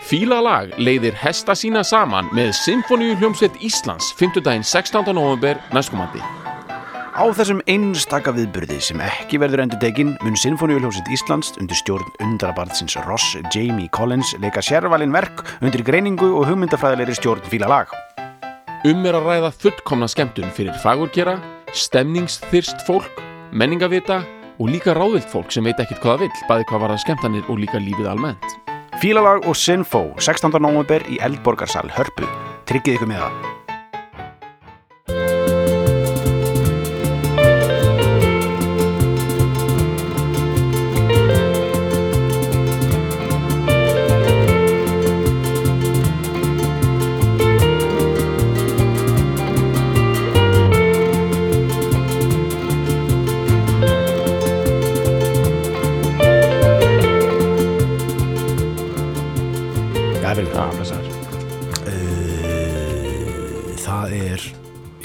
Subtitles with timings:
[0.00, 4.40] Fílalag leiðir hesta sína saman með Sinfoníu hljómsveit Íslands 5.
[4.40, 5.12] daginn 16.
[5.12, 6.22] november næstkomandi.
[7.10, 12.96] Á þessum einstaka viðburði sem ekki verður endur tekinn mun Sinfoníuljómsveit Íslands undir stjórn undrabarðsins
[13.04, 17.92] Ross Jamie Collins leika sérvalin verk undir greiningu og hugmyndafræðilegri stjórn fíla lag.
[18.88, 21.36] Um er að ræða fullkomna skemmtun fyrir fagurkera,
[21.76, 23.20] stemningsþyrst fólk,
[23.52, 24.22] menningavita
[24.56, 27.52] og líka ráðvilt fólk sem veit ekkert hvað það vill, bæði hvað var það skemmtanir
[27.52, 28.69] og líka lífið almennt.
[29.00, 30.52] Fílalag og Sinfo 16.
[30.60, 32.28] november í Eldborgarsal Hörpu.
[32.68, 33.49] Tryggið ykkur með það.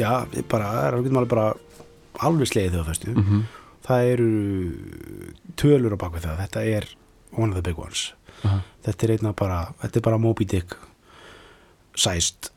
[0.06, 1.48] Já, bara, er alveg bara
[2.26, 3.42] alveg slegið þegar fæstu Mhm.
[3.86, 4.30] það eru
[5.60, 6.86] tölur á bakvið það, þetta er
[7.38, 8.62] one of the big ones Aha.
[8.86, 10.76] þetta er einna bara, þetta er bara Moby Dick
[11.96, 12.52] sæst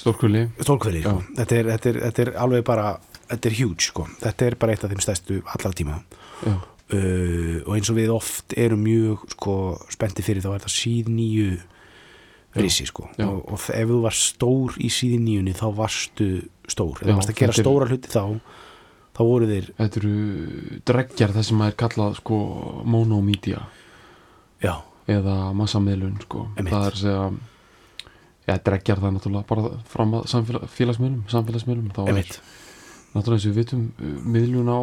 [0.00, 0.46] Stórkulli.
[0.64, 1.18] stólkveli, sko.
[1.36, 2.86] Þetta, er, þetta, er, þetta er alveg bara
[3.28, 5.98] þetta er huge, sko, þetta er bara eitt af þeim stærstu allar tíma
[6.46, 6.54] Já.
[6.54, 9.56] uh, og eins og við oft erum mjög sko,
[9.92, 11.50] spennti fyrir þá er það síð nýju
[12.56, 13.08] risi sko.
[13.22, 16.28] Og, og ef þú var stór í síð nýjunni þá varstu
[16.70, 16.98] stór.
[17.02, 18.24] Þú varst að gera er- stóra hluti þá
[19.10, 22.36] þá voru þeir, Þetta eru dreggjar það sem er kallað sko
[22.88, 23.62] monomedia
[24.62, 24.74] já,
[25.10, 26.46] eða massameðlun sko.
[26.56, 26.72] Einmitt.
[26.72, 27.30] Það er að segja
[28.48, 31.90] Já, dreggjar það náttúrulega bara fram að samfélagsmiðlum, samfélagsmiðlum.
[31.94, 32.38] Þá er emitt
[33.14, 34.78] náttúrulega eins og við vitum uh, miðlun á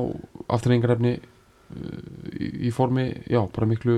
[0.56, 3.98] afturrengarefni í, í formi, já, bara miklu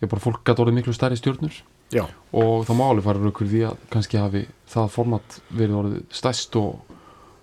[0.00, 1.58] já, bara fólk gæti orðið miklu stærri stjórnur.
[1.92, 6.02] Já, og það má alveg fara raukur því að kannski hafi það format verið orðið
[6.18, 6.96] stærst og,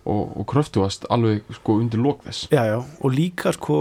[0.03, 3.77] og, og kröftuast alveg sko undir lók þess já, já, og líka sko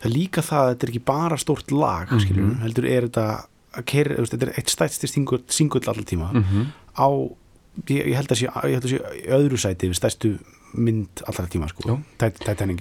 [0.00, 2.22] það líka það að þetta er ekki bara stórt lag Mhm.
[2.24, 3.26] skilur, heldur er þetta
[3.70, 3.84] að
[4.18, 6.64] veist, þetta er eitt stætsti singull, singull allar tíma mm -hmm.
[6.98, 7.08] á,
[7.86, 8.98] ég, ég held að sé ég held að sé
[9.30, 10.38] öðru sæti við stærstu
[10.74, 11.82] mynd allra tíma sko,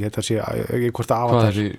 [0.05, 1.77] held að sé, ég, hvort að Hvað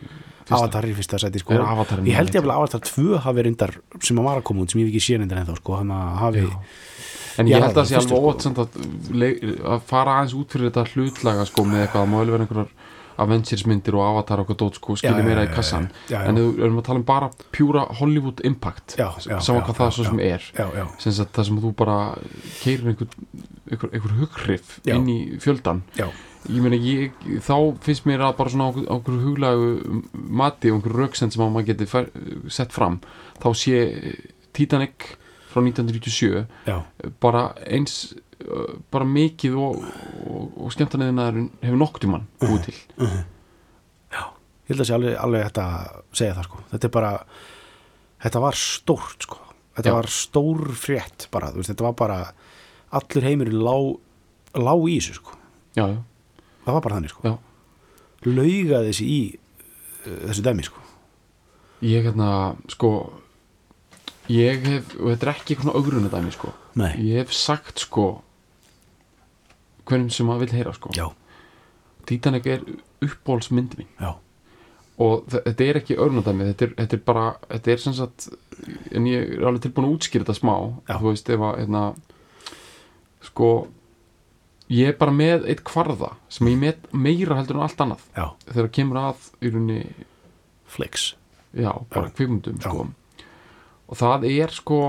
[0.56, 1.20] Avatar er í fyrsta?
[1.22, 4.64] Sæti sko ég held ég að Avatar 2 hafi reyndar sem að var að koma
[4.64, 6.44] út sem ég ekki séð reyndar ennþá sko, hann að hafi.
[7.40, 8.22] En Já, ég held að það sé alveg sko.
[8.30, 8.78] ótt samt að,
[9.74, 12.72] að fara aðeins út fyrir þetta hlutlaga sko með eitthvað, má alveg vera einhverjar
[13.20, 15.90] Avengers myndir og Avatar og dót sko já, meira í kassan.
[16.08, 16.28] já, já.
[16.28, 20.24] en við erum að tala um bara pjúra Hollywood impact saman hvað það svo sem
[20.24, 20.48] er.
[20.56, 21.98] Já, já, sem sagt það sem þú bara
[22.62, 23.14] keirir einhver,
[23.70, 26.08] einhver, einhver hughrif inn í fjöldan já,
[26.48, 31.36] ég meina ég, þá finnst mér að bara svona einhverju huglagu mati og einhverju rauksend
[31.36, 31.90] sem að maður geti
[32.48, 33.00] sett fram
[33.42, 33.80] þá sé
[34.56, 35.14] Titanic
[35.50, 36.76] frá 1997 já,
[37.22, 37.94] bara eins
[38.46, 39.84] uh, bara mikið og,
[40.26, 42.78] og, og skemmtarniðinaðurinn hefur nokkuð mann búið til.
[44.70, 47.12] Ég held að sé alveg, alveg þetta að segja það sko, þetta er bara
[48.22, 49.38] þetta var stórt sko.
[49.74, 49.94] Þetta Já.
[49.96, 52.18] var stór frétt bara, veist, þetta var bara
[52.98, 53.74] allur heimurinn lá,
[54.58, 55.36] lá í þessu sko.
[55.78, 57.30] Já, já, það var bara þannig sko.
[57.30, 57.34] Já.
[58.28, 60.84] Laugaði þessi í uh, þessu dæmi sko.
[61.86, 62.30] Ég hérna,
[62.68, 62.90] sko
[64.30, 66.92] ég hef, og þetta er ekki eitthvað augrunadæmi sko, Nei.
[67.10, 68.04] ég hef sagt sko
[69.88, 70.92] hverjum sem maður vil heyra sko.
[70.94, 71.08] Já,
[72.06, 72.60] Titanic er
[73.04, 73.88] uppbólsmynd mín.
[74.00, 74.12] Já,
[75.00, 78.28] og þe- þetta er ekki örnadæmi þetta er, þetta er bara, þetta er sem sagt
[78.92, 80.54] en ég er alveg tilbúin að útskýra þetta smá
[80.88, 80.96] Já.
[81.00, 81.82] þú veist ef að hérna,
[83.30, 83.50] sko
[84.70, 88.04] ég er bara með eitt kvarða sem ég met meira heldur en allt annað.
[88.16, 89.80] Já, þegar kemur að í rauninni,
[90.70, 91.14] flex
[91.56, 92.10] já, bara
[92.60, 92.68] Já.
[92.70, 92.86] sko.
[93.90, 94.80] Og það er sko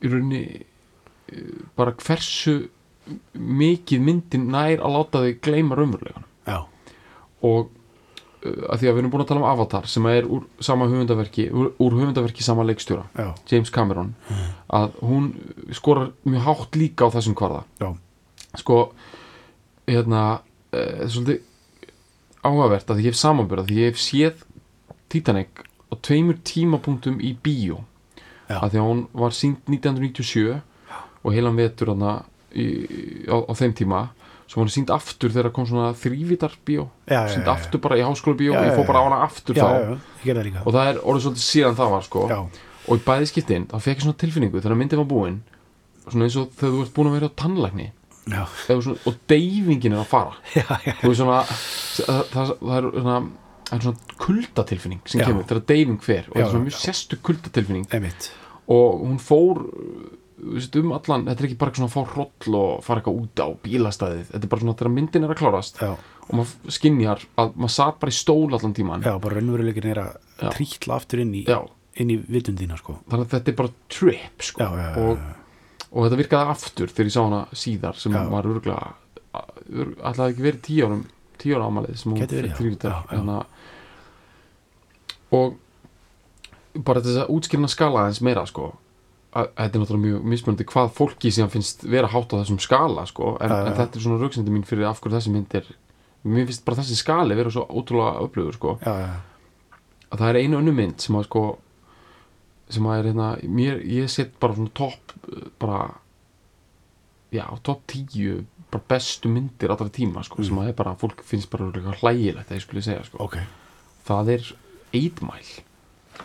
[0.00, 2.62] í rauninni eh, bara hversu
[3.34, 6.26] mikið myndin nær að láta þig gleyma raunverulegan
[7.40, 7.70] og
[8.44, 10.88] uh, að því að við erum búin að tala um Avatar sem er úr sama
[10.90, 14.12] höfundaverki úr, úr höfundaverki sama leikstjóra já, James Cameron
[14.68, 15.32] að hún
[15.76, 17.64] skorar mjög hátt líka á þessum kvarða.
[17.80, 17.90] Já,
[18.60, 18.80] sko
[19.88, 21.46] hérna uh, svolítið
[22.40, 24.44] áhugavert að ég hef samanbyrða því ég hef séð
[25.10, 27.82] Titanic á tveimur tímapunktum í bíó.
[28.58, 30.56] Að því að hún var sínt 1997
[31.20, 32.14] og heilan vetur hana
[32.56, 32.66] í,
[33.30, 34.00] á, á þeim tíma.
[34.50, 36.88] Var hún sínt aftur þegar kom svona þrývitar bíó.
[37.06, 37.54] Já, já, sínt já, já.
[37.54, 39.06] aftur bara í háskóla bíó Já, ég já, fór bara á já.
[39.06, 39.70] hana aftur já, þá.
[40.26, 42.24] já, og það er orðið svolítið síðan það var sko.
[42.32, 42.40] Já,
[42.90, 45.38] og í bæði skiptin þá fekk ég svona tilfinningu þegar myndin var búin
[46.08, 47.86] svona eins og þegar þú ert búin að vera á tannlækni.
[48.30, 50.34] Já, svona, og deyfingin er að fara.
[50.58, 53.16] Já, já, svona það, það, það er svona
[53.70, 55.26] það er svona kuldatilfinning sem Já.
[55.28, 58.30] kemur þegar deyfing fer og það er svona mjög sestu kuldatilfinning einmitt
[58.70, 59.62] og hún fór
[60.40, 63.48] um allan, þetta er ekki bara svona að fá hroll og fara eitthvað út á
[63.64, 65.90] bílastæðið þetta er bara svona þegar myndin er að klárast já,
[66.26, 70.02] og maður skinjar að maður satt bara í stól allan tíman já bara raunveruleikin er
[70.06, 70.16] að
[70.56, 71.44] trítla aftur inn í,
[72.00, 74.64] inn í vitundina sko þannig að þetta er bara trip sko.
[74.64, 75.28] Já, og,
[75.90, 78.94] og þetta virkaði aftur þegar ég sá hana síðar sem var örgulega
[79.30, 81.04] alltaf ekki verið tíu árum
[81.40, 82.28] tíu ára ámalið sem hún já.
[82.30, 83.40] þrýrði Já, já.
[85.36, 85.56] Og
[86.86, 88.72] bara þess að útskýrna skala eins meira sko.
[89.30, 93.04] Að þetta er náttúrulega mjög mismunandi hvað fólki sem finnst vera hátt á þessum skala
[93.06, 95.68] sko, en, en þetta er svona rauksindi mín fyrir af hverju þessi mynd er
[96.26, 98.76] mér finnst bara þessi skali vera svo ótrúlega öflugur sko.
[98.82, 99.78] Já, já,
[100.10, 101.44] að það er einu önnu mynd sem að sko
[102.70, 105.14] sem að er hérna mér, ég set bara svona topp
[105.62, 105.80] bara
[107.34, 111.50] já, topp tíu bara bestu myndir allra tíma sko, sem að er bara, fólk finnst
[111.50, 111.70] bara
[112.02, 113.40] hlægilegt að ég skulle segja sko, ok.
[114.06, 114.50] Það er
[114.92, 115.64] 8 Mile.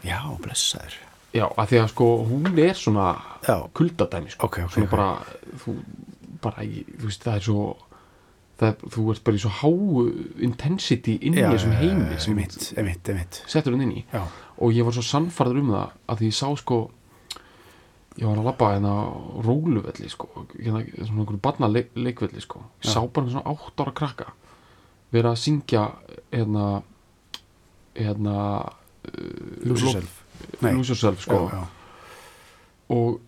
[0.06, 0.95] Já, blessaður.
[1.35, 3.07] Já, að því að sko, hún er svona
[3.75, 5.07] kuldadæmi sko, Ok, ok, svona bara
[5.63, 5.73] þú,
[6.41, 7.65] bara, í- þú veist, það er svo
[8.56, 10.06] það þú ert bara í svo háu
[10.47, 13.41] intensity inn í þessum heimi sem einmitt, einmitt, einmitt.
[13.51, 14.06] settur hún inn í.
[14.13, 14.23] Já,
[14.63, 16.77] og ég var svo sannfarður um það að því ég sá sko
[18.15, 18.94] ég var að labba hérna
[19.44, 23.91] róluvelli sko, hérna svona einhverju barna leik, leikvelli sko, ég sá bara svona átt ára
[23.91, 24.29] krakka
[25.12, 25.83] vera að syngja
[26.31, 26.81] hérna
[27.95, 28.36] hérna
[29.65, 30.21] lose yourself.
[30.62, 31.62] Lose Yourself sko já,
[32.95, 33.21] og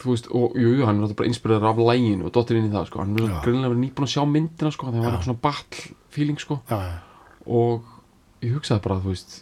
[0.00, 2.72] þú veist, og jú, hann er náttúrulega bara inspireraður af læginu og dottir inn í
[2.74, 3.38] það sko, hann er Já.
[3.46, 5.14] greinlega verið nýbúin að sjá myndina sko, þegar hann var Já.
[5.14, 6.98] eitthvað svona battle feeling sko já, já,
[7.46, 7.88] og
[8.44, 9.36] ég hugsaði bara, þú veist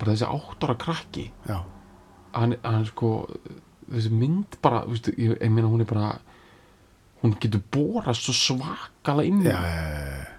[0.00, 1.58] bara þessi átt ára krakki já,
[2.34, 3.12] hann, hann sko
[3.92, 6.10] þessi mynd bara, þú veist, ég, ég meina hún er bara
[7.22, 9.54] hún getur borast svo svakala inn já, mig.
[9.54, 10.32] já, já.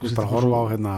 [0.00, 0.94] Þú veist, bara horfa á hérna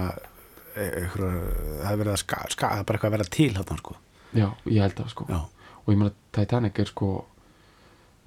[0.84, 1.40] e- einhverja,
[1.82, 3.96] það er verið að ska, ska, það er bara eitthvað að vera til hérna sko.
[4.36, 5.26] Já, ég held það sko.
[5.32, 5.40] Já,
[5.82, 7.10] og ég meina Titanic er sko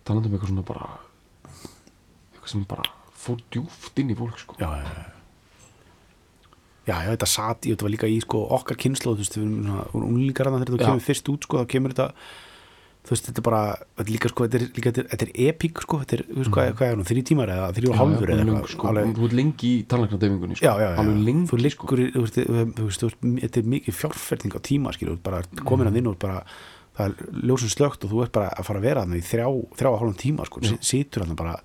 [0.07, 0.89] talandi um eitthvað svona bara
[2.33, 4.57] eitthvað sem bara fór djúft inn í fólk sko.
[4.61, 5.09] Já, já, já.
[6.81, 9.43] Já, já, þetta sat í, þetta var líka í sko, okkar kynnslóð, þú veist, við
[9.45, 12.07] erum svona unlingar þarna þegar þú kemur fyrst út, sko, þá kemur þetta
[13.01, 13.61] þú veist, þetta er bara,
[13.97, 16.51] þetta er líka, sko, þetta er, líka, þetta er, epík, sko, þetta er, þú veist,
[16.53, 19.25] hvað, hvað er hún, þrjú tímar eða þrjú og já, eða eitthvað, sko, alveg- þú
[19.29, 20.65] ert lengi í talnaknadeyfingunni sko.
[20.67, 23.07] já, já, já, lengi þú liggur, í- þú veist,
[23.41, 26.43] þetta er mikið fjárferning á tíma, skilur, bara komin að þinn og bara,
[26.99, 29.47] það er ljósum slögt og þú ert bara að fara að vera þarna í þrjá,
[29.81, 30.61] þrjá og hálfum tíma, sko,
[30.91, 31.55] situr þarna bara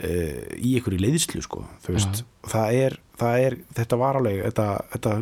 [0.00, 4.66] uh, í einhverju leiðslu, sko, þú veist, það er, það er, þetta var alveg, þetta,
[4.96, 5.14] þetta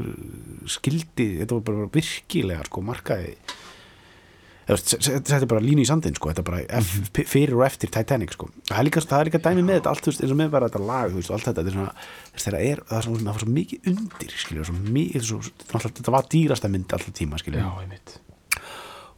[0.78, 5.82] skildi, þetta var bara virkilega, sko, markaði Þú veist, se- se- þetta er bara línu
[5.84, 7.24] í sandin sko, þetta er bara Mhm.
[7.28, 8.48] fyrir og eftir Titanic sko.
[8.68, 10.68] það er líka, það er líka dæmi með þetta allt, veist, eins og með bara
[10.68, 11.92] þetta lag veist, þetta, er svona,
[12.36, 15.96] það er, það er svo, það var svo mikið undir, skilur, svo mikið svo, náttúrulega-
[16.00, 17.64] þetta var dýrasta mynd alltaf tíma, já,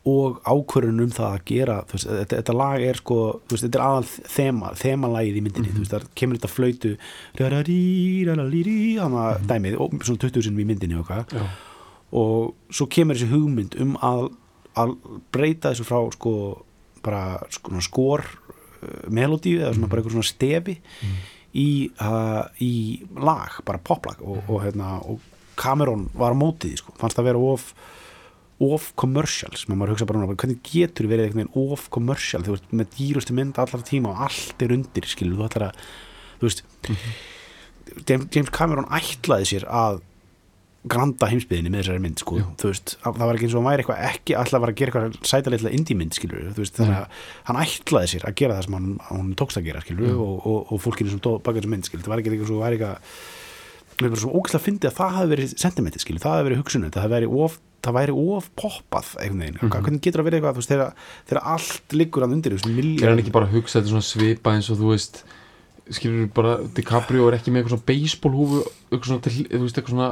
[0.06, 4.04] og ákvörðun um það að gera, veist, þetta, þetta lag er sko, þetta er aðal
[4.36, 6.92] þema þemalagið í myndinni, þú veist, það kemur þetta flöytu
[7.36, 11.06] þannig að dæmið, og svona 20 sinum í myndinni og
[12.12, 14.30] og svo kemur þessi hugmynd um að
[15.32, 16.34] breyta þessu frá sko
[17.06, 20.76] bara sko, skor uh, melodíu eða svona bara eitthvað svona stefi
[21.56, 21.68] í,
[22.02, 22.72] uh, í
[23.16, 25.22] lag, bara poplag og, og, hérna, og
[25.56, 27.70] Cameron var á mótið sko, fannst það vera of
[28.56, 32.40] of commercial sem að maður hugsa bara núna, hvernig getur verið einhvern veginn of commercial?
[32.44, 35.82] Þú veist með dýrustu mynd allar tíma og allt er undir skilur, þú ætlar að
[36.38, 36.62] þú veist,
[38.08, 40.00] James, James Cameron ætlaði sér að
[40.88, 42.38] granda heimsbyðinni með þessari mynd sko.
[42.62, 45.30] Veist, það var ekki eins og hann væri eitthvað ekki alltaf var að gera eitthvað
[45.32, 48.76] sætaleitla indie mynd skilur, þú veist, þannig að hann ætlaði sér að gera það sem
[48.78, 51.88] hann, hann tókst að gera skilur, og, og, og fólkinu sem tók baka þessu mynd
[51.88, 52.98] skilur, það var ekki eitthvað svo, var eitthvað
[53.96, 56.60] við erum svo ógæslega að fyndi að það hafi verið sentimentið skilur, það hafi verið
[56.62, 57.06] hugsunum, það
[57.86, 59.70] það væri of poppað einhvern veginn, Mhm.
[59.86, 60.92] hvernig getur það verið eitthvað veist, þegar,
[61.28, 64.70] þegar allt liggur hann undir er hann ekki bara að hugsa þetta svona svipa eins
[64.70, 65.22] og þú veist
[65.94, 70.08] skilur bara, DiCaprio er ekki með eitthvað svona baseballhúfu eitthvað svona, eitthvað svona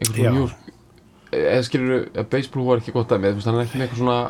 [0.00, 0.08] Já.
[0.10, 0.56] svona mjög
[1.36, 4.20] eða skilur, baseballhúfu er ekki gott að með þú hann er ekki með eitthvað svona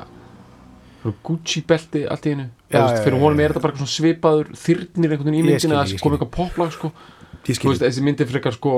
[1.26, 5.30] Gucci belti allt í þú já, fyrir honum er þetta bara eitthvað svipaður þyrnir einhvern
[5.30, 6.90] veginn í myndina að koma eitthvað poplag sko.
[7.46, 8.72] Þú veist, þessi myndi frekar sko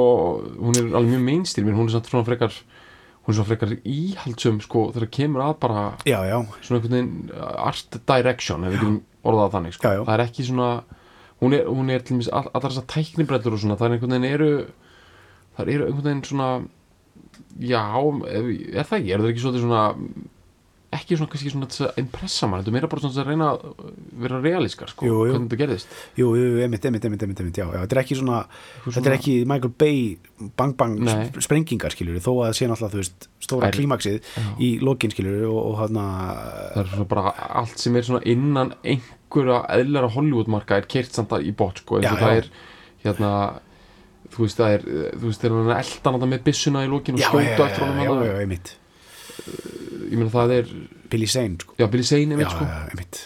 [0.59, 4.61] hún er alveg mjög mainstream en hún er svona frekar hún er svona frekar íhaldsum
[4.65, 8.83] sko þegar kemur að bara já, já, svona einhvern veginn uh, art direction ef við
[8.83, 9.95] getum orðað það þannig sko.
[9.95, 10.71] Já, það er ekki svona
[11.41, 14.17] hún er, hún er til dæmis all, allar þessar tæknibrellur og svona það er einhvern
[14.19, 14.51] veginn eru
[15.57, 16.51] það eru einhvern veginn svona
[17.61, 17.85] já,
[18.29, 19.15] er það ekki?
[19.15, 19.85] Er það ekki svona
[20.89, 23.91] ekki svona, kannski svona að impressa mann, þetta er meira bara svona að reyna að
[24.23, 25.35] vera realískar, sko, Jú, jú.
[25.35, 25.91] hvernig þetta gerðist.
[26.17, 28.39] Jú, jú, emitt, emitt, emitt, emitt, já, já, þetta er ekki svona,
[28.87, 29.99] þetta er ekki Michael Bay
[30.57, 31.27] bang bang Nei.
[31.29, 34.33] sp- sprengingar skilur þó að það sé náttúrulega, þú veist, stóra klímaksið
[34.65, 38.73] í lokin skilur og, og hann það er svona bara allt sem er svona innan
[38.81, 42.51] einhverja eðlæra Hollywoodmarka er kert samt að í bótt, sko, Já, það er
[43.05, 43.35] hérna
[44.39, 44.85] þú veist, það er,
[45.19, 47.59] þú veist, þegar hann er eldan þetta með byssuna í lókinu og já, já, skjóta
[47.59, 48.29] já, eftir já, honum já, hana.
[48.29, 48.77] já, emitt
[50.09, 50.71] ég meina það er,
[51.09, 51.75] Billy Zane, sko.
[51.79, 52.65] Já, Billy Zane, já, einmitt, sko.
[52.69, 53.21] já, emitt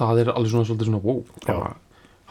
[0.00, 1.70] það er alveg svona svolítið svona wow, bara,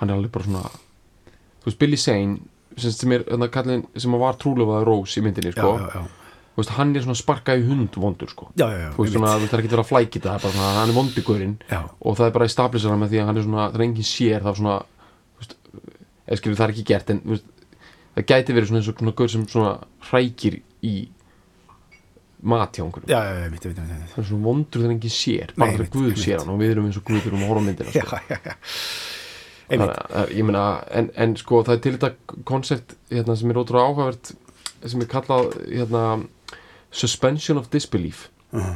[0.01, 2.38] hann er alveg bara svona þú veist Billy Zane
[2.75, 6.22] sem, sem er þarna kallinn sem var trúlefaði Rose í myndinni já, sko, já, já,
[6.56, 8.46] Þú veist, hann er svona sparka í hund vondur sko.
[8.56, 10.30] já, já, já, þú veist svona þú veist það er ekki verið að flækja þetta
[10.30, 13.10] það er bara svona, hann er vondigurinn já, og það er bara að stabilisera með
[13.12, 15.58] því að hann er svona það er engin sér það er svona þú veist,
[16.30, 17.50] eða skilur það er ekki gert en þú veist,
[18.15, 19.74] það gæti verið svona eins og svona gaur sem svona
[20.10, 20.95] hrækir í
[22.45, 23.10] mat hjá einhverjum.
[23.10, 25.79] Já, já, já, emitt, emitt, emitt það er svona vondur þegar engin sér bara þegar
[25.79, 26.24] einmitt, Guð einmitt.
[26.25, 28.19] sér hann og við erum eins og Guð erum að horfa á myndina já, sko.
[28.29, 28.55] já, já.
[29.65, 30.63] Þannig emitt, að- að- ég meina,
[31.01, 34.34] en, en sko það er til þetta koncept hérna, sem er ótrúlega áhugavert
[34.86, 36.03] sem er kallað hérna,
[36.91, 38.27] suspension of disbelief.
[38.53, 38.75] Uh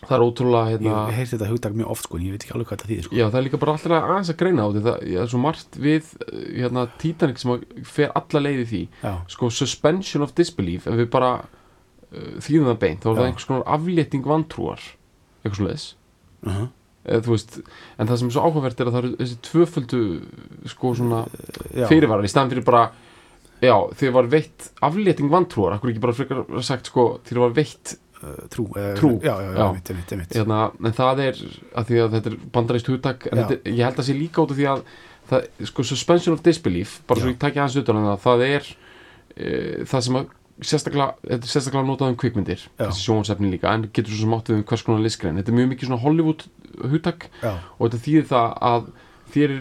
[0.00, 2.44] það er ótrúlega ég hérna, hef heyrt þetta hugtak mjög oft, sko, en ég veit
[2.46, 3.18] ekki alveg hvað þetta þýðir, sko.
[3.18, 5.40] Já það er líka bara alltaf aðeins að greina á því það það er svo
[5.44, 7.54] margt við uh, hérna, Titanic sem
[7.84, 8.82] fer alla leiði því.
[9.04, 13.24] Já, sko suspension of disbelief ef við bara uh, þýðum það beint þá er það
[13.24, 13.30] Já.
[13.30, 14.84] einhvers konar aflétting vantrúar
[15.44, 15.88] eitthvað svo leiðis
[16.48, 16.68] uh
[17.04, 17.54] eða, þú veist,
[17.96, 20.00] en það sem er svo áhugavert er að það eru þessi tvöföldu
[20.72, 21.20] sko svona
[21.72, 22.82] já, fyrirvarar í staðan fyrir bara
[23.60, 25.76] já, þegar var veitt afléting vantrúar
[28.22, 31.40] uh, trú, uh, Trú, já, já, já, emitt, emitt, emitt hérna, en það er
[31.74, 34.54] að því að þetta er bandaræst hugtak en þetta, ég held að sé líka út
[34.54, 34.84] af því að
[35.30, 38.70] það, sko, suspension of disbelief bara svo ég takja hans utan um það það er
[39.36, 39.50] e,
[39.90, 44.12] það sem að sérstaklega, þetta er sérstaklega notað um kvikmyndir þessi sjónvarsefni líka, en getur
[44.12, 46.44] svo sem átt við um hvers konar listgrein, þetta er mjög mikið svona Hollywood
[46.90, 48.90] hugtak já, og þetta þýðir það að
[49.34, 49.56] þér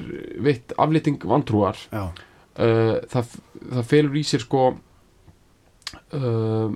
[0.46, 1.80] veitt afléting vantrúar.
[2.60, 3.36] Uh, það,
[3.70, 4.64] það felur í sér sko
[6.18, 6.74] uh,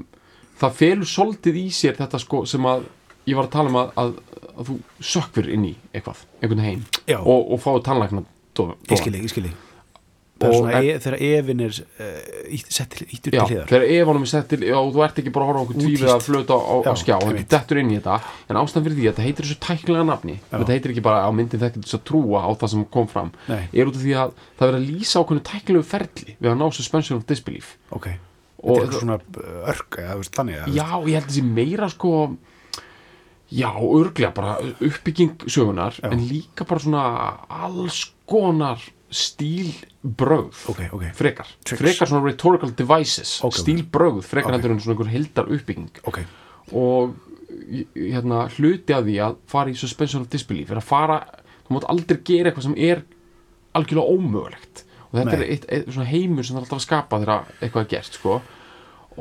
[0.61, 2.85] það felur svolítið í sér þetta sko sem að
[3.27, 4.15] ég var að tala um að, að,
[4.53, 4.79] að þú
[5.13, 8.25] sökkver inn í eitthvað, einhvern heim já, og, og fáið tannlækna
[8.91, 9.61] ég skil ég, ég skil ég
[10.43, 13.67] það er Og svona, en- e, þegar efin er uh, sett, íttur Já, til hliðar.
[13.69, 16.09] þegar ef honum er sett til já, þú ert ekki bara að horfa okkur tvífið
[16.11, 17.47] að flöta á, á, á Já, skjá, hann einmitt.
[17.53, 18.17] dettur inn í þetta.
[18.49, 21.29] En ástæðan fyrir því að þetta heitir þessu tæknilega nafni þetta heitir ekki bara á
[21.37, 23.61] myndin þetta þess að trúa á það sem kom fram Nei.
[23.71, 26.67] er út af því að það verður að lýsa ákveðinu tæknilegu ferli við að ná
[26.75, 27.77] suspension of disbelief.
[27.95, 28.32] Ok, Og
[28.63, 31.45] þetta er eitthvað svona uh, örk eða veist, þannig þú Já, ég held að þessi
[31.59, 32.13] meira sko
[33.53, 36.07] Já, örglega bara uppbygging sögunar Já.
[36.09, 37.03] en líka bara svona
[37.53, 38.81] alls konar
[39.13, 41.03] stílbrögð Ok, ok.
[41.13, 41.81] frekar, Tricks.
[41.83, 43.59] frekar svona rhetorical devices Ok, ok.
[43.61, 44.55] stílbrögð, frekar Ok.
[44.57, 45.89] heldur en svona einhver heldar uppbygging
[46.73, 47.13] og
[47.93, 51.19] hérna, hluti af því að fara í suspension of disbelief er að fara,
[51.67, 53.03] þú mátt aldrei gera eitthvað sem er
[53.75, 55.39] algjörlega ómögulegt og þetta Nei.
[55.39, 58.17] er eitt, eitt svona heimur sem það er alltaf að skapa þegar eitthvað er gert
[58.17, 58.39] sko.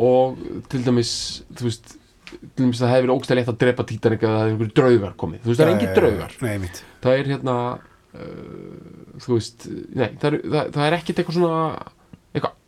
[0.03, 1.15] og til dæmis
[1.53, 1.95] þú veist,
[2.33, 5.17] til dæmis það hefði verið ógstæð létt að drepa Titanic eða það hefði einhverju draugar
[5.21, 5.43] komið.
[5.43, 6.37] Þú veist, það er engin draugar.
[6.41, 6.71] Nei,
[7.05, 7.57] það er hérna
[8.17, 11.63] uh, þú veist, nei, það er, það, það er ekkit eitthvað svona
[12.33, 12.59] eitthvað,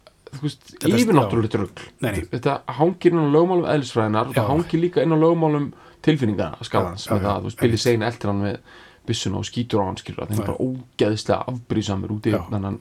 [0.90, 2.24] yfirnáttúrulegt nei.
[2.32, 5.68] þetta hangir inn á lögmálum eðlisfræðinar og það hangir líka inn á lögmálum
[6.04, 8.58] tilfinninga skalans Já, með já, það, þú veist, Billy Zane eltir hann með
[9.08, 12.80] byssuna og skýtur á hann skilur það er bara ógeðslega afbrýðsamur út í þennan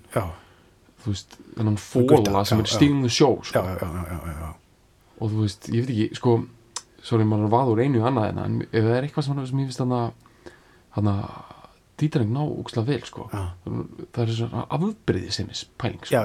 [1.04, 2.70] Gutta, fóla sem er
[3.12, 3.64] show já, sko.
[3.64, 4.52] já, já, já,
[5.20, 6.36] og þú veist, ég veit ekki, sko
[7.04, 9.72] sorry, maður er vaður einu annað en en ef það er eitthvað sem, sem ég
[9.72, 11.28] finnst hann að
[12.00, 13.28] Titanic ná úkslega vel sko.
[13.30, 16.16] Það er svona afbrýði sem er pæling sko.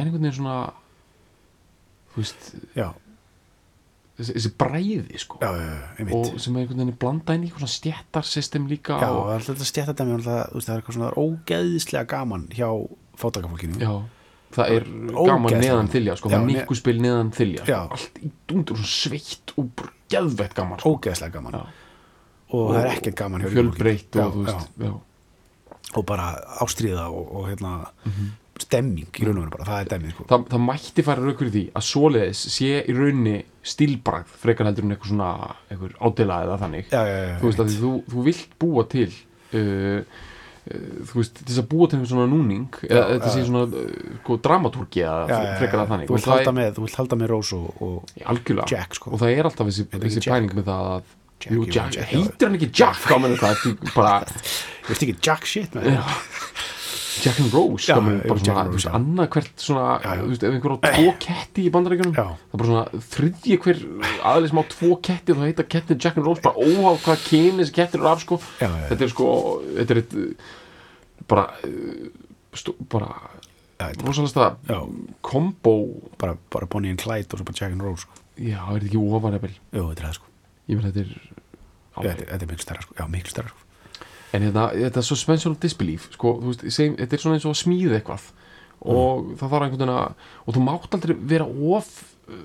[0.00, 0.56] er einhvern veginn svona
[2.10, 2.88] þú veist, já,
[4.20, 5.40] þessi, þessi bræði sko.
[5.42, 5.66] já, já,
[5.98, 9.32] já, mitt og sem er einhvern veginn blanda inn í svona stjættarsystem líka já, og,
[9.34, 12.68] alltaf þetta stjætta dæmi alltaf, þú veist, það er eitthvað svona ógeðislega gaman hjá
[13.20, 13.92] fátakafólkinu já,
[14.56, 17.80] það er Ógeðslega gaman neðan þylja sko, það er nikkuspil neðan þylja sko.
[17.98, 20.96] allt í dundur og sveitt og geðveitt gaman sko.
[20.96, 21.62] ógeðislega gaman Já.
[22.50, 24.92] og, það er ekkert gaman hjá fjölbreytt og já.
[25.96, 26.32] og bara
[26.64, 27.74] ástríða og, og hérna
[28.64, 30.24] stemming í raun og veru bara, það er dæmið sko.
[30.30, 33.36] það, það mætti fara rauk fyrir því að svoleiðis sé í rauninni
[33.72, 35.30] stílbragð frekar heldur en eitthvað svona
[35.68, 36.90] eitthvað ádela eða þannig.
[36.90, 41.36] Já, já, já, þú veist að þú, þú vilt búa til uh, uh, þú veist,
[41.38, 43.46] til þess að búa til einhvern svona núning eða þetta sé já.
[43.50, 46.10] svona uh, sko, dramatúrgi eða frekar að þannig.
[46.10, 49.14] Þú vilt það halda er- með, þú vilt halda með Rose og, og Jack sko.
[49.14, 52.56] Og það er alltaf þessi, þessi pæling með það að Jack, jú, Jack, heitir hann
[52.58, 53.00] ekki Jack?
[53.96, 54.32] Það,
[54.84, 56.02] Þú veist ekki jack shit með Já.
[57.20, 60.54] Jack and Rose Já, já, bara svona, þú veist, annað hvert svona, þú veist, ef
[60.54, 63.80] einhver á tvo ketti í bandarækjunum það er bara svona þriðji hver
[64.30, 67.74] aðeins má tvo ketti þá heita kettin Jack and Rose bara óháð hvað kyni þessi
[67.80, 68.38] kettir eru af sko.
[68.60, 69.28] Já, já, þetta er sko,
[69.78, 70.16] þetta er eitt
[71.30, 71.46] bara
[72.60, 73.10] stú, bara
[74.04, 74.80] rosalega
[75.24, 75.74] kombo.
[76.20, 78.20] Bara, bara Bonnie and Clyde og svo bara Jack and Rose sko.
[78.38, 80.30] já, er þetta ekki ofanabel Jú, þetta er það sko.
[80.70, 82.94] Ég meina þetta er þetta er miklu stærra sko.
[83.00, 83.66] Já, miklu stærra sko
[84.36, 87.48] En hérna, þetta er suspension of disbelief sko, þú veist, segjum, þetta er svona eins
[87.48, 88.28] og að smíða eitthvað.
[88.80, 91.90] Og það þarf einhvern veginn að og þú mátt aldrei vera of
[92.30, 92.38] uh,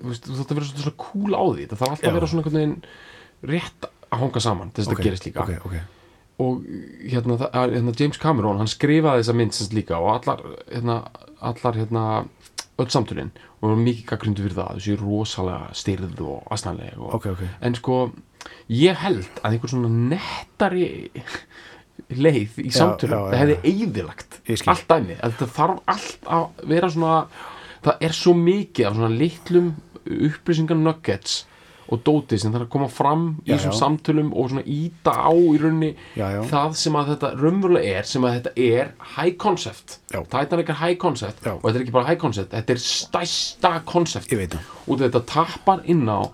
[0.00, 1.68] þú veist, þú þarf að vera svona, svona cool á því.
[1.68, 2.10] Það þarf alltaf Já.
[2.10, 5.28] að vera svona einhvern veginn rétt að hanga saman til þess að Ok, þetta gerist
[5.28, 5.44] líka.
[5.44, 5.94] Ok, ok.
[6.38, 6.66] Og
[7.10, 11.00] hérna, það, hérna James Cameron hann skrifaði þessa mynd sem líka og allar hérna,
[11.42, 12.04] allar hérna
[12.78, 17.96] öll samtölin og mikið gaggrindu fyrir það þessi rosalega styrð og aðstæðanlega en sko
[18.68, 20.88] ég held að einhver svona nettari
[22.08, 23.58] leið í samtölum það hefði
[24.56, 24.72] skil.
[24.72, 27.18] allt dæmi að þetta þarf allt að vera svona
[27.84, 29.70] það er svo mikið af svona litlum
[30.08, 31.42] upplýsingar nuggets
[31.88, 33.78] og dóti sem þarf að koma fram í Já, þessum já.
[33.80, 38.26] samtölum og svona íta á í rauninni Já, það sem að þetta raunverulega er sem
[38.28, 39.98] að þetta er high concept.
[40.12, 44.28] Titanic er high concept og þetta er ekki bara high concept þetta er stærsta concept.
[44.28, 44.58] Það.
[44.84, 46.32] Og þetta tappar inn á uh,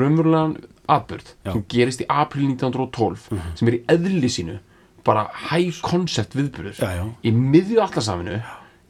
[0.00, 0.56] raunverulegan
[0.96, 1.52] atbyrð Já.
[1.54, 4.58] Sem gerist í april 1912 sem er í eðli sínu
[5.06, 7.04] bara high concept viðbyrður Já, já.
[7.24, 8.40] í miðju allasafinu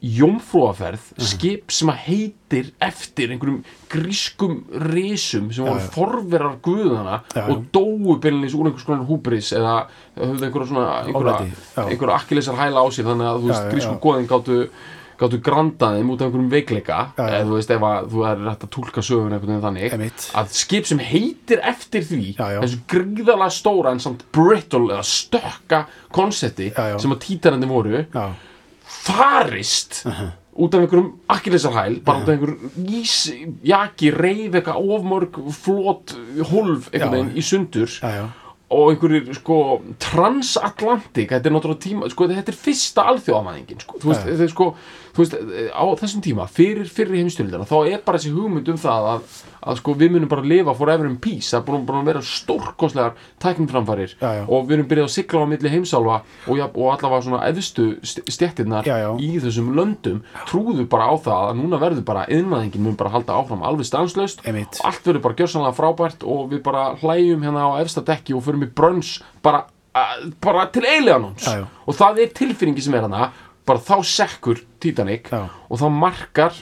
[0.01, 1.25] jómfrúaferð, Mhm.
[1.29, 5.89] skip sem að heitir eftir einhverjum grískum risum sem voru já.
[5.93, 11.51] forverar guðana Já, og dóu beinleins úr einhvers konar húbris eða höfðu einhverja svona einhverja,
[11.77, 11.85] já.
[11.85, 14.01] einhverja akkilesar hæla á sér þannig að þú veist, Já, já, grískum já.
[14.01, 14.69] goðin gáttu
[15.21, 17.31] gáttu grandaðum út af einhverjum veikleika Já, já.
[17.37, 20.27] eða þú veist ef að þú er rætt að túlka sögun einhvern veginn þannig Einmitt.
[20.41, 22.59] að skip sem heitir eftir því Já, já.
[22.65, 25.83] þessu gríðalega stóra en samt brittle eða stökka
[26.15, 28.05] konsepti Já, sem að títarandi voru
[28.91, 30.01] farist
[30.51, 33.13] út af einhverjum akkilesarhæl bara út af einhverjum ís,
[33.65, 36.11] jaki, reyf eitthvað ofmörg, flót
[36.51, 37.93] hólf einhvern veginn í sundur
[38.71, 39.57] og einhverjir sko
[40.03, 44.51] transatlantik, þetta er náttúrulega tíma sko, þetta er fyrsta alþjóðamæðingin sko, þú veist, þetta er
[44.53, 44.67] sko,
[45.17, 45.35] veist,
[45.75, 49.79] á þessum tíma fyrir fyrir heimstyrildina, þá er bara þessi hugmynd um það að, að
[49.81, 52.21] sko við munum bara lifa forever in peace, það er búin, búin að vera
[54.21, 54.43] Já, já.
[54.47, 57.87] og við erum byrjað að sigla á milli heimsálfa og, ja, og allavega svona eðstu
[58.87, 59.09] já.
[59.19, 63.37] í þessum löndum trúðu bara á það að núna verður bara yðnaðingin mun bara halda
[63.41, 63.87] áfram alveg
[64.79, 68.43] og allt verður bara gjörsanlega frábært og við bara hlæjum hérna á efsta dekki og
[68.45, 69.65] förum í brönns bara,
[70.41, 70.85] bara til
[71.43, 71.65] já.
[71.85, 73.31] og það er tilfinningi sem er hana
[73.65, 75.47] bara þá sekkur Titanic Já.
[75.69, 76.53] og það markar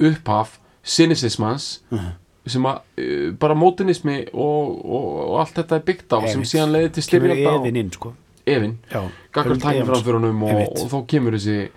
[0.00, 2.12] upphaf cynicismans Mhm.
[2.46, 6.50] sem að uh, bara mótinismi og, og, og allt þetta er byggt á sem Einmitt.
[6.50, 8.12] síðan leiði til styrjölda efinn inn, sko
[8.46, 9.62] Evin Já gaggar Evans.
[9.64, 10.80] tækiframförunum og, Einmitt.
[10.80, 11.68] og þá kemur þessi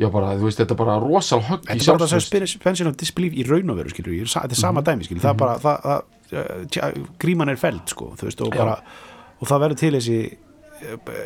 [0.00, 2.46] já bara, þú veist, þetta er bara rosal högg í Þetta er bara það sem
[2.46, 4.54] suspension of disbelief í raun og veru, skilur þetta er Mhm.
[4.60, 5.82] sama dæmi, skilur það er bara, það,
[6.30, 8.58] það uh, gríman er feld, sko, þú veist, og Já.
[8.58, 8.82] bara
[9.40, 10.36] og það verður til þessi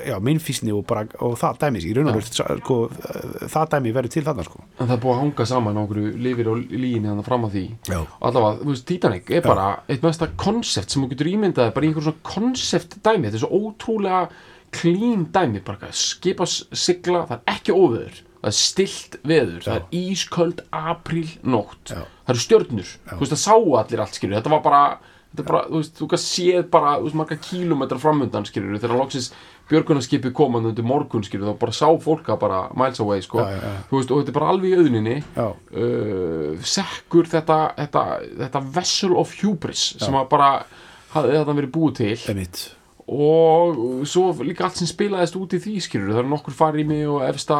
[0.08, 2.78] já, minnfísni og bara, og það dæmi, í raun og veru, sko,
[3.52, 4.64] það dæmi verður til þarna, sko.
[4.78, 7.56] En það er búið að hanga saman á einhverju lifir og líginni þannig fram að
[7.56, 7.64] því.
[7.90, 8.00] Já.
[8.28, 11.92] allavega, þú veist, Titanic er bara eitt mesta konsept sem þú getur ímyndaði bara í
[11.92, 13.30] einhverjum svona konsept dæmi.
[13.30, 14.22] Þetta er svo ótrúlega
[14.74, 19.84] klín dæmi bara skipa sigla, það er ekki óveður það er stilt veður, það er
[19.96, 21.94] ísköld apríl nótt.
[21.94, 22.02] Já.
[22.04, 24.82] það eru stjörnur, þú veist, það sáu allir allt skilur, þetta var bara
[25.42, 29.32] bara, þú veist, þú kannski séð bara, þú veist, marga kílómetra framöndan, skilur, þegar loksins
[29.70, 33.60] björgunarskipið komandi undir morgun, skilur, þá bara sá fólka bara miles away, sko, Já, já,
[33.64, 33.82] já.
[33.90, 38.04] þú veist, og þetta er bara alveg í auðninni, uh, sekkur þetta, þetta,
[38.44, 40.50] þetta vessel of hubris sem að bara
[41.16, 42.16] hafði þetta verið búið til.
[42.30, 42.62] Einmitt.
[43.04, 47.20] og svo líka allt sem spilaðist út í því skilur það er nokkur farými og
[47.26, 47.58] efsta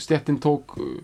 [0.00, 1.00] stjettin tók uh,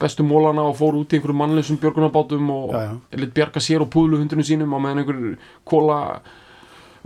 [0.00, 2.74] bestu mólana og fór út í einhverjum mannleysum björgunarbátum og
[3.20, 6.00] lit bjarga sér og púðluhundunum sínum og meðan einhver kóla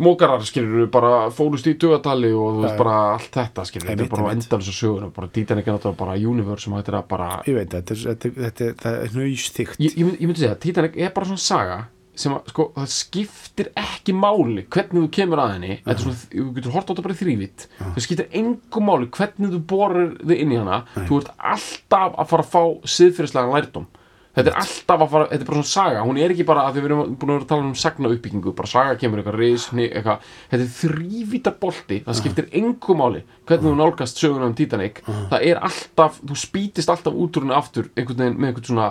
[0.00, 4.12] mókarar skilur bara fólust í dögatali og þú veist bara allt þetta skilur þetta er
[4.14, 7.58] bara þess að söguna bara Titanic er náttúrulega bara universe sem hættir að bara Ég
[7.58, 11.78] veit, þetta þetta, er- nöysþygt ég, myndi, segja, Titanic er bara svona saga
[12.20, 15.78] sem að, sko, það skiptir ekki máli hvernig þú kemur að henni.
[15.84, 19.08] Þetta er svona, þú getur hort á þetta bara í þrývit það skiptir engu máli
[19.16, 23.56] hvernig þú borir þig inn í hana, þú ert alltaf að fara að fá siðfyrirslega
[23.56, 23.88] lærdóm.
[24.30, 26.02] Þetta er alltaf að fara, þetta er bara svona saga.
[26.06, 28.52] Hún er ekki bara að við erum búin að vera að tala um sagna uppbyggingu,
[28.56, 31.98] bara saga kemur eitthvað ris, hni, eitthvað, þetta er þrývita bolti.
[32.06, 35.02] Það skiptir engu máli hvernig þú nálgast söguna um Titanic.
[35.32, 38.86] Það er alltaf, þú spýtist alltaf út úr henni aftur einhvern veginn með einhvern svona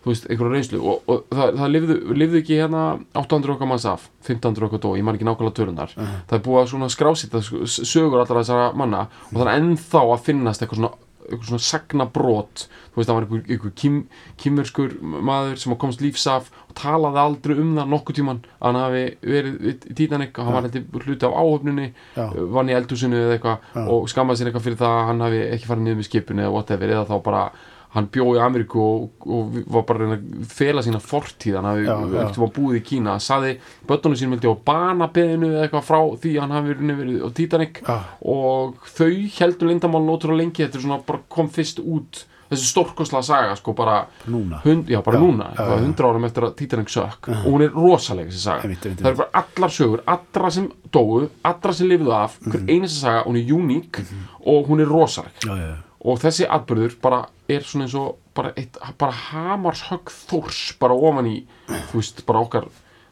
[0.00, 0.80] þú veist, einhverja reynslu.
[0.80, 2.84] Og, og það, það lifðu, lifðu ekki hérna
[3.20, 6.62] 800 okkar manns af, 1500 okkar dó ég man ekki nákvæmlega tölunar það er búið
[6.62, 10.96] að svona skrásita sögur allra þessara manna og það er ennþá að finnast eitthvað svona
[11.30, 13.98] eitthvað svona sagnabrót þú veist það var einhver, einhver kim,
[14.40, 19.04] kimmerskur maður sem komst lífs af og talaði aldrei um það nokkuð tíman hann hafi
[19.22, 20.32] verið í Titanic.
[20.38, 22.24] Og hann var eitthvað hluti af áhöfnunni Já.
[22.56, 25.70] vann í eldhúsinu eða eitthvað og skammaði sér eitthvað fyrir það að hann hafi ekki
[25.70, 25.86] farið
[27.94, 31.84] hann bjó í Ameríku og, og var bara að að fela sína fortíð hann hafi
[31.88, 32.22] Já, já.
[32.28, 33.56] ekkert búið í Kína saði
[33.88, 37.28] bönnunum sínum vildi á banabeðinu eða eitthvað frá því að hann hafi verið verið á
[37.40, 37.96] Titanic Já.
[38.22, 43.20] og þau heldur lindamálun ótrúlega lengi þetta er svona bara kom fyrst út þessi stórkosla
[43.22, 45.82] saga sko bara núna hund, já bara Já, núna, eitthvað já.
[45.84, 49.12] hundra árum eftir að Titanic sökk og hún er rosaleg þessi saga Einmitt, einmitt, það
[49.12, 52.72] er bara allar sögur, allra sem dóu allra sem lifiðu af, hver Mhm.
[52.74, 54.00] einasta saga hún er uník
[54.46, 55.78] og hún er rosaleg já, já, já.
[56.00, 61.28] Og þessi atbyrður bara er svona eins og bara, eitt, bara hamarshögg þórs bara ofan
[61.28, 61.36] í
[61.90, 62.68] þú veist, bara okkar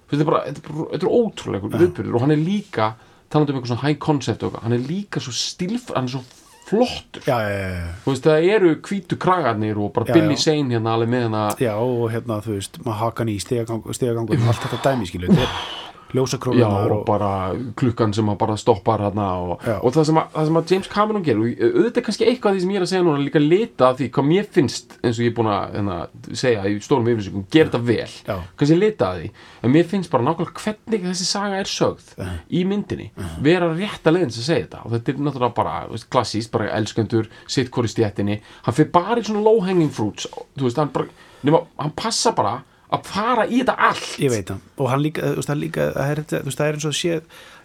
[0.09, 2.93] þetta er bara, þetta er, ótrúlegur viðbyrður og hann er líka,
[3.29, 6.25] talandi um eitthvað svona high concept eitthvað, hann er líka svo stilf hann er svo
[6.69, 7.23] flottur.
[7.25, 10.37] Já, já, já, þú veist, það eru hvítu kragarnir og bara Billy.
[10.37, 14.37] Zane hérna alveg með hérna Já, og hérna, þú veist, maður hakan í stegagang, stegagangur
[14.37, 17.31] og allt þetta dæmi, skilu þetta er Já, ljósakrónunar og bara
[17.77, 19.77] klukkan sem að bara stoppar hérna og, Já.
[19.83, 22.51] og það, sem að, það sem að James Cameron gerir og auðvitað er kannski eitthvað
[22.51, 24.97] af því sem ég er að segja núna líka lita af því hvað mér finnst
[25.03, 25.99] eins og ég er búin að hérna,
[26.33, 28.37] segja í stórum yfirlýsingum gera þetta vel, Já.
[28.61, 29.31] kannski lita af því
[29.63, 32.13] en mér finnst bara nákvæmlega hvernig þessi saga er sögð
[32.49, 33.11] í myndinni
[33.45, 34.83] vera rétta leiðins að segja þetta.
[34.85, 35.75] Og þetta er náttúrulega bara
[36.13, 40.67] klassíst, bara elskendur sitt hvori stjættinni, hann fyrir bara í svona low hanging fruits, þú
[40.69, 41.09] veist, hann bara
[41.47, 42.59] nema, hann passa bara
[42.93, 44.19] að fara í þetta allt.
[44.23, 46.79] Ég veit það, og hann líka, þú veist, hann líka er, þú veist, það er
[46.79, 47.21] eins og að sé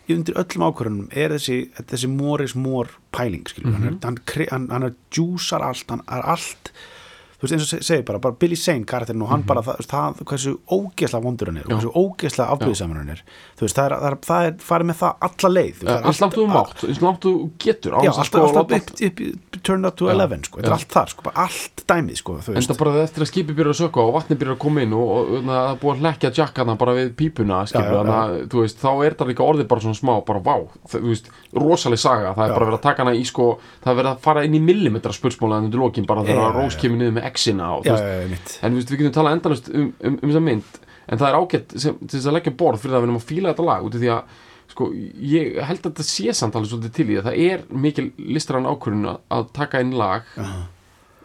[0.09, 3.77] í undir öllum ákvörðunum er þessi, þessi more is more pæling, skilur Mhm.
[3.77, 6.71] hann, er, hann, kre- hann, hann er djúsar allt, hann er allt
[7.43, 9.47] þú veist, eins og se- segir bara, bara Billy Zane karakterinn og hann Mhm.
[9.47, 13.23] bara, það, það, hversu ógeðslega vondur hann er, hversu ógeðslega afbyrðisamur hann er.
[13.59, 16.07] Þú veist, það er, það er, það er farið með það alla leið, veist, það
[16.07, 19.85] eins langt þú mátt, eins langt þú getur Já, alltaf, sko upp, upp, upp, turn
[19.85, 20.77] up to 11 sko, þetta er já.
[20.79, 23.73] allt þar, sko, bara allt dæmið sko, þú veist, Enda bara eftir að skipi byrja
[23.75, 26.31] að sökka og vatni byrja að koma inn og, og, og það búið að hlekja
[26.39, 29.67] jackana bara við pípuna Já, já, þannig að þú veist, þá er það líka orðið
[29.67, 30.55] bara svona smá, bara vá,
[30.87, 32.55] það, þú veist, rosaleg saga, það er Já.
[32.55, 35.11] bara verið að taka hana í sko, það er verið að fara inn í millimetra
[35.13, 35.59] spursmóla
[37.33, 41.19] bara þegar Já, veist, en við getum talað endalust um, um, um þessa mynd en
[41.19, 43.29] það er ágætt sem, til þess að leggja borð fyrir það að við erum að
[43.29, 44.41] fíla þetta lag út af því að
[44.73, 44.89] sko,
[45.33, 48.69] ég held að þetta sé samt alveg svolítið til í það, það er mikil listrann
[48.69, 50.29] ákvörðun að, taka inn lag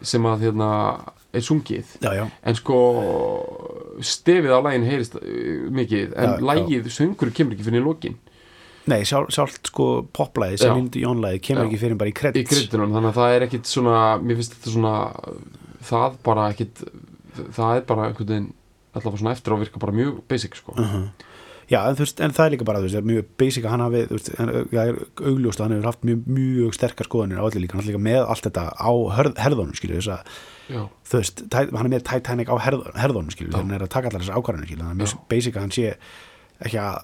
[0.04, 0.70] sem að hérna
[1.34, 1.96] er sungið.
[2.02, 2.78] Já, já, en sko
[4.04, 8.18] stefið á lagin heyrist uh, mikið en lagið, söngur kemur ekki fyrir í lokin.
[8.88, 11.68] Nei, sjálf, sjálft sko poplæði, sem Lindy Jónlæði kemur Já.
[11.68, 14.54] ekki fyrir bara í í kredits kryddunum, þannig að það er ekkit svona mér finnst
[14.56, 14.92] þetta svona
[15.84, 16.84] það bara ekkit
[17.54, 18.52] það er bara einhvern veginn
[18.96, 20.74] allavega svona eftir á virka bara mjög basic sko.
[21.68, 23.98] Já, en, veist, en það er líka bara, þú veist, mjög basic að hann hafi,
[24.08, 27.44] þú veist, en, það er augljóst að hann hefur haft mjög, mjög sterkar skoðanir á
[27.44, 28.92] allir líka, hann er líka með allt þetta á
[29.44, 30.38] herðunum, skilju, þess að
[31.10, 34.08] þú veist, hann er með Titanic á herð, herðunum, skilju, þegar hann er að taka
[34.08, 35.92] allar þessar ákvarðanir, skilju, þannig að mjög basic að hann sé
[36.64, 36.98] ekki að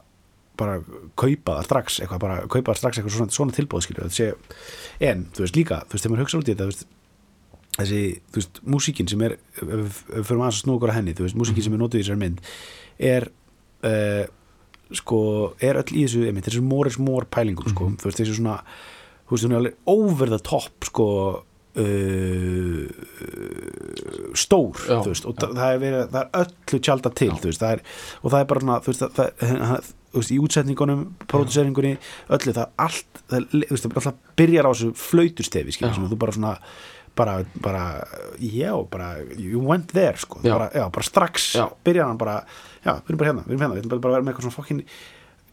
[0.56, 0.80] bara
[1.20, 5.08] kaupa það strax, eitthvað bara kaupa það strax eitthvað svona, svona tilbúð, skilju, þetta sé
[5.12, 6.86] en, þú veist, líka, þú veist, þegar maður hugsa út í þetta, þú veist,
[7.74, 11.38] þessi, þú veist, músíkin sem er, fyrir maður að snúa okkur að henni, þú veist,
[11.38, 12.38] músíkin sem er notuð í þessari mynd
[13.12, 13.26] er
[13.88, 14.24] uh,
[14.94, 15.18] sko,
[15.64, 17.90] er öll í þessu einmitt, þessu more is more pælingum, sko.
[17.98, 18.60] Þú veist, þessu svona,
[19.26, 21.08] þú veist, hún er alveg over the top, sko
[21.80, 22.86] uh,
[24.38, 27.62] stór, Já, þú veist, og það er verið, það er öllu tjálta til, þú veist,
[27.64, 27.84] það er
[28.22, 31.94] og það er bara svona, þú veist, það, það, þú veist, í útsetningunum, próduseringunni
[32.38, 35.98] öllu, það allt, það, það alltaf byrjar á þessu flautustefi, skilur, Já.
[35.98, 36.58] sem þú bara svona
[37.16, 37.84] bara, bara,
[38.40, 40.52] já, bara you went there, sko, Já.
[40.58, 41.68] bara, já, bara strax Já.
[41.84, 42.44] byrjar hann bara,
[42.84, 44.46] já, við erum bara hérna við erum hérna, við erum bara að vera með eitthvað
[44.48, 44.84] svona fokkin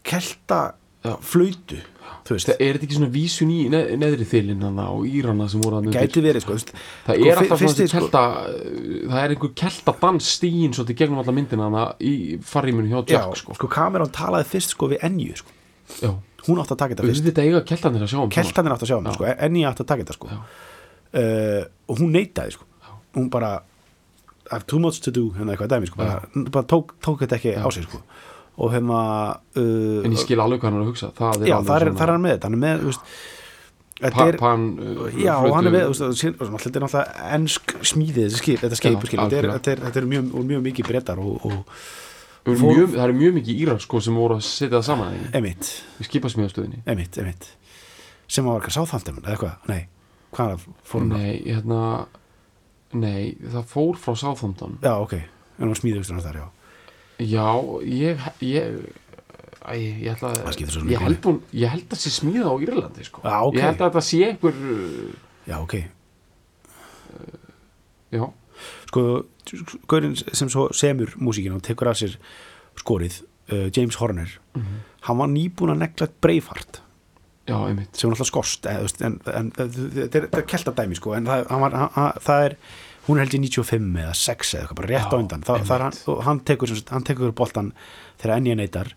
[0.02, 0.60] kelta
[1.02, 1.16] Já.
[1.22, 1.78] flautu
[2.22, 5.48] þú veist, það er þetta ekki svona vísun í neð, neðri þilin hana og írana
[5.50, 8.22] sem voru að gæti verið, sko, veist það sko, er alltaf svona fyrst, sko, kelta
[9.12, 12.12] það er einhver kelta dans stíin svolítið gegnum alla myndina hana í
[12.46, 13.70] farrímunu hjá já, Jack sko, sko.
[13.72, 15.58] Cameron talaði fyrst, sko, við Enju, sko
[16.02, 16.12] já,
[16.46, 18.30] hún átti að taka þetta fyrst keltanir að um
[18.76, 19.16] átti að sjá hann, Já.
[19.18, 20.42] sko, Enju átti að taka þetta, sko.
[21.14, 22.68] Uh, og hún neitaði, sko.
[23.16, 23.58] Hún bara
[24.50, 26.16] I have too much to do, hérna eitthvað dæmi, sko bara,
[26.52, 28.02] bara tók, tók þetta ekki á sig, sko.
[28.62, 28.98] Og hérna
[29.56, 31.12] uh, en ég skil alveg hvað hann er að hugsa.
[31.16, 33.14] Það er já, það er, er hann með þetta, hann er með, veist
[34.02, 36.26] þetta er, pan, uh, Já, og hann er þú veist,
[36.66, 41.46] þetta er náttúrulega- ensk smíðið, þetta skeip, Já, þetta er, mjög, mjög mikið brettar og,
[41.46, 41.62] og
[42.50, 45.16] mjög, það eru mjög mikið írar sko sem voru að setja það saman
[46.02, 46.82] í skipasmíðastöðinni.
[48.32, 49.82] Sem var eitthvað sáþandum, eða eitthvað, nei
[50.32, 51.22] hvað fórum það?
[51.22, 51.82] Nei, hérna
[52.92, 53.22] nei,
[53.54, 54.78] það fór frá Southampton.
[54.84, 55.14] Já, ok,
[55.58, 56.48] en hún smíðustur hans þar, já.
[57.22, 57.46] Já,
[57.86, 58.82] ég ég
[59.62, 63.04] Æ, ég held að, Það ég held, hún, ég held að sé smíða á Írlandi
[63.06, 63.20] sko.
[63.22, 63.54] Já, ok.
[63.54, 65.12] ég held að þetta sé einhver uh,
[65.46, 65.74] Já, ok,
[68.12, 68.24] já,
[68.90, 69.04] sko,
[69.90, 72.16] gaurinn sem svo semur músíkina og tekur af sér
[72.78, 74.36] skorið, uh, James Horner
[75.06, 76.82] hann var nýbúin að negla Braveheart
[77.48, 77.90] já, einmitt.
[77.96, 82.18] sem er alltaf skorst en, þetta er, þetta keltadæmi sko, en það, hann var, hann,
[82.22, 82.56] það er
[83.06, 85.46] hún er held ég 95 eða 6 eða eitthvað bara rétt Já, á undan.
[85.46, 85.96] Þa, það er hann,
[86.28, 87.72] hann tekur, hann tekur boltan
[88.20, 88.92] þegar enn ég neytar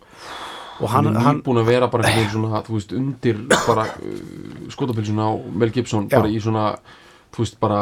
[0.76, 4.16] og hann, er nýbúin að vera bara einhvern veginn svona, þú veist, undir bara uh,
[4.74, 5.32] skotapilsuna á
[5.62, 6.18] Mel Gibson Já.
[6.20, 6.66] bara í svona,
[7.34, 7.80] þú veist, bara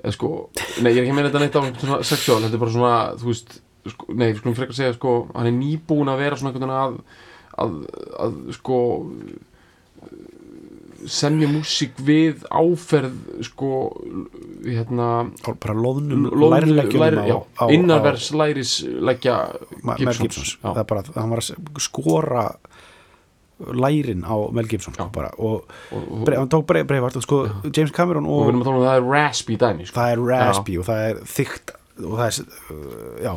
[0.00, 0.32] eða sko,
[0.84, 3.30] nei, ég er ekki meina þetta neitt á svona sexual, þetta er bara svona, þú
[3.32, 3.56] veist
[3.90, 6.78] sko, nei, við skulum frekar segja, sko hann er nýbúin að vera svona einhvern veginn
[6.78, 7.25] að
[7.58, 7.76] að,
[8.26, 8.78] að sko
[11.06, 13.14] semja músík við áferð
[13.46, 13.68] sko
[14.64, 15.08] hérna
[15.46, 19.36] bara loðnum loðnu- lærleggjum læri- á, já, á, á innanvers læris leggja
[19.84, 20.72] Ma- Mel Gibsons já.
[20.72, 22.46] það er bara, hann var að skora
[23.72, 25.12] lærin á Mel Gibson sko, Já.
[25.12, 28.54] bara, og og, og, hann tók Bre- Braveheart og sko, James Cameron og og að
[28.54, 30.00] um að það er raspy dæmi sko.
[30.00, 31.70] það er raspy og það er þygt
[32.04, 32.34] og það er,
[32.70, 33.32] uh, já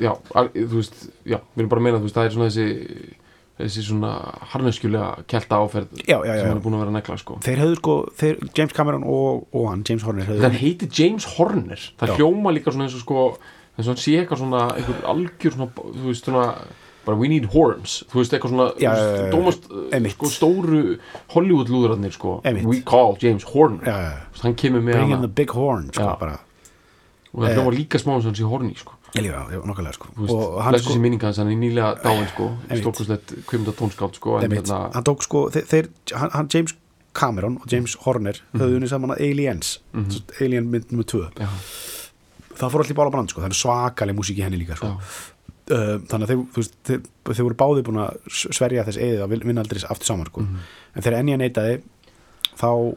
[0.00, 0.12] já,
[0.54, 3.16] þú veist, já, við erum bara að meina þú veist, það er svona þessi
[3.56, 4.12] þessi svona
[4.52, 7.36] harneskjulega kelta áferð Já, já, já, sem hann er búin að vera að negla sko.
[7.46, 11.28] þeir höfðu sko, þeir, James Cameron og, og hann, James Horner höfðu það heiti James
[11.36, 11.84] Horner.
[12.02, 13.22] Það hljóma líka svona eins og sko
[13.76, 16.44] eins og hann sé eitthvað svona, einhver algjör svona, þú veist, svona
[17.06, 20.16] bara we need horns, þú veist, eitthvað svona veist, dómast, Einmitt.
[20.16, 20.80] sko, stóru
[21.36, 22.40] Hollywood lúðrarnir, sko.
[22.42, 22.66] Einmitt.
[22.66, 23.86] we call James Horner.
[24.42, 25.28] Hann kemur með bring in hana.
[25.28, 26.40] the big horn sko, bara,
[27.32, 30.08] og það hljóma líka smá eins og hann sé horny, sko já, já, nokkulega sko.
[30.16, 32.50] Blessu sko, minninga hans, hann er nýlega dáin, sko.
[32.80, 36.74] Stórkustlegt kvimda tónskáld, sko en hérna, hann tók sko þeir, hann, hann James
[37.16, 38.60] Cameron og James Horner Mhm.
[38.60, 41.48] höfðu unni saman að Aliens mm Alien mynd nummer 2 já,
[42.58, 44.86] það fór allir bála brand sko, það er svakaleg músík í henni líka sko.
[45.70, 49.44] uh, þannig að þeir, veist, þeir, þeir voru báði búin að sverja þess eðið að
[49.44, 50.40] vinna aldrei aftur saman sko.
[50.42, 50.58] Mhm.
[50.96, 51.82] en þegar enn ég neitaði
[52.60, 52.96] þá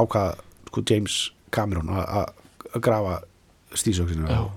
[0.00, 0.34] ákvað
[0.70, 2.32] sko, James Cameron að-
[2.80, 3.20] grafa
[3.74, 4.50] stísöksinu Já.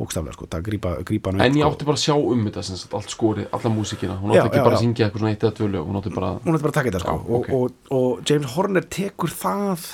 [0.00, 1.70] Bókstaflega sko, það grípa, grípa en ég sko.
[1.70, 4.50] átti bara að sjá um þetta sem sagt, allt skórið, alla músíkina hún Já, átti
[4.50, 4.78] ekki já, bara já.
[4.80, 6.78] að syngja eitthvað svona eitt eða tvö lög hún átti bara hún ætti bara að
[6.80, 7.14] taka þetta sko.
[7.14, 7.52] Já, ok.
[7.52, 9.86] og, og, og James Horner tekur það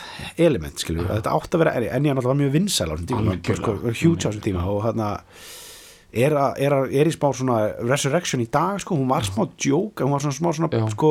[0.48, 3.38] element skilur, að þetta átti að vera en ég var mjög vinsæl á þessum tíma
[3.60, 5.10] sko, huge á þessum tíma og þarna
[6.16, 9.44] er, að, er, að, er í smá svona resurrection í dag sko, hún var smá
[9.62, 10.86] joke hún var svona smá svona Já.
[10.94, 11.10] sko,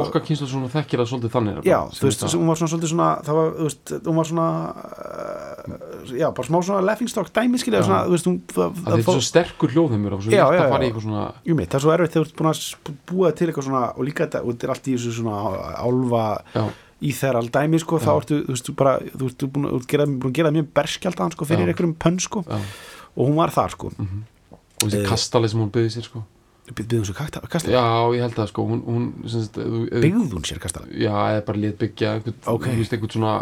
[0.00, 3.08] okkar kynslu svona þekkir það svolítið þannig já, þú veist, hún var svona svolítið svona
[3.26, 4.48] það var, þú veist, hún var svona
[5.14, 9.00] uh, já, bara smá svona laughingstock dæmi skilja, svona, þú veist, hún það, að þetta
[9.00, 10.90] er svo sterkur og svo Já, létt já, að fara í já.
[10.90, 13.48] eitthvað svona Jú mitt, það er svo erfitt þegar þú ert búin að búa til
[13.50, 15.36] eitthvað svona og líka þetta, þetta er allt í þessu svona
[15.80, 16.24] álfa
[16.54, 16.64] já,
[17.00, 20.50] í þeirra aldæmi sko, þá ertu, þú veist, bara þú ert búin, að- gera, að
[20.50, 22.44] það mjög berskjaldan sko, fyrir einhverjum pönn sko.
[23.18, 23.88] Og hún var þar sko
[24.82, 26.22] og þessi Eh, kastali sem hún byggði sér sko.
[26.70, 27.82] By- byggði hún svo kasta, kasta já,
[28.14, 31.78] ég held það sko hún, hún sagt, byggði hún sér kasta já, eða bara lét
[31.78, 32.64] byggja einhvern, Ok.
[32.70, 33.32] þú veist, einhvern svona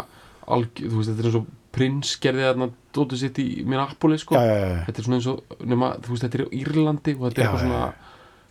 [0.47, 4.33] alg, þú veist, þetta er eins og prins gerði þarna dóttu sitt í Minneapolis sko.
[4.35, 7.21] Já, já, já, þetta er svona eins og, nema, þú veist, þetta er Írlandi og
[7.29, 7.93] þetta er eitthvað svona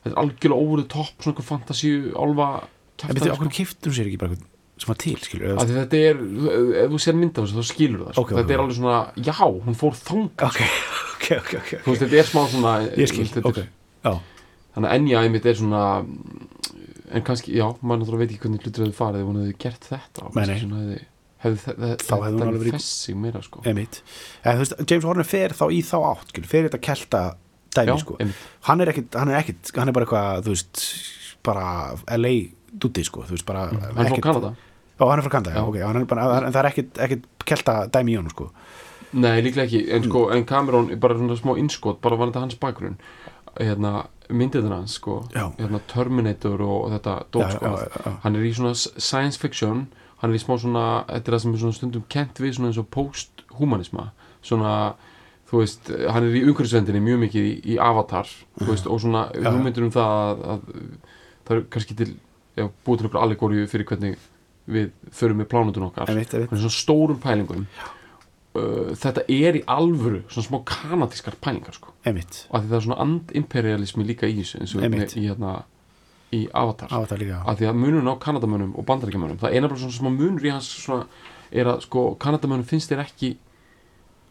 [0.04, 2.48] þetta er algjörlega over the top, svona einhver fantasíu álfa
[3.08, 6.20] en betur, okkur kiftum sér ekki bara eitthvað sem var til, skilur því þetta er,
[6.84, 8.22] ef þú sér mynda þessu þá skilur það, sko.
[8.22, 8.64] Ok, ok, þetta er ok.
[8.64, 9.34] alveg svona já,
[9.68, 10.60] hún fór þang ok,
[11.18, 14.20] ok, ok, ok, þú veist, þetta er smá svona ég skil, er-
[14.78, 15.82] þannig að Enya einmitt er svona
[17.08, 19.86] en kannski, já, maður náttúrulega veit ekki hvernig hlutur hefði farið ef hún hefði gert
[19.88, 20.26] þetta.
[20.36, 20.58] Nei, nei.
[20.60, 20.98] svona hefði,
[21.44, 23.62] hefði, hefði, Þá hefði hún alveg verið- fessi meira sko.
[23.64, 23.80] En
[24.60, 27.22] veist, James Horner fer þá í þá átt skilur, fer þetta kelta
[27.78, 28.18] dæmi já, sko.
[28.68, 30.84] hann er ekkit, hann er ekkit, hann er bara eitthvað þú veist,
[31.48, 31.66] bara
[32.20, 32.34] LA
[32.84, 34.54] dutti sko, þú veist, bara Mm, hann er frá Kanada
[34.98, 37.74] Já, hann er frá Kanada, ok, hann er bara, en það er ekkit, ekkit kelta
[37.94, 38.50] dæmi í honum, sko.
[39.12, 40.08] nei, líklega ekki, en Mm.
[40.10, 42.96] sko en Cameron er bara svona smá innskot, bara var þetta hans bakgrunn
[43.58, 45.48] hérna, myndirinn hans sko, Já.
[45.58, 49.86] hérna Terminator og þetta dót sko, já, já, hann er í svona science fiction
[50.20, 52.68] hann er í smá svona, þetta er það sem er svona stundum kent við svona
[52.68, 54.10] eins og post-humanisma
[54.42, 54.94] svona,
[55.50, 58.26] þú veist hann er í umhverfisvendinni mjög mikið í, í Avatar
[58.60, 59.50] þú veist, og svona Já.
[59.50, 60.60] hugmyndir um það að, að
[61.48, 62.10] það er kannski til
[62.58, 64.18] já, búið til okkur allegóriu fyrir hvernig
[64.68, 66.50] við förum með plánutun okkar Einmitt, einmitt.
[66.52, 67.64] hann er svona stórum pælingum
[68.58, 73.00] uh, þetta er í alvöru svona smá kanadískar pælingar sko og að það er svona
[73.04, 75.16] andimperialismi líka í þessu eins og Einmitt.
[75.16, 75.54] í, hérna,
[76.36, 77.40] í Avatar líka.
[77.48, 80.44] að því að munurinn á Kanadamönnum og Bandaríkjamönnum það er eina bara svona smá munur
[80.44, 81.06] í hans svona,
[81.50, 83.34] er að sko Kanadamönnum finnst þér ekki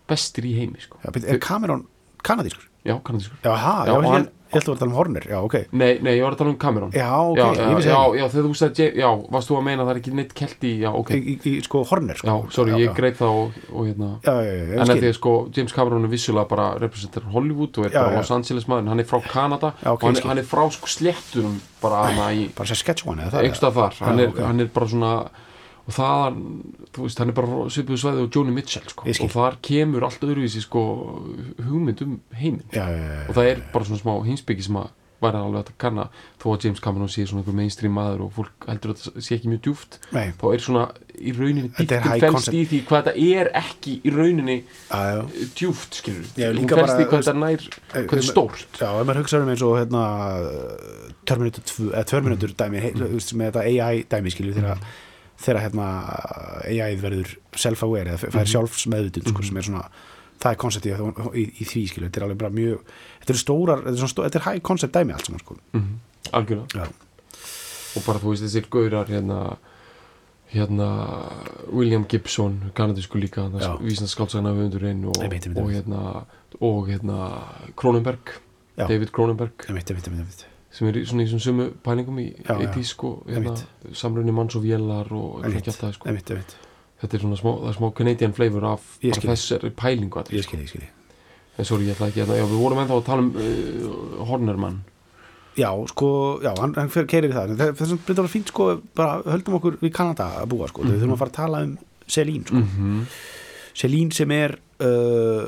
[0.08, 1.00] bestir í heimi sko.
[1.04, 1.88] Byrju, er Cameron
[2.24, 2.70] kanadískur?
[2.86, 4.98] já, kanadískur Já, ha, já, og ég, hann, ég held að vera að tala um
[4.98, 5.56] Horner, já, ok.
[5.72, 6.92] Nei, nei, ég var að tala um Cameron.
[6.96, 8.18] Já, ok, já, ég já, vissi já, það.
[8.18, 10.72] já, þegar þú sagði, já, varst þú að meina að það er ekki neitt kelti,
[10.84, 11.12] já, ok.
[11.18, 12.28] Í, í, sko, Horner, sko.
[12.28, 12.96] Já, sorry, já, ég já.
[12.98, 14.10] greip það og, og hérna.
[14.26, 17.28] Já, já, já, já, En að því að sko, James Cameron er vissulega bara representar
[17.36, 18.22] Hollywood og er Já, bara já.
[18.24, 20.64] Los Angeles maður en hann er frá Kanada Já, ok, og hann, hann er frá
[20.78, 24.64] sko slétturum bara hana í bara sér Sketchuan eða það einhverstað þar, Já, er, hann
[24.64, 25.12] er bara svona
[25.88, 26.38] og það,
[26.92, 29.08] þú veist, hann er bara svipuðu svæði og Joni Mitchell sko.
[29.08, 30.84] Og þar kemur allt öðruvísi sko
[31.64, 32.66] hugmynd um heiminn.
[32.76, 35.78] Já, já, já, og það er bara svona smá hinsbyggi sem að væri alveg að
[35.82, 36.04] kanna.
[36.38, 39.38] Þó að James Cameron sé svona einhver mainstream maður og fólk heldur að það sé
[39.38, 40.28] ekki mjög djúft Nei.
[40.38, 40.84] þá er svona
[41.18, 42.54] í rauninni fælst concept.
[42.54, 45.24] í því hvað þetta er ekki í rauninni já.
[45.58, 48.78] djúft skilur hún bara, í hvað þetta nær hvað þetta er stórt.
[48.78, 50.04] Já, ef maður hugsaður um eins og hérna
[51.28, 54.86] Terminator 2, eða Terminator dæmi veist, með þetta AI dæmi skilju þegar,
[55.38, 55.88] þegar hérna
[56.66, 59.86] AI verður self-aware eða fær sjálfsmeðvitund sko, sem er svona
[60.38, 63.40] það er konceptið í, í, í því skilju þetta er alveg bara mjög, þetta er
[63.42, 65.58] stórar þetta er, svona stó, þetta er high concept dæmi allt saman sko.
[65.78, 65.96] Mm
[66.36, 66.84] algjörlega.
[66.84, 66.88] Já,
[67.96, 69.58] og bara þú veist þessir gaurar hérna
[70.52, 70.88] hérna
[71.72, 73.76] William Gibson kanadísku líka Já.
[73.80, 75.18] vísna skáldsagna höfundurinn og,
[75.56, 76.26] og hérna
[76.60, 77.18] og hérna
[77.76, 78.34] Cronenberg
[78.78, 78.88] Já.
[78.88, 79.66] David Cronenberg.
[79.68, 80.46] Einmitt, einmitt, einmitt, einmitt.
[80.78, 82.68] Sem er svona í svona sumu pælingum í Já, já.
[82.70, 83.56] 80s sko hérna,
[83.98, 86.10] samrunni manns og vélar og svona kjátaði sko.
[86.12, 86.54] Einmitt, einmitt.
[87.02, 90.68] þetta er svona smá, það er smá Canadian flavor af þessari pælingu allir, Ég skilji,
[90.68, 90.94] ég skilji
[91.58, 94.84] en sorry ég ætla ekki hérna, já við vorum ennþá að tala um uh, Hornermann
[95.58, 96.08] Já, sko,
[96.46, 97.54] já, hann, hann fyrir keirir það.
[97.54, 98.66] En það það sem byrjar að fínt, sko,
[98.98, 101.72] bara höldum okkur við Kanada að búa, sko, við þurfum að fara að tala um
[102.06, 103.00] Celine, sko, -hmm.
[103.82, 104.54] Celine sem er
[104.86, 105.48] uh,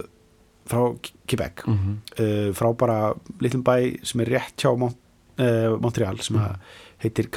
[0.65, 0.82] frá
[1.30, 1.62] Quebec.
[1.68, 2.00] Mm -hmm.
[2.24, 4.98] uh, frá bara litlum bæ sem er rétt hjá Mont,
[5.39, 7.30] uh, Montreal sem að heitir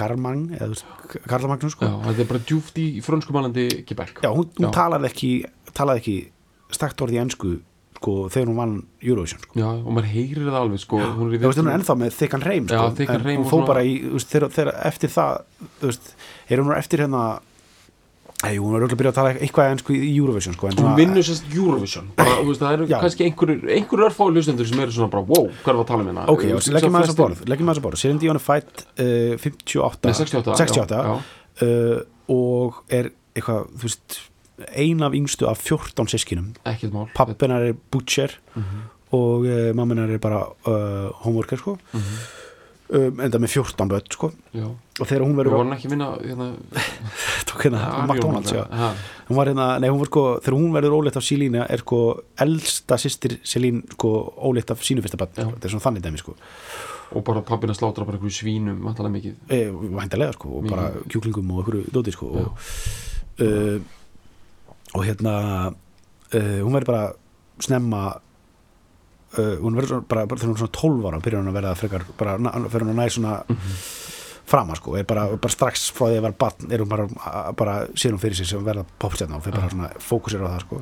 [0.75, 0.87] veist,
[1.31, 1.87] Karlamagnu, sko.
[1.87, 4.17] Já, þetta er bara djúft í frönskumælandi Quebec.
[4.25, 5.35] Já, hún, hún talaði ekki
[5.73, 6.17] talaði ekki
[6.73, 7.53] stakt orði í ensku
[8.03, 9.55] sko, þegar hún vann Eurovision, sko.
[9.61, 12.19] Já, og maður heyrir það alveg sko hún er í veist, hún er ennþá með
[12.19, 13.23] þykkan reym sko, Já, þykkan
[14.57, 15.39] þegar eftir það
[15.79, 16.13] þú veist,
[16.49, 17.23] er hún eftir hérna
[18.43, 20.97] Ei, hún er auðvitað að byrja að tala eitthvað ennsku í Eurovision sko, en hún
[20.99, 22.09] vinnur sérst Eurovision.
[22.19, 22.97] Bara, veist, það eru Já.
[23.05, 26.11] kannski einhverjur örfáðu hlustendur sem eru svona bara wow, hvað er það að tala um
[26.11, 26.25] hérna?
[26.33, 30.59] Ok, leggjum maður þess að borð borð, Celine Dion er fætt uh, 58, Nei, 68,
[30.59, 31.15] 68 já, já.
[31.63, 32.03] Uh,
[32.35, 34.19] og er eitthvað, þú veist
[34.79, 36.51] ein af yngstu af 14 sískinum
[37.17, 38.83] pappinar er butcher Mhm.
[39.13, 41.79] og uh, mamminar er bara uh, homeworker sko
[42.93, 44.31] um, enda með 14 börn sko.
[45.01, 46.47] Og þegar hún verður vorum ekki að vinna hérna,
[47.49, 48.53] tók hérna Arion McDonalds.
[48.53, 48.91] Ha,
[49.31, 52.01] hún var hérna, nei hún var sko þegar hún verður óleitt af Selína er sko
[52.45, 54.13] elsta sýstir Selín sko
[54.49, 55.47] óleitt af sínu fyrsta Já.
[55.47, 56.37] þetta er svona þannig dæmi sko.
[57.13, 59.41] Og bara pappina slátra bara einhverju svínum vantalega mikið.
[59.53, 59.63] E,
[59.97, 60.77] væntalega sko og Mikið.
[60.77, 62.69] bara kjúklingum og einhverju dóti sko og,
[63.45, 63.79] uh,
[64.93, 65.35] og hérna
[65.73, 67.05] uh, hún verður bara
[67.63, 68.05] snemma
[69.39, 71.59] uh, hún verður svona, bara, bara þegar hún er svona 12 ára byrjar hún að
[71.61, 72.37] verða frekar bara
[72.73, 73.37] fyrir hún að næ svona
[74.53, 77.07] frama sko, er bara, bara strax frá því að vera barn er hún bara,
[77.57, 80.65] bara sér hún fyrir sig sem verða popstjarnar og fyrir bara svona fókusir á það
[80.67, 80.81] sko.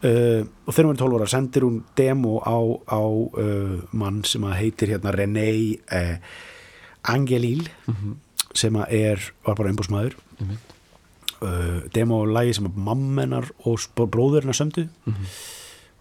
[0.00, 2.56] Uh, og þegar hún er 12 ára sendir hún demo á,
[2.88, 5.44] á uh, mann sem að heitir hérna René
[7.04, 7.66] Angelil
[8.56, 10.72] sem að er, var bara umbúsmaður einmitt.
[11.44, 14.86] uh, demo á lagi sem að mammenar og bróðurinn að sömdu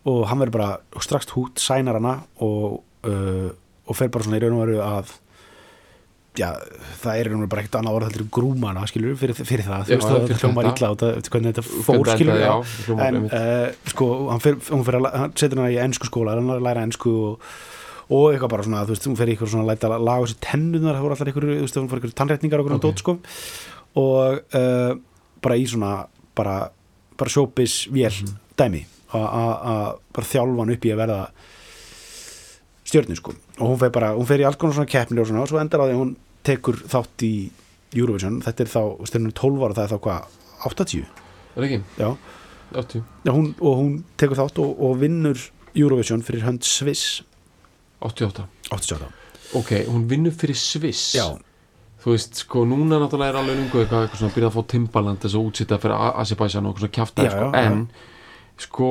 [0.08, 3.50] og hann verður bara strax hút, sænar hana og, uh,
[3.90, 5.16] og fer bara svona í raun og veru að
[6.40, 6.54] já,
[7.02, 9.92] það er raun og veru bara ekkert annað orð grúma hana, skilur, fyrir, fyrir það
[9.92, 10.78] veist, það hljómar þetta.
[10.78, 12.54] illa og það, hvernig þetta fór, þetta skilur já,
[13.08, 16.56] en uh, sko, hann, fer, hann, fer að, hann setur hana í ennsku skóla hann
[16.64, 17.52] læra ennsku og
[18.10, 20.38] og eitthvað bara svona, þú veist, hún fer í eitthvað svona læta að laga sér
[20.42, 22.88] tennunar, það voru allar eitthvað, þú veist, hún fór eitthvað tannrétningar og eitthvað Ok.
[22.88, 22.96] okay.
[22.96, 24.96] dót, sko og uh,
[25.44, 25.92] bara í svona
[26.38, 26.56] bara,
[27.20, 28.18] bara sjópis vél
[28.58, 28.86] dæmi
[29.18, 31.20] að þjálfa hann upp í að verða
[32.90, 33.34] stjörni sko.
[33.60, 35.60] Og hún fer bara, hún fer í alls konar svona keppni og svona og svo
[35.62, 36.14] endar á því að hún
[36.48, 37.34] tekur þátt í
[37.98, 40.36] Eurovision, þetta er þá, stjörnum 12 ára það er þá hvað,
[40.70, 41.04] 80
[41.60, 42.10] er ekki, já,
[42.78, 45.42] 80, já hún, og hún tekur þátt og, og vinnur
[45.74, 47.24] Eurovision fyrir hönd Sviss
[48.06, 49.10] 88 88
[49.58, 51.26] ok, hún vinnur fyrir Sviss já,
[52.04, 54.68] þú veist, sko, núna náttúrulega er alveg lungu eitthvað, eitthvað svona að byrja að fá
[54.76, 57.84] Timbaland þess að útsita fyrir A- Azerbaijan og eitthvað svona Já, sko, en
[58.60, 58.88] sko,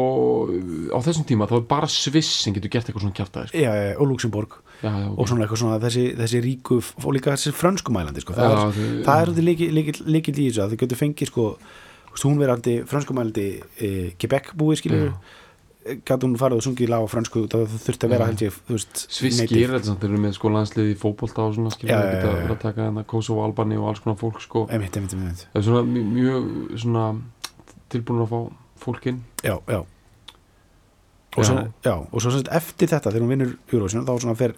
[0.95, 3.65] á þessum tíma þá er bara Sviss sem getur gert eitthvað svona kjafta sko.
[4.01, 5.19] og Luxemburg já, já, ok.
[5.19, 8.37] Og svona eitthvað svona þessi, þessi ríku og líka þessi frönskumælandi sko.
[8.39, 12.15] það, Já, er, það er líkil, líkil í þessu að þau getur fengið sko, þú
[12.15, 15.13] veist, hún verandi frönskumælandi e, Quebec búið skilur
[15.89, 18.77] gæti hún farið og sungið lag á frönsku það þurfti að vera held ég þú
[18.77, 19.61] veist, Sviss native.
[19.63, 22.33] gerir þetta samt, þeir eru með sko landsliði í fótbolta og svona, skilur, það geta
[22.35, 24.67] verið að taka hérna Kosovo, Albani og alls konar fólk, sko.
[24.69, 24.83] Er
[25.89, 26.51] mjög
[26.85, 27.07] svona
[27.89, 28.41] tilbúin að fá
[28.83, 29.81] fólkin já, já.
[31.39, 34.55] Og, svo, já, og svo eftir þetta þegar hún vinnur Eurovision þá svona fer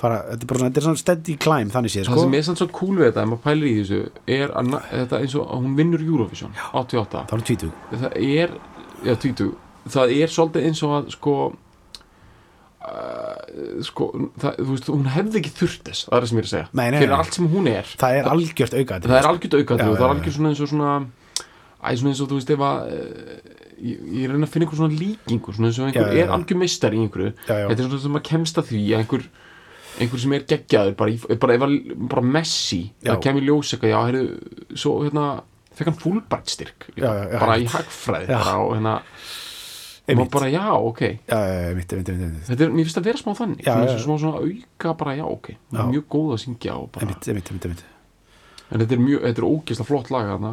[0.00, 2.26] fara, þetta er bara svona, þetta er svona steady climb þannig séð það sko.
[2.26, 4.00] sem er samt svo cool við þetta ef maður pælir í þessu
[4.36, 7.72] er að þetta eins og hún vinnur Eurovision 88 þá er hún tvítug.
[7.90, 8.54] Það er,
[9.08, 9.50] já, tvítu
[9.96, 13.36] það er svolítið eins og að sko uh,
[13.86, 14.10] sko
[14.40, 16.54] það, þú veist, hún hefði ekki þurft þess það er það sem ég er að
[16.54, 17.20] segja, Nei, nei, fyrir nei.
[17.20, 17.94] allt sem hún er.
[18.04, 20.92] Það er algjört auka það er algjört aukað það er algjört svona eins og svona
[21.80, 24.80] æ, svona eins og þú veist ef að eh, ég, ég reyna að finna einhver
[24.80, 26.24] svona líkingu svona eins og einhver Já, já, já.
[26.26, 27.32] er algjör meistar í einhverju.
[27.48, 29.28] Þetta er svona sem að kemst að því að einhver
[30.00, 31.76] einhver sem er geggjaður bara, í, bara, að,
[32.12, 33.10] bara Messi Já.
[33.12, 35.24] það kemur ljós eitthvað, já, heyrðu, svo hérna
[35.76, 35.98] fekk hann
[37.00, 38.20] já, bara í bara,
[38.60, 38.94] og hérna
[40.10, 41.00] og maður bara, já, ok.
[41.76, 44.94] Mitt, mitt, mitt, þetta er, mér finnst að vera smá þannig svona, smá svona auka
[45.02, 45.50] bara, já, ok.
[45.92, 47.84] Mjög góð að syngja og bara, Einmitt, einmitt, einmitt, einmitt.
[48.70, 50.52] En þetta er mjög, þetta er ógeðslega flott lag þarna.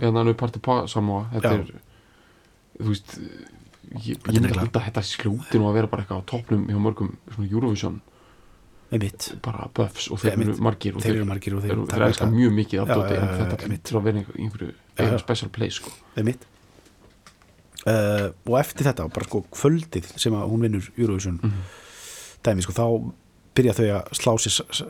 [0.00, 1.58] En þannig parti pa samá þetta Já.
[1.60, 1.72] er
[2.80, 6.22] þú veist ég, er ég myndi að að þetta slúti nú að vera bara eitthvað
[6.22, 8.00] á toppnum hjá mörgum svona Eurovision.
[9.44, 12.06] Bara buffs og þeir eru margir og þeir eru margir og þeir þeir, taka þeir
[12.08, 12.38] elskar þetta.
[12.40, 13.82] mjög mikið af Já, dóti já, en þetta einmitt.
[13.84, 15.90] hlýtur að vera einhver- einhverju special place sko.
[17.80, 21.62] Uh, og eftir þetta bara sko kvöldið sem að hún vinnur Eurovision Mhm.
[22.44, 22.84] dæmi sko þá
[23.56, 24.82] byrja þau að slá sér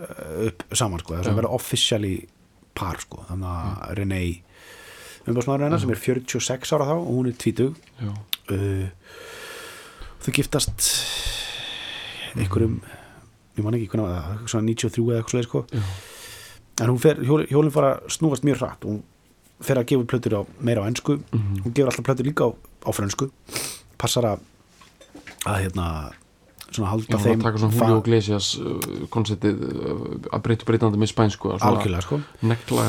[0.48, 2.16] upp saman sko það er að vera officially
[2.74, 3.24] par sko.
[3.28, 4.20] Þannig að René
[5.28, 8.12] umbásmaður hennar sem er 46 ára þá og hún er 20 já,
[8.54, 8.88] uh,
[10.24, 10.86] þau giftast
[12.38, 12.78] einhverjum
[13.58, 15.62] ég man ekki hvernig var það, svona 93 eða eitthvað svoleiðis, sko.
[15.74, 15.82] já,
[16.84, 18.86] en hún fer, hjólin, hjólin fara að snúast mjög hratt.
[18.88, 19.02] Hún
[19.60, 21.58] fer að gefa plötur á, meira á ennsku Mhm.
[21.66, 23.30] hún gefur alltaf plötur líka á, á frönsku.
[23.98, 24.40] Passar að
[25.44, 26.12] að hérna
[26.70, 30.04] svona já halda hún þeim svona Julio Iglesias uh, konceptið uh,
[30.34, 32.86] að breyta breytandi með spænsku algjörlega sko nekla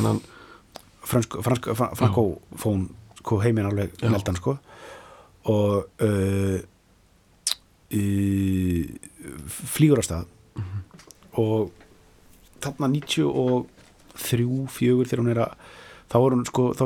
[1.41, 2.89] fransk, fra- frankófón
[3.21, 4.09] sko, heiminn alveg Já.
[4.13, 4.57] neldan sko
[5.49, 6.59] og uh,
[7.91, 8.83] uh,
[9.49, 10.25] flýgur á stað
[10.55, 10.79] Mhm.
[11.39, 11.71] og
[12.61, 15.51] þarna 93, 4 þegar hún er að
[16.11, 16.83] þá, hún, sko, þá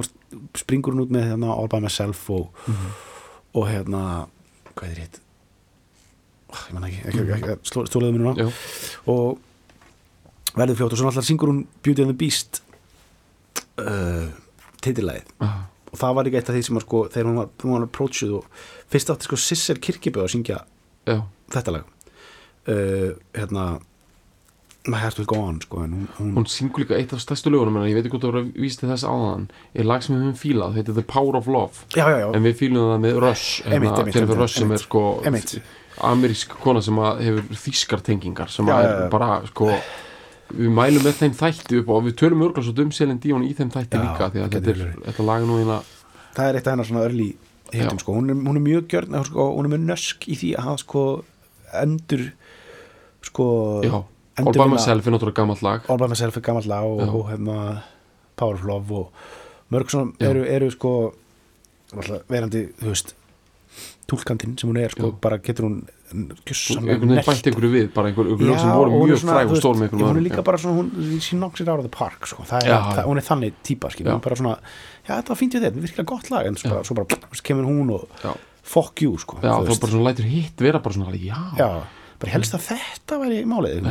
[0.56, 2.90] springur hún út með hérna All By Myself og, Mhm.
[3.56, 4.28] og hérna
[4.76, 5.20] hvað er hitt
[6.68, 8.50] ég man ekki, ekki, ekki, ekki stólaðu mér núna.
[9.12, 12.62] Og verður fljótt og svo náttúrulega syngur hún Beauty and the Beast
[13.82, 14.30] uh,
[14.84, 17.50] titillæðið ah, og það var líka eitt af því sem var sko þegar hún var,
[17.64, 18.62] hún var approachuð og
[18.94, 20.62] fyrst átti sko Sissel Kirkiböð að syngja
[21.08, 21.18] já,
[21.54, 21.92] þetta lag.
[22.66, 23.66] Uh, hérna
[24.94, 27.88] Heart Will Go On sko hún, hún, hún syngur líka eitt af stærstu lögunum en
[27.90, 29.48] ég veit ekki hvort að vísti þess áðan.
[29.74, 31.88] Er lag sem við höfum fílað, þetta er The Power of Love.
[31.98, 32.28] Já já já.
[32.38, 35.06] En við fílum það með Rush hérna, Jennifer Rush sem er sko
[36.06, 39.72] amerísk kona sem hefur þýskar tengingar sem er bara sko
[40.54, 43.54] við mælum með þeim þætti upp og við tölum örgla svo um Selin Díón í
[43.58, 45.80] þeim þætti líka því að það þetta, er, þetta lag nú eina
[46.36, 47.30] það er eitt af hennar svona örli
[47.72, 48.04] hittum Já.
[48.04, 48.16] sko.
[48.20, 51.06] Hún er, hún er mjög gjörn sko, hún er mjög nösk í því að sko
[51.82, 52.26] endur
[53.26, 53.48] sko
[53.84, 53.96] já,
[54.44, 57.12] All By Myself er náttúrulega gammalt lag All By Myself er gammalt lag og, Já.
[57.12, 57.60] og hérna
[58.36, 59.12] Power of Love og
[59.72, 60.30] mörg svona Já.
[60.30, 60.96] eru, eru sko
[62.30, 63.16] verandi, þú veist
[64.10, 65.20] túlkandinn sem hún er sko, Já.
[65.22, 65.80] bara getur hún
[66.14, 69.80] einhvern veginn bætti einhverju við bara einhver, einhver sem Já, voru mjög fræg og stór
[69.80, 72.44] með veist, einhverjum hún er líka bara svona, hún, it out of the park sko.
[72.46, 73.06] það er, Já, það, já.
[73.10, 74.04] hún er þannig típa Já.
[74.06, 74.56] hún er bara svona,
[75.08, 77.66] já þetta var fínt við þetta virkilega gott lag, en svo bara, svo bara kemur
[77.66, 81.16] hún og já, fuck you sko, já, þá bara svona lætur hitt vera bara svona,
[81.18, 81.70] já, já,
[82.20, 83.82] bara helst að þetta væri málið,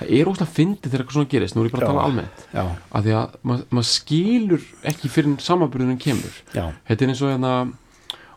[0.00, 2.44] það er óslega fyndið þegar eitthvað svona gerist, nú er ég bara að tala almennt.
[2.56, 2.62] Já,
[2.96, 6.38] að því að ma- maður skilur ekki fyrir samanbyrðunum kemur.
[6.56, 7.52] Já, þetta er eins og hérna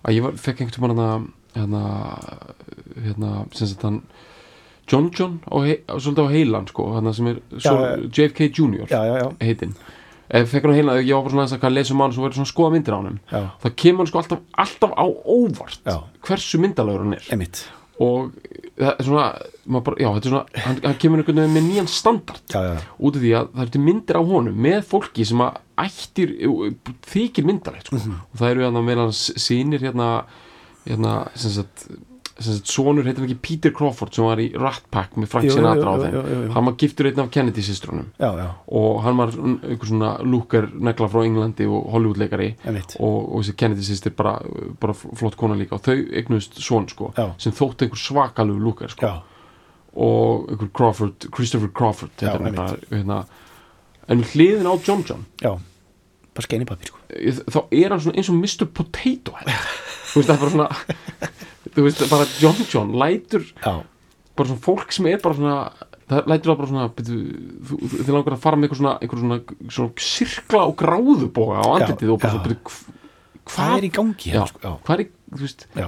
[0.03, 1.83] að ég var, fekk einhvern veginn hérna
[3.05, 4.01] hérna, sem sagt hann
[4.91, 8.49] John John á, hei, svolítið á heilan sko hérna sem er svo, Já, JFK
[8.91, 9.75] já, heitinn.
[10.33, 12.25] Ef fekk hann á heilan, ég var bara svona aðeins að lesa um hann svo
[12.25, 13.19] verið svona að skoða myndir á hann
[13.63, 15.97] það kemur hann sko alltaf, alltaf á óvart Já.
[16.27, 17.29] hversu myndalegur hann er.
[17.31, 17.63] Emitt
[18.03, 18.33] og
[18.77, 19.25] er svona,
[19.85, 23.17] bara, já, þetta er svona hann, hann kemur einhvern veginn með nýjan standard já, út
[23.19, 26.33] af því að það eru myndir á honum með fólki sem að ættir
[27.09, 27.99] þykir myndalegt sko.
[28.01, 28.17] Mhm.
[28.31, 30.09] og það eru hérna meðan sínir hérna,
[30.87, 31.85] hérna sem sagt,
[32.41, 36.47] heitir hann ekki Peter Crawford sem var í Rat Pack með Frank Sinatra á þeim.
[36.55, 41.23] hann var giftur einn af Kennedy já, og hann var einhver svona lúkar negla frá
[41.27, 42.55] Englandi og Hollywoodleikari.
[42.99, 44.39] Og, og þessi Kennedy systir bara,
[44.81, 45.77] bara flott kona líka.
[45.77, 47.29] Og þau eignust son sko Já.
[47.37, 49.05] sem þótti einhver svakalug lúkar sko.
[49.05, 49.21] Já,
[49.93, 53.23] og einhver Crawford, Christopher Crawford Já, bara, hérna,
[54.09, 55.25] en hliðin á John John.
[55.41, 55.53] Já.
[56.33, 56.97] Bara skeini pappi, sko.
[57.13, 58.65] Þá er hann svona eins og Mr.
[58.73, 60.69] Potato þú veist það er bara svona
[61.73, 63.73] þú veist bara John John lætur já,
[64.35, 65.57] bara svona fólk sem er bara svona
[66.09, 67.19] það lætur það bara svona byrju,
[67.67, 69.39] þú, þú, þið langar að fara með eitthvað svona, eitthvað svona,
[69.77, 73.01] svona sirkla og gráðuboga á andlitið og bara svona byrju, hv-
[73.53, 75.87] hvað er í gangi já, hérna, sko, já, hvað er í, þú veist já,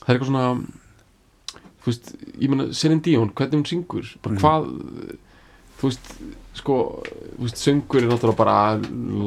[0.00, 0.46] það er eitthvað svona
[1.84, 4.40] þú veist, ég meina Celine Dion, hvernig hún syngur bara Mhm.
[4.44, 4.70] hvað
[5.80, 6.12] þú veist,
[6.54, 8.56] sko þú veist, söngur er náttúrulega bara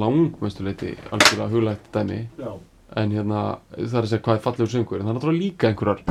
[0.01, 2.19] langmestuleiti algjörlega huglægt dæmi.
[2.39, 2.53] Já.
[2.95, 3.41] En hérna,
[3.75, 4.99] það er að segja hvað er fallegur söngur.
[5.01, 6.01] En það er náttúrulega líka einhverjar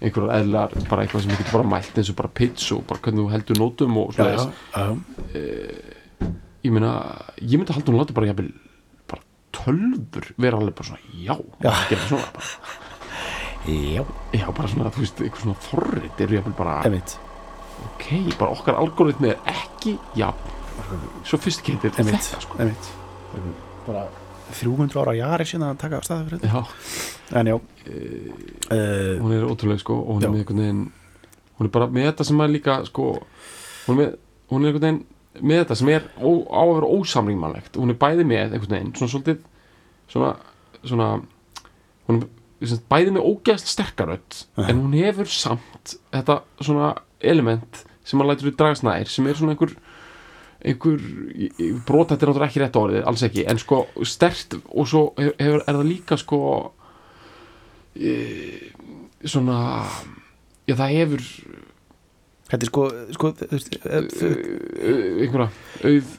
[0.00, 3.02] einhverjar eðlar, bara eitthvað sem ég getur bara mælt eins og bara pitch og bara
[3.04, 4.86] hvernig þú heldur nótum og svona já, já,
[6.64, 6.92] ég meina,
[7.40, 8.48] ég myndi halda hún láti bara jafnvel
[9.10, 9.22] bara
[9.56, 11.72] tölfur vera alveg bara svona, já, Já.
[11.90, 12.48] gera svona bara,
[13.68, 14.04] já,
[14.40, 17.18] já, bara svona, þú veist, eitthvað svona forrit eru jafnvel bara, einmitt.
[17.90, 18.08] Ok,
[18.40, 20.30] bara okkar algoritmi er ekki, já.
[21.28, 22.56] Sophisticated einmitt, þetta, sko.
[23.86, 24.08] Bara
[24.58, 26.64] 300 ára jari síðan að taka af staði fyrir þetta.
[27.40, 27.56] En já.
[27.90, 30.82] Uh, hún er ótrúlega, sko, og hún er með einhvern veginn
[31.60, 33.06] hún er bara með þetta sem er líka, sko
[33.86, 34.12] hún er með,
[34.52, 37.76] hún er einhvern veginn með þetta sem er ó, á að vera ósamrýmanlegt.
[37.78, 39.42] Hún er bæði með einhvern veginn svona svolítið
[40.10, 40.32] svona,
[40.82, 41.10] svona
[42.08, 46.90] hún er bæði með ógeðst sterkarödd en hún hefur samt þetta svona
[47.20, 49.76] element sem maður lætur við dragast nær sem er svona einhver
[50.60, 51.00] einhver
[51.88, 55.62] brot þetta er náttúrulega ekki rétt orðið, alls ekki en sko stert og svo hefur,
[55.64, 56.40] er það líka sko
[57.96, 58.14] e,
[59.24, 59.58] svona
[60.68, 61.26] já það hefur
[62.50, 62.86] þetta er sko,
[63.16, 65.50] sko eh, þú- uh, einhverja
[65.84, 66.16] auð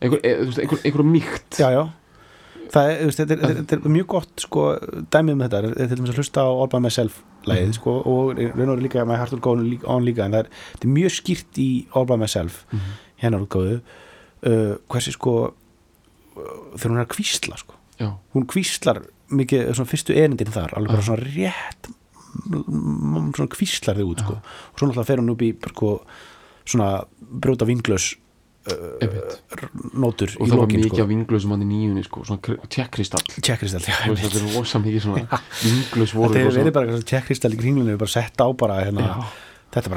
[0.00, 1.58] einhver, e, þú veist, einhver, einhverja mýkt.
[1.60, 1.82] Já, já.
[2.70, 4.64] Það er, þetta, er, þetta, er, mjög gott sko,
[5.10, 7.16] dæmið um þetta, þetta er til dæmis að hlusta á All By Myself
[7.50, 9.54] lagið, sko, og raun og veru líka með Heart Will Go
[9.90, 11.68] On líka, en það er, er mjög skýrt í
[11.98, 12.60] All By Myself
[13.22, 17.76] hennar útgáðu uh, hversi sko uh, þegar hún er að kvísla sko.
[18.00, 21.90] Já, hún kvíslar mikið svona fyrstu erindin þar alveg bara svona rétt
[22.48, 24.38] m- m- svona kvíslar þau út sko.
[24.40, 25.90] og svo náttúrulega fer hún upp í sko,
[26.64, 26.88] svona
[27.20, 28.14] brjóta vinglös
[28.70, 29.36] einmitt.
[29.96, 31.02] nótur og það var mikið sko.
[31.04, 33.22] af vinglösum hann í nýjunni sko, svona tjekkristall.
[33.40, 37.96] Tjekkristall já, þetta er rosa mikið svona vinglös voru rosa- verið bara tjekkristall í kringlunni
[38.00, 39.06] bara sett á bara hérna.
[39.70, 39.90] Þetta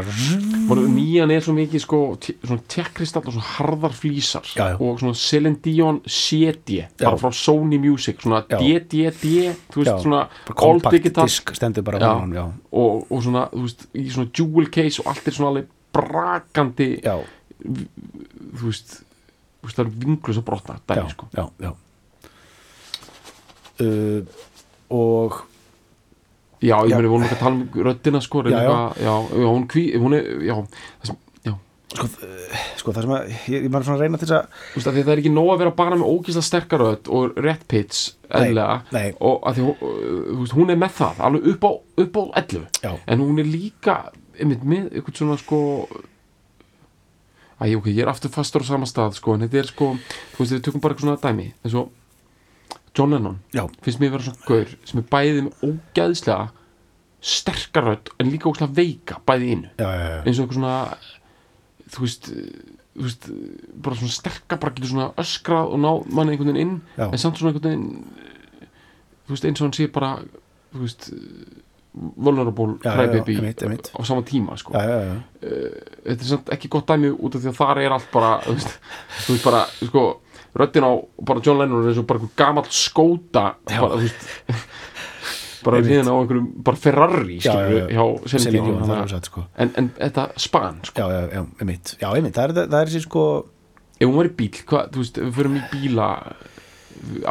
[0.70, 4.76] bara nýjan er svo mikið sko, te- svona tjekkristall og svona harðar flísar Já, já.
[4.78, 7.22] og svona Celine Dion CD bara Já.
[7.24, 8.60] frá Sony Music svona Já.
[8.62, 9.32] DDD
[9.82, 9.96] Já,
[10.56, 12.06] all digital disk stendur bara Já.
[12.06, 15.50] á honum, já, og, og svona, veist, í svona jewel case og allt er svona
[15.56, 17.18] alveg brakandi já,
[17.64, 19.00] þú veist,
[19.62, 21.74] þú veist það er vinglös að brotna já, dæmi sko já, já.
[23.82, 24.22] Uh,
[24.94, 25.42] og
[26.64, 29.14] Já, ég meni, við vorum ekki að tala um röddina sko, Já, já, já.
[29.44, 30.54] já, hún kví, hún er, já,
[31.04, 31.18] það sem,
[31.94, 34.48] sko, uh, sko það sem að ég, ég maður svona að reyna til þess að
[34.72, 37.36] þú veist, að það er ekki nóg að vera bara með ógísla sterkar rödd og
[37.46, 38.00] rétt pitch,
[38.34, 39.12] eðlega, nei.
[39.20, 39.84] og að því, hún-
[40.32, 41.72] þú veist, hún er með það, alveg upp á,
[42.06, 42.94] upp á 11, Já.
[43.14, 43.98] en hún er líka,
[44.40, 45.60] einmitt, með eitthvað svona, sko,
[47.62, 49.92] æ, ok, ég er aftur fastur á sama stað, sko, en þetta er, sko,
[50.34, 51.92] þú veist, við tökum bara eitthvað svona dæmi, eins og
[52.94, 56.44] John Lennon, já, finnst mér vera svona gaur sem er bæðið með ógæðslega
[57.24, 60.76] sterkar rödd en líka ógæðslega veika bæðið innu já, já, eins og eitthvað svona
[61.94, 62.30] þú veist,
[62.94, 63.28] þú veist
[63.88, 67.42] bara svona sterkar, bara getur svona öskrað og ná manni einhvern veginn inn en samt
[67.42, 67.90] svona einhvern veginn
[69.24, 70.16] þú veist, eins og hann sé bara
[70.74, 71.10] þú veist
[71.94, 73.36] vulnerable crybaby
[73.94, 74.74] á sama tíma sko.
[74.74, 75.16] já, já, já.
[76.04, 78.56] þetta er samt ekki gott dæmi út af því að þar er allt bara þú
[78.58, 78.80] veist,
[79.26, 80.06] þú veist bara sko,
[80.60, 80.92] röddin á
[81.26, 84.28] bara John Lennon er eins og bara einhver gamall skóta bara, veist
[85.64, 88.64] bara hliðina á einhverjum bara Ferrari Já, já, skilur já.
[88.64, 89.46] þannig alveg að- satt, sko.
[89.58, 91.00] en, en þetta span sko.
[91.00, 91.46] já, já, já,
[92.02, 93.24] já, einmitt, það er, er þessi sko
[94.00, 96.08] ef hún var í bíl, hvað, þú veist, við förum í bíla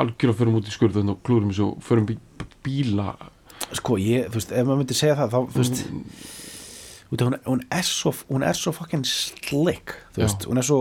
[0.01, 2.16] algjör að förum út í skurðun og klúrum þessu, förum í
[2.64, 3.11] bíla
[3.77, 5.85] sko, ég, þú veist, ef maður myndi segja það þá, þú veist
[7.12, 10.25] út af hún, hún er svo, hún er svo fucking slick, þú Já.
[10.25, 10.79] veist, hún er svo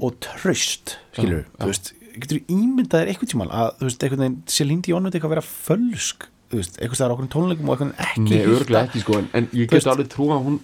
[0.00, 4.02] og traust, skilur Já, þú veist, getur þú ímyndað þér eitthvað tímann að, þú veist,
[4.06, 7.70] einhvern veginn, Celine Dion myndi eitthvað vera fölsk, þú veist, eitthvað staðar á okkur tónleikum
[7.72, 10.60] og eitthvað ekki Nei, örglega ekki sko en, en ég get alveg trú að hún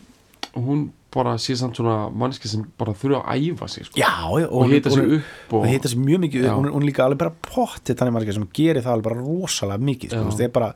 [0.54, 0.84] hún
[1.14, 3.98] bara sé samt svona manneski sem bara þurfa að æfa sig sko.
[3.98, 6.52] já, já, og hita sig hún- upp og, og hita sig mjög mikið Já.
[6.54, 9.78] hún, er- hún líka alveg bara pottið þannig margir sem gerir það alveg bara rosalega
[9.88, 10.68] mikið sko, það er bara,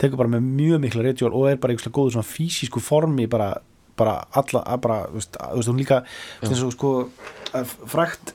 [0.00, 3.50] tekur bara með mjög mikla ritual og er bara eitthvað góðu svona fysísku formi bara,
[3.96, 5.36] bara alla bara, þú veist,
[5.68, 6.02] hún líka
[6.40, 6.94] þú veist, og sko
[7.64, 8.34] frækt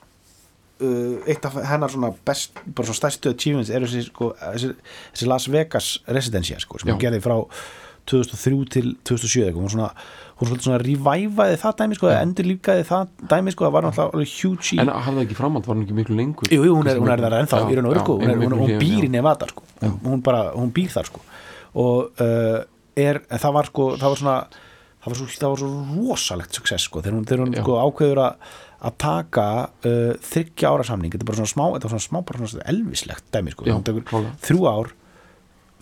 [0.81, 4.73] uh, eitt af hennar svona best, bara svona stærstu achievements er þessi, sko, þessi,
[5.13, 7.37] þessi Las Vegas residencia, sko, sem hún gerði frá
[8.09, 9.61] 2003 til 2007 eitthvað.
[9.61, 9.89] hún svona,
[10.39, 14.17] hún svona revivaði það dæmi, sko, eða endur lífgaði það dæmi, sko, það var náttúrulega
[14.17, 16.49] alveg huge í en hafði það ekki framhald, var hann ekki miklu lengur?
[16.49, 18.41] Jú, jú, hún er, hún er þar ennþá í raun og já, sko, hún, er,
[18.41, 19.67] hún, hún býr í Nevada sko.
[19.83, 21.21] hún, hún bara, hún býr þar sko.
[21.81, 22.57] Og uh,
[22.99, 24.37] er, það var sko það var svona,
[25.01, 25.69] það var svo, það var svo
[26.09, 29.43] rosalegt success sko, þegar hún, þegar hún sko ákveður að að taka
[29.85, 32.69] uh, þryggja ára samning, þetta er bara svona smá þetta var svona smá, bara svona
[32.71, 34.89] elvislegt dæmi sko, hún tekur þrjú ár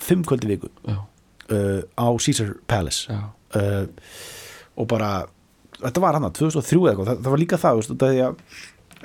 [0.04, 3.08] fimm kvöldi viku uh, á Caesar Palace.
[3.56, 3.88] Uh,
[4.76, 5.14] og bara
[5.80, 8.36] þetta var hann að 2003 eða eitthvað það, það var líka það, af því að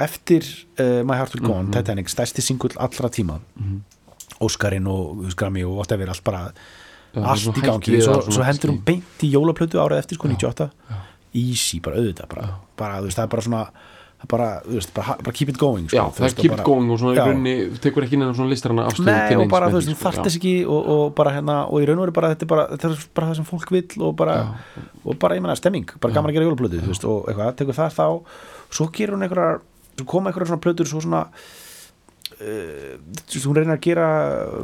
[0.08, 0.48] eftir
[0.82, 1.72] uh, My Heart Will Go On, Mhm.
[1.78, 3.78] Titanic stærsti singull allra tíma Mhm.
[4.42, 6.83] Óskarinn og Grammy og whatever allt bara, Já, það er
[7.22, 10.68] allt í gangi svo, svo hendur hún beint í jólaplötu árið eftir sko Já, 98
[10.90, 11.02] já.
[11.34, 12.46] easy, bara auðvitað bara,
[12.78, 13.64] bara, veist, það er bara svona
[14.30, 17.00] bara, veist, bara, bara keep it going sko, já, það er keep bara, going og
[17.02, 17.26] svona í Já.
[17.28, 20.54] rauninni tekur ekki neina svona listrana afstöðu Nei, og bara, þú veist, þú þess ekki
[20.64, 23.04] og, og bara hérna, og í raun og veru bara þetta er bara, þetta er
[23.18, 24.38] bara það sem fólk vill og bara,
[25.04, 28.06] og bara, ég menna, stemming bara gaman að gera jólaplötu, og eitthvað tekur það þá,
[28.78, 29.60] svo gerur hún einhverjar
[29.98, 31.26] svo koma einhverjar svona plötur svo svona
[32.40, 34.08] uh, hún reynir að gera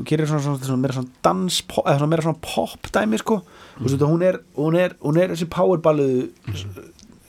[0.09, 3.41] gerir svona, svona, svona meira svona dans eða svona meira svona pop dæmi, sko.
[3.77, 6.09] Þú veist, hún er, hún er, hún er þessi powerballu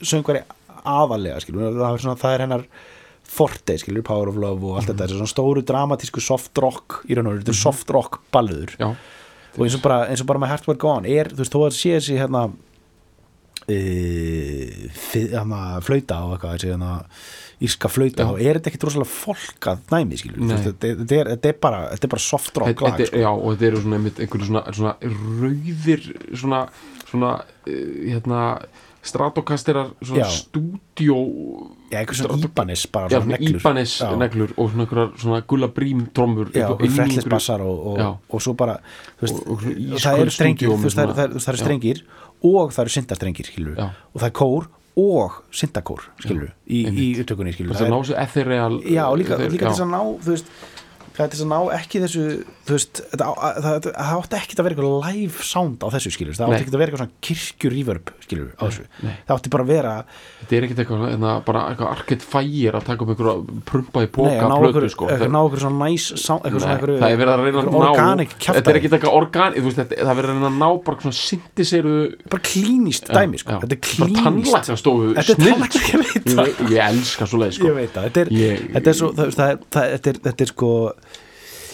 [0.02, 0.42] söngvari
[0.82, 2.66] aðalega, skilur, það er, það er hennar
[3.32, 7.16] forte, skilur, Power of Love og allt þetta, þessi svona stóru dramatísku soft rock í
[7.16, 8.90] raun og veru, þetta er soft rock balluður já,
[9.54, 11.54] og eins og bara, eins og bara með Heart Will Go On er, þú veist,
[11.54, 12.42] þó að sé þessi hérna
[13.70, 13.78] e,
[15.12, 16.92] hérna flauta og eitthvað þessi hérna
[17.62, 19.10] írska flauta og er þetta ekki rosalega
[19.92, 20.56] næmi, þú Nei.
[20.56, 23.22] veist, þetta, er, er bara er soft rock lag, þetta- sko.
[23.22, 24.94] já, og þetta eru svona einhverju svona, svona
[25.42, 26.62] rauðir svona,
[27.10, 28.40] svona uh, hérna
[29.02, 30.28] stratokasterar svona Já.
[30.30, 31.16] stúdíó
[31.90, 34.10] já, eitthvað svona Íbanis bara já, svona svona neglur Ibanez Já.
[34.18, 37.86] neglur og svona einhverjar svona gullabrím trommur Já, og inn í frettlis einhverju- bassar og,
[37.92, 38.08] og, Já.
[38.30, 38.76] og svo bara
[39.20, 42.02] veist, Og- og svona og það eru strengir, það eru- svona- strengir
[42.42, 43.50] og það eru syndastrengir,
[44.14, 44.66] og það er kór
[45.00, 49.64] og syndakór, skilur í, í upptökunni, skilur það er ná sér ethereal Já, líka, líka
[49.64, 49.70] já.
[49.70, 50.50] þess að ná þú veist,
[51.12, 52.22] það er þess að ná ekki þessu
[52.62, 53.30] þú veist, það,
[53.64, 56.72] það, það átti ekki að vera eitthvað live sound á þessu skilur það átti ekki
[56.72, 59.14] að vera eitthvað svona kirkju reverb skilur á þessu, nei.
[59.26, 62.84] það átti bara að vera þetta er ekkert eitthvað hérna, bara eitthvað Arcade Fire að
[62.88, 63.36] taka upp einhverja
[63.68, 65.04] prumpa í ná plötu sko.
[65.08, 67.40] eitthvað, Það- ná okkur svona nice sound, eitthvað svona Nei, eitthvað, það er verið að
[67.42, 67.76] reyna að ná
[68.42, 70.68] þetta er ekki eitthvað organic þú veist, þetta, það er verið að reyna að ná
[70.86, 71.96] bara svona syndiseru
[72.32, 74.62] bara klínist dæmi sko, þetta er klínist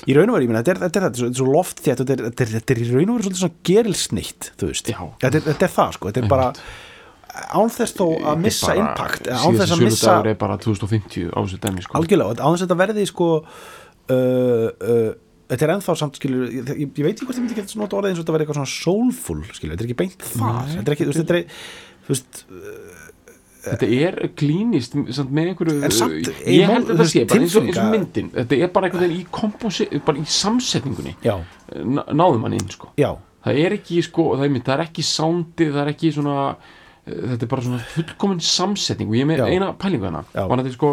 [0.09, 2.17] í raun og veru, ég meina, þetta er, þetta þetta er, svo- loft því þetta
[2.17, 4.93] er, þetta er, í raun og veru svolítið svona gerilsnitt, þú veist.
[5.25, 6.51] Þetta er, það, sko, þetta er bara
[7.55, 11.31] án þess þó að missa impact eða án þess að missa síðan er bara 2050
[11.31, 11.99] á þessu dæmi sko.
[12.01, 15.11] Algjörlega, án þess að þetta verði sko uh, uh,
[15.49, 18.13] þetta er ennþá samt skilur, ég, ég, veit ekki hvort ég myndi að nota orðið
[18.13, 20.97] eins og þetta verði eitthvað svona soulful skilur, þetta er ekki beint það þetta er
[20.97, 21.45] ekki, þú veist, þetta er
[22.09, 22.43] þú veist,
[23.65, 27.81] þetta er klínist samt með einhverju samt, ég held þetta sé bara eins og, eins
[27.83, 28.29] og myndin.
[28.35, 31.15] Þetta er bara einhvern veginn í komposi bara í samsetningunni.
[31.25, 32.93] Náðum hann inn sko.
[32.99, 36.37] Það er ekki sko, það er, mynd, það er ekki soundið, það er ekki svona
[36.51, 39.11] eh, þetta er bara svona fullkomin samsetning.
[39.11, 39.51] Og ég er með Já.
[39.55, 40.43] eina pælingu hana Já.
[40.51, 40.91] var þetta sko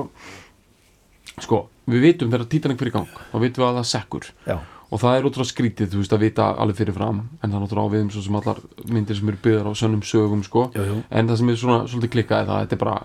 [1.44, 1.62] sko,
[1.92, 4.30] við vitum þegar Titanic fyrir gang þá vitum við að það sekkur.
[4.46, 4.58] Já,
[4.96, 7.20] og það er útrúlega skrítið, þú veist, að vita alveg fyrir fram.
[7.42, 9.74] En það er náttúrulega á við um svo sem allar myndir sem eru byggðar á
[9.76, 10.70] sönnum sögum, sko.
[10.78, 11.02] Jú, jú.
[11.12, 12.96] en það sem er svona svolítið klikkaði það, þetta er bara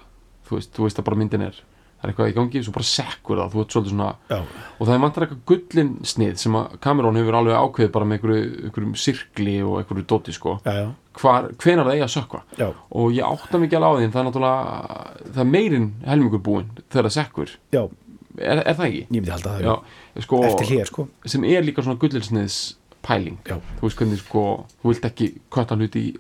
[0.50, 1.60] þú veist, þú veist að bara myndin er
[2.00, 4.86] það er eitthvað í gangi, svo bara sekkur það, þú veist svolítið svona já, og
[4.88, 8.46] það er vantar eitthvað gullin snið sem að Cameron hefur alveg ákveðið bara með einhverju,
[8.68, 10.86] einhverjum sirkli og einhverju dóti sko, já,
[11.20, 14.22] hvar, hvenar það eigi að sökva já, og ég átta mikið alveg á því það
[14.22, 19.02] er náttúrulega, það er meirinn helmingur búinn þegar það sekkur, er, er það ekki?
[19.04, 19.74] ég myndi halda það Já,
[20.18, 21.08] sko, eftir hér, sko.
[21.26, 22.58] sem er líka svona gullinsniðs
[23.06, 23.56] pæling Já.
[23.78, 24.44] þú veist hvernig sko,
[24.82, 26.16] þú vilt ekki kötta hluti í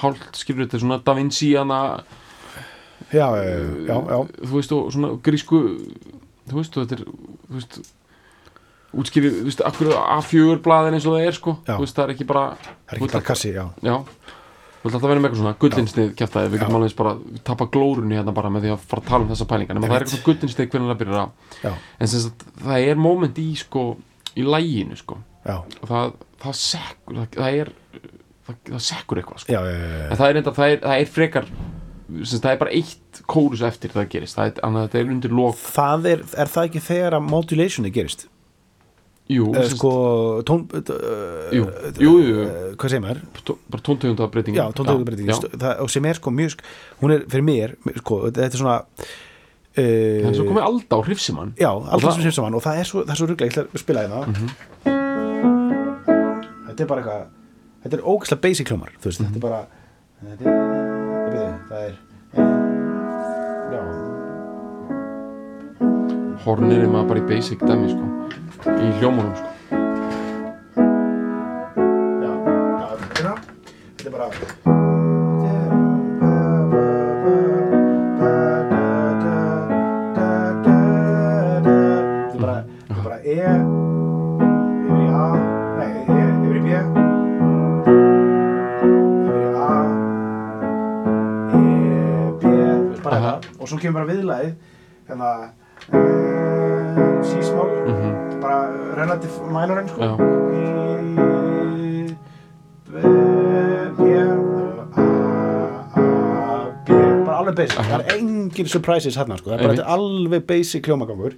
[0.00, 1.80] hálft skilur þetta svona Da Vinci hana.
[3.12, 3.56] Já, já,
[3.86, 5.60] já, þú veist og svona grísku
[6.48, 7.04] þú veist og þetta er
[7.50, 7.80] þú veist
[8.90, 11.76] útskýri, þú veist, akkur A4 blaðin eins og það er sko, Já.
[11.76, 13.64] þú veist, það er ekki bara það er ekki bara kassi, já.
[13.86, 13.96] Já,
[14.80, 18.16] þú vilt alltaf vera með eitthvað svona gullinsnið kjæftæði, við getum alveg bara tapa glórunni
[18.16, 20.22] hérna bara með því að fara að tala um þessa pælingar nema það er eitthvað
[20.28, 23.84] gullinsnið hvernig það byrjar að en sagt, það er moment í sko,
[24.32, 25.18] í læginu sko.
[25.44, 27.72] Það, það sekkur það, það er
[28.48, 29.52] það, sekkur eitthvað sko.
[29.52, 31.52] já, já, já, en það er, enda, er, það er frekar
[32.24, 34.40] sem, það er bara eitt kórus eftir það gerist.
[34.40, 38.26] Það er, er undir það er, er það ekki þegar að modulationi gerist
[39.30, 39.90] jú, sem, sko
[40.48, 41.64] tón, uh, jú,
[42.02, 43.20] jú, jú, uh, hvað segir maður?
[43.70, 45.30] Bara tóntegunda breyting já, tóntöðubreyting
[45.84, 46.64] og sem er sko mjög sk-
[47.02, 51.54] hún er fyrir mér, sko, þetta er svona uh, svo komið alda á hrifsimann.
[51.60, 53.66] Já, alltaf það- sem saman og það er svo, það er svo rugglega, ég ætla
[53.70, 54.20] að spila hérna.
[54.26, 54.48] Mhm.
[56.70, 57.26] þetta er bara eitthvað
[57.84, 59.60] þetta er ógæslega basic hljómar þú veist, þetta er bara
[60.20, 60.42] þetta
[61.40, 61.94] er, það er
[66.44, 68.04] hornir er maður bara í basic dæmi sko.
[68.70, 69.48] í hljómunum sko.
[72.24, 72.32] já,
[73.24, 73.34] já,
[73.96, 74.69] þetta er er bara
[99.20, 99.98] relative minor enn sko
[107.24, 110.46] bara alveg basic, það er engin surprises hérna sko, það er bara þetta er alveg
[110.48, 111.36] basic hljómagangur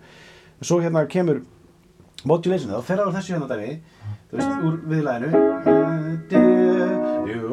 [0.63, 1.43] svo hérna kemur
[2.29, 3.71] modulationið og fer það úr þessu hérna dæmi
[4.31, 5.31] þú veist, úr viðlæðinu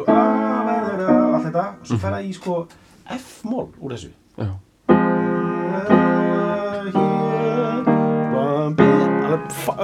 [0.09, 2.53] allt þetta, og svo fer það í sko
[3.19, 4.49] F-mól úr þessu Já.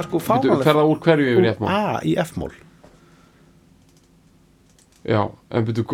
[0.06, 1.70] Sko Bíddu, fáanlega fer það úr hverju yfir í F-mál?
[1.70, 2.54] A í F-mól
[5.06, 5.20] Já,
[5.54, 5.92] en byrju, þú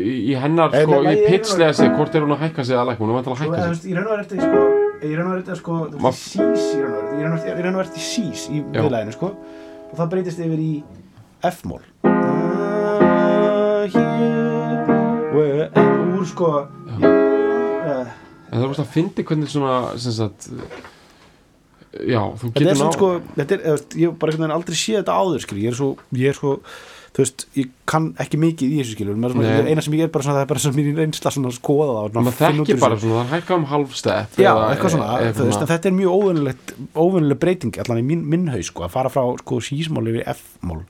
[0.00, 3.02] í hennar, Nei, sko, ég- pitchlega sig, hvort er hún að hækka sig eða lækka,
[3.04, 3.92] hún er vantilega að Sko, hækka þú sig.
[3.96, 4.60] raun og veru ertu sko,
[5.04, 6.96] í raun og veru ertu sko, þú veist, sís raun
[7.36, 9.28] og veru ertu sís í viðlæðinu, sko,
[9.90, 10.72] og það breytist yfir í
[11.50, 11.82] F-mól.
[12.04, 13.84] Ah,
[16.16, 18.06] Úr, sko, uh,
[18.50, 20.48] En það er rosa að fyndi hvernig svona, sem sagt,
[21.90, 25.18] já, þú þetta getur ná, sko, þetta er, ég bara einhvern veginn aldrei séð þetta
[25.20, 25.88] áður, skil, ég er svo,
[26.20, 26.52] ég er svo,
[27.10, 29.16] þú veist, ég kann ekki mikið í þessu, skilur,
[29.66, 31.96] eina sem ég er bara svona, það er bara svona mín reynsla svona að skoða
[31.98, 34.38] það maður þekkir bara svona, það hækka um halv step.
[34.38, 38.06] Já, eða- eitthvað svona, eða þú veist, þetta er mjög óvinnilegt óvinnileg breyting, allan í
[38.12, 40.84] minn, minn haus sko, að fara frá sko sísmál yfir F-mál.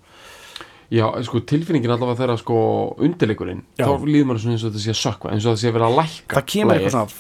[0.90, 2.60] Já, sko, tilfinningin allavega þeirra, sko,
[2.98, 5.68] undirleikurinn, þá líður maður svona eins og þetta sé að sökva, eins og það sé
[5.70, 6.34] að vera að lækka.
[6.36, 7.12] það kemur eitthvað svona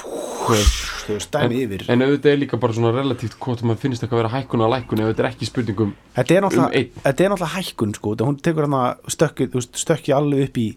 [0.00, 1.86] þú veist, dæmi yfir.
[1.92, 4.74] En auðvitað er líka bara svona relatíft hvort maður finnst eitthvað að vera hækkun að
[4.74, 8.68] lækkun ef þetta er ekki spurningum þetta er um náttúrulega, hækkun sko, þetta hún tekur
[8.68, 8.76] hann
[9.56, 10.68] veist, stökki alveg upp í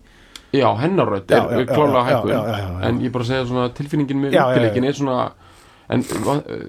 [0.50, 2.82] Já, hennarrödd Já, er klálega hækkun.
[2.88, 5.20] En ég bara segja svona tilfinningin með undirleikin er svona
[5.90, 6.66] En eh,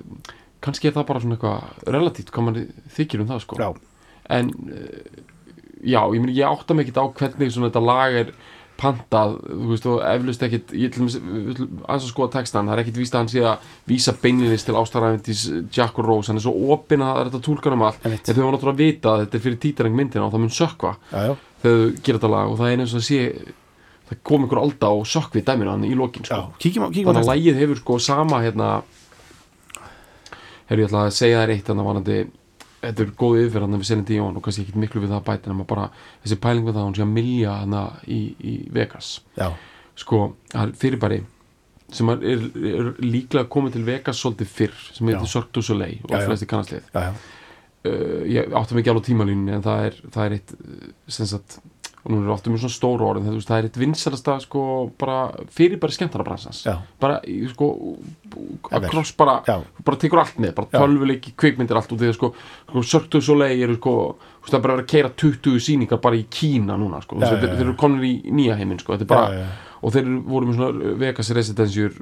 [0.65, 3.73] kannski er það bara svona eitthvað relatíft hvað maður þykir um það sko.
[4.31, 5.21] En eh,
[5.93, 8.33] já, ég átta mig ekkert á hvernig svona þetta lag er
[8.81, 12.83] pantað, þú veist, og eflust ekkit ég til dæmis, aðeins að skoða textan það er
[12.85, 15.45] ekkit víst að hann sé að vísa beinlinis til ástaræfindis
[15.77, 18.25] Jack og Rose hann er svo opinn að það er þetta túlkan um allt Einmitt.
[18.25, 20.95] þetta hefur náttúrulega að vita að þetta er fyrir títareng myndina og það mun sökva
[21.11, 23.21] þegar þú gerir þetta lag og það er eins og að sé
[24.11, 26.43] það kom einhver alda og sökvi dæminu hann í lokin sko.
[26.59, 28.71] þannig að texta lagið hefur sko sama hérna
[30.71, 32.19] hefur ég ætla að segja þér eitt þannig að vanandi
[32.81, 35.27] þetta er góð yfir hann við Selin Díón og kannski ekki miklu við það að
[35.29, 35.89] bæta nema bara
[36.23, 39.11] þessi pæling við það að hún sé að milja hana í, í Vegas.
[39.37, 39.51] Já,
[40.01, 40.23] sko,
[40.53, 41.21] það er fyrirbæri
[41.95, 46.15] sem er, er, er líklega komið til Vegas svolítið fyrr sem heitir du Soleil og
[46.15, 46.47] Já, flesti
[46.95, 50.89] já, uh, ég átti mikið alveg á tímalínunni en það er, það er eitt uh,
[51.11, 51.59] sem sagt,
[52.01, 54.63] og nú er áttum mjög svona stóru orðin það, það er eitt vinsalasta sko
[55.01, 55.19] bara
[55.53, 56.79] fyrir bara skemmtara bransans Já.
[57.01, 57.19] bara
[57.53, 57.69] sko
[58.71, 58.87] Ever.
[58.89, 59.59] across bara, Já.
[59.85, 60.79] bara tekur allt með bara Já.
[60.81, 62.33] tölvuleiki, kvikmyndir allt og þegar sko,
[62.71, 63.95] sko eru sko
[64.41, 67.03] þú veist, það er bara að vera að keira 20 sýningar bara í Kína núna
[67.05, 67.57] sko, Já, Þessi, já, þeir, já.
[67.59, 69.70] þeir eru konur í nýja heiminn sko, þetta er bara Já, já, já.
[69.81, 71.97] Og þeir voru með svona Vegas residensjur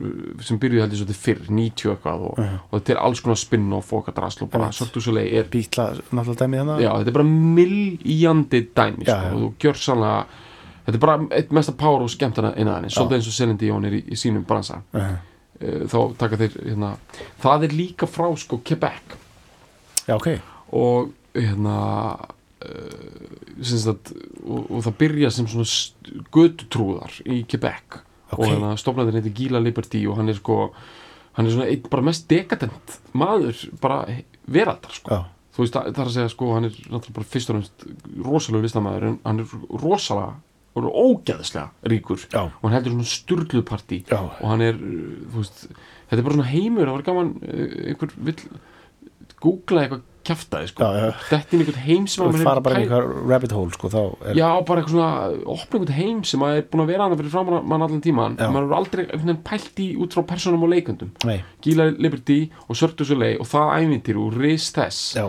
[0.44, 3.92] sem byrjuði held ég svolítið fyrr 90 eitthvað og, og þetta er alls konar spin-off
[3.92, 7.18] og okkar drasl og bara du Soleil er bítla náttúrulega dæmið hérna Já, þetta er
[7.20, 10.44] bara milljandi dæmi Já, sko, og þú gjör sannlega
[10.88, 13.98] þetta er bara eitt mesta power og skemmtana innan svolítið eins og Selin Dion er
[13.98, 14.80] í, í sínum bransa.
[14.96, 15.10] Uh,
[15.60, 16.94] uh, þá taka þeir, hérna
[17.42, 19.16] það er líka frá sko Quebec.
[20.08, 20.30] Já, ok,
[20.72, 21.76] og hérna
[22.58, 28.42] sem sagt, og, og það byrja sem svona götutrúðar í Quebec Ok.
[28.42, 30.56] og hérna stofnæðin heitir Gila Liberty og hann er sko
[31.38, 34.02] hann er svona einn bara mest dekadent maður bara
[34.44, 35.22] veraldar sko
[35.54, 37.86] þú veist, það er að segja sko, hann er náttúrulega bara fyrst og fremst
[38.26, 40.34] rosalega listamæður en hann er rosalega
[40.78, 42.44] og ógeðslega ríkur Já.
[42.46, 44.20] og hann heldur svona sturlupartí Já.
[44.20, 47.64] og hann er, uh, þú veist þetta er bara svona heimur, það var gaman uh,
[47.88, 48.44] einhver vill
[49.42, 50.86] googla eitthvað kjaftaði sko,
[51.30, 53.88] þetta er einhvern heim sem og maður fara bara eitthvað rabbit hole sko,
[54.28, 55.10] er Já, bara eitthvað svona,
[55.54, 58.36] opna einhvern heim sem maður er búin að vera hann fyrir fram mann allan tíman
[58.36, 58.48] Já.
[58.52, 61.12] maður er aldrei pælt í út frá personum og leikundum.
[61.64, 65.24] Gila Liberty og Cirque du Soleil og það ævintýr og ris þess já,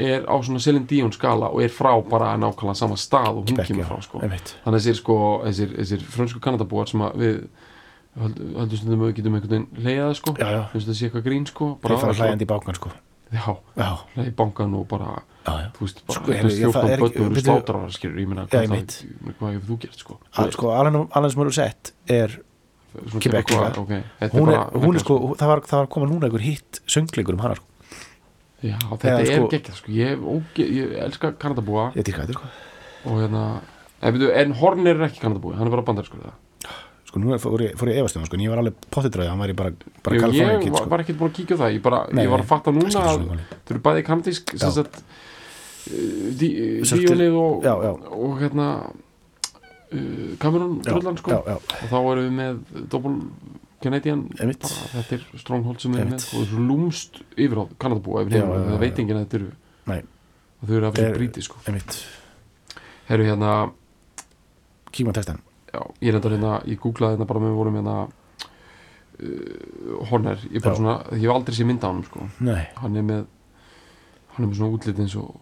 [0.00, 3.54] er á svona Celine Dion skala og er frá bara nákvæmlega sama stað og hún
[3.54, 4.20] Quebec, kemur frá sko.
[4.20, 7.40] þannig að þessir sko þessir, þessir frönsku kanadabúar sem að við
[8.20, 10.62] höldum stundum að við getum einhvern veginn leiðað sko, Já, já.
[10.70, 11.72] finnst þetta sé eitthvað grín sko.
[11.82, 12.92] Svo- hlæjandi í bákan sko
[13.34, 15.10] já, já, leiði bankan og bara
[15.44, 18.82] já, þú veist, bara Sko, það er ekki- börn og slátrar skilur, ég Já, hvað,
[18.88, 22.38] það, hvað hefur þú gert sko, Al, sko, Alan, Alan Morissette er
[22.94, 23.80] Svona Quebec Quebec, líka.
[23.82, 26.80] ok, þetta hún er, hún er sko, það var, það var koma núna einhver hitt
[26.86, 27.64] söngleikur um hana sko.
[28.62, 31.88] já, þetta er sko- geggjað sko, ég, óge, ég elska kanadabúa.
[31.98, 32.46] Ég týrka þetta sko.
[33.10, 33.62] Og hérna
[34.00, 36.16] en, Horner er ekki kanadabúi, hann er bara bandar sko,
[37.14, 39.30] sko, nú fór ég, fór ég efast um það, sko, en ég var alveg pottitræði
[39.30, 39.70] hann væri bara,
[40.02, 40.88] bara Ég, ég kid sko.
[40.90, 43.22] var ekkert búin að kíkja það ég, bara, Nei, ég var að fatta núna að
[43.22, 45.02] þau eru bæði kanadísk Svolítið-
[45.84, 47.90] díunið og, já, já.
[48.18, 48.68] og hérna
[49.92, 51.30] uh, Cameron já, drullan sko.
[51.30, 53.16] já, já, og þá erum við með Double
[53.84, 54.22] Canadian.
[54.32, 58.48] Þetta er Stronghold sem við erum með og þessu lúmst yfirháð Kanadabúa yfir Já, heim
[58.48, 58.80] já, já, það já.
[58.80, 59.50] veit enginn að þetta eru
[60.64, 61.56] og þau eru Er- þessu bríti sko.
[63.10, 63.50] herru hérna,
[64.94, 65.42] kíkma á textan
[65.74, 67.96] já, ég er enda hérna ég googlaði hérna bara með við vorum hérna
[69.20, 70.78] uh, Horner, ég bara Já.
[70.80, 73.24] svona ég hef aldrei séð mynda á hann sko nei, hann er með
[74.34, 75.34] hann er með svona útlit eins og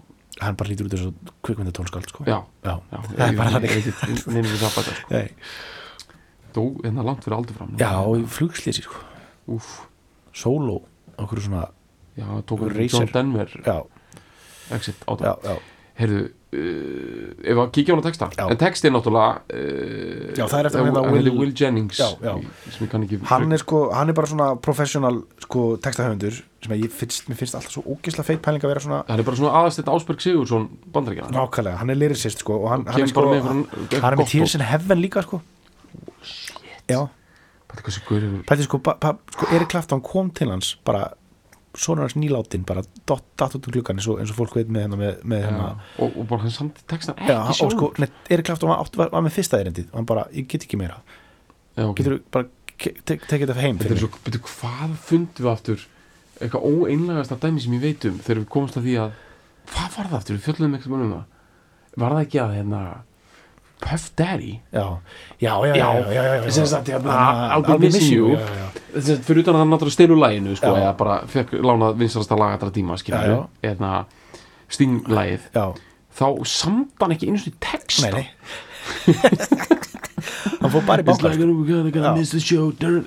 [0.42, 1.12] hann bara lítur út þessu
[1.44, 2.24] kvikmynda tónskald sko.
[2.26, 2.74] já, já.
[2.92, 3.88] já, Það er bara ég,
[4.32, 5.12] neynir við það bæta sko.
[5.12, 5.28] Nei.
[6.56, 9.02] dó, hérna langt fyrir aldur fram já, í flugslýsi sko.
[9.56, 9.70] úf,
[10.36, 10.80] solo,
[11.20, 11.66] okkur svona
[12.18, 13.06] já, tók Racer.
[13.06, 13.76] John Denver já,
[14.76, 15.56] exit á það já, já,
[16.00, 18.26] heyrðu, ef að kíkja á hana texta.
[18.36, 18.44] Já.
[18.52, 22.08] en texti er náttúrulega uh, Já, það er eftir að hérna Will, Will- Jennings Já,
[22.36, 27.56] ekki hann er sko hann er bara svona professional sko textahöfundur sem ég finnst, finnst
[27.56, 30.68] alltaf svo ógisla feit pæling að vera svona hann er bara svona aðastett Ásberg Sigursson
[30.92, 34.12] bandaríkjana nákvæmlega, hann er lyricist sko og hann, hann kemur er sko með einhverjum hann
[34.12, 35.40] er með Tears in Heaven líka sko.
[37.72, 41.06] Guður hefur pæti sko, ba, sko Erik Clapton kom til hans bara
[41.78, 44.68] svona hans nýláttinn bara dott, datt út um gluggan eins og, eins og fólk veit
[44.72, 47.88] með hennar með, með hennar og, og bara hann samt textan Já, ekki og sko,
[48.02, 50.66] nei, Erik Clapton var, átt- var, var með fyrsta erindið og hann bara, ég get
[50.66, 50.98] ekki meira.
[51.78, 51.96] Já, ok.
[52.02, 52.50] getur bara,
[52.82, 55.86] tekið þetta heim Þetta er svo, betur, hvað fundum við aftur?
[56.42, 59.16] Eitthvað óeinlegasta dæmi sem ég veit um þegar við komumst að því að
[59.72, 61.24] hvað var það aftur, við fjöllum eitthvað um það.
[62.02, 62.80] Var það ekki að hérna
[63.82, 64.52] Puff Daddy?
[64.72, 64.86] Já,
[65.42, 66.22] já, já, já,
[66.94, 68.36] hérna, Hann- I'll be missing you.
[68.94, 72.54] að fyrir utan að hann náttúrulega stelu læginu sko, eða bara fekk lánað vinsarasta lag
[72.56, 73.40] allra tíma Já, skilur já.
[73.72, 73.92] eða
[74.72, 75.66] stinglægið já.
[76.18, 78.10] þá samt hann ekki einu svona texta.
[78.10, 78.26] Nei, nei.
[80.62, 81.04] Hann fór bara í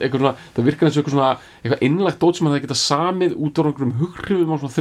[0.03, 1.30] eitthvað svona, það virkar eins og eitthvað svona
[1.63, 4.76] eitthvað innlagt dót sem hann hefði getað samið út á einhverjum hughrifum á svona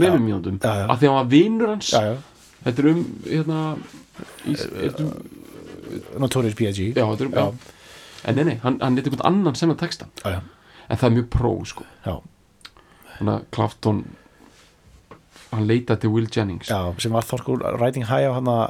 [0.59, 0.87] Já, já.
[0.91, 1.91] af því að hann var vinur hans.
[2.65, 3.61] Þetta er um hérna,
[4.51, 5.13] í, er um,
[6.21, 6.93] Notorious B.I.G.
[6.95, 7.59] já, þetta er um
[8.25, 10.41] en nei, nei, hann, hann er einhvern annan sem að texta já, já,
[10.89, 11.85] en það er mjög pró sko.
[12.07, 12.15] Já,
[13.19, 14.05] þannig að Clapton
[15.55, 16.71] hann leitaði til Will Jennings.
[17.03, 18.65] Sem var Þorskur Riding High á hann að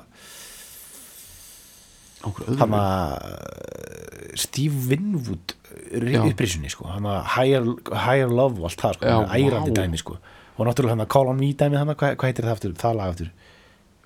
[2.58, 5.54] hann að Steve Winwood
[5.92, 6.22] Já.
[6.24, 7.66] upprísunni sko, hann að higher,
[8.06, 9.80] higher Love og allt það sko, að ærandi vá.
[9.80, 10.16] dæmi sko.
[10.54, 12.96] Og náttúrulega hann að Call on Me dæmi hann hvað, hvað heitir það aftur, það
[13.00, 13.30] lag aftur.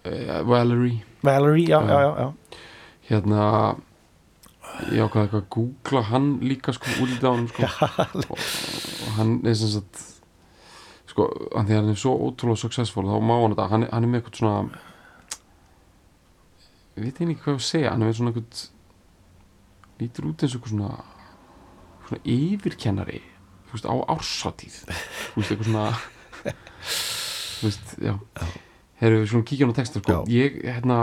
[0.08, 1.04] Uh, Valerie.
[1.26, 2.58] Valerie, já, já, já, já.
[3.08, 3.42] Hérna
[4.92, 7.68] ég ákvaði eitthvað að googla hann líka sko út á hann sko.
[8.32, 10.02] Og, og hann er sem sagt
[11.08, 14.42] sko, hann er svo ótrúlega successful þá má hann þetta, hann, hann er með eitthvað
[14.42, 14.58] svona
[16.98, 18.66] ég veit einnig hvað ég að segja hann er með svona eitthvað
[19.98, 20.92] lítur út eins og eitthvað svona
[22.08, 23.20] svona yfirkennari
[23.68, 25.86] þú veist, á ársatíð þú veist, eitthvað svona
[27.58, 28.14] þú veist, já.
[28.98, 30.22] Heru, svona kíkjum á texta sko.
[30.26, 30.32] Já.
[30.32, 30.98] ég hérna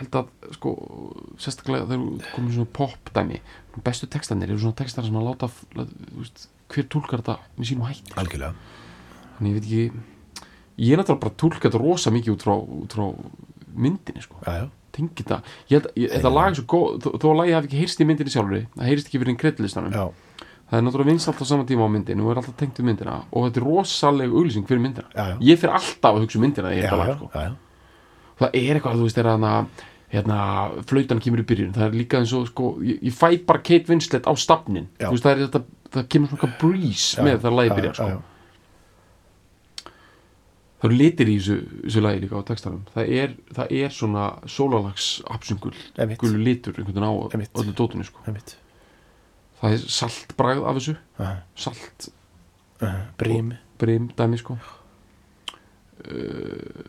[0.00, 0.72] held að sko,
[1.42, 3.40] sérstaklega þegar komið svona pop dæmi
[3.84, 8.16] bestu textanir eru svona textar sem að láta veist, hver tólkar þetta með sínum hætti
[8.16, 8.54] algjörlega.
[9.36, 10.16] Þannig ég veit ekki
[10.76, 13.06] ég er náttúrulega bara að tólka þetta rosa mikið út frá, út frá
[13.76, 14.40] myndinni sko.
[14.96, 17.82] Tengi þetta, ég held að þetta lag er svo góð, þó, að lagi hafi ekki
[17.82, 20.06] heyrst í myndinni sjálfur það heyrst ekki fyrir einn kreddlistanum já,
[20.70, 23.18] það er náttúrulega vinsalt á sama tíma á myndinu og er alltaf tengt um myndina
[23.28, 25.10] og þetta er rosaleg auglýsing fyrir myndina.
[25.12, 25.36] Já, já.
[25.50, 26.72] ég fyrir alltaf að hugsa um myndina
[28.40, 29.52] það er eitthvað, þú veist, er hana
[30.12, 30.38] hérna,
[30.86, 33.90] flautan kemur í byrjun það er líka eins og, sko, ég, ég fæ bara Kate
[33.90, 35.62] Winslet á stafnin, þú veist, það er þetta
[35.96, 38.08] það kemur svona breeze með það lagi byrja, sko.
[40.76, 41.56] það eru litir í þessu,
[41.86, 42.82] þessu lagi líka á textanum.
[42.94, 46.20] Það er, það er svona sólalags absungul, Einmitt.
[46.20, 47.52] gulu litur einhvern veginn á Einmitt.
[47.62, 48.22] öllu dótunni, sko.
[49.56, 50.96] Það er salt bragð af þessu.
[51.16, 52.08] Já, salt
[52.82, 53.54] já, Brím.
[53.80, 54.58] brim dæmi sko.
[56.06, 56.84] Uh,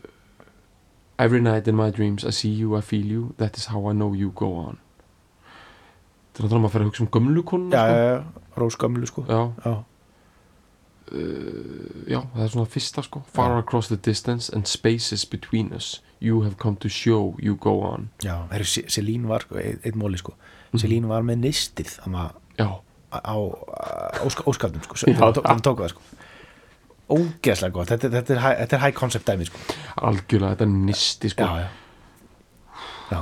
[1.18, 3.34] Every night in my dreams I see you, I feel you.
[3.38, 4.78] That is how I know you go on.
[6.34, 7.94] Þetta er náttúrulega maður að fyrir að hugsa um gömlu konuna Já, sko.
[7.98, 8.22] já, já,
[8.62, 9.24] rósgamlu sko.
[9.26, 9.72] Já, Já,
[11.12, 13.22] uh, já, það er svona fyrsta sko.
[13.34, 16.00] Far across the distance and spaces between us.
[16.20, 18.10] You have come to show you go on.
[18.22, 20.34] Já, herri, Se- Selín var sko, einn ein móli sko.
[20.72, 20.78] Mhm.
[20.82, 21.98] Selín var með nistið
[22.58, 22.68] Já,
[23.10, 23.34] á, á
[24.26, 25.14] óska, óskaldum sko, Já.
[25.16, 26.02] þannig tók það sko
[27.08, 29.76] ógeðslega gott, þetta, þetta, er, þetta er high concept dæmi sko
[30.08, 31.68] algjörlega, þetta er nisti sko já, já.
[33.12, 33.20] já,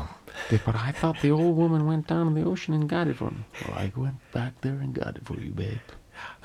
[0.49, 3.16] They, but I thought the old woman went down in the ocean and got it
[3.16, 3.43] for me.
[3.66, 5.80] Well, I went back there and got it for you, babe.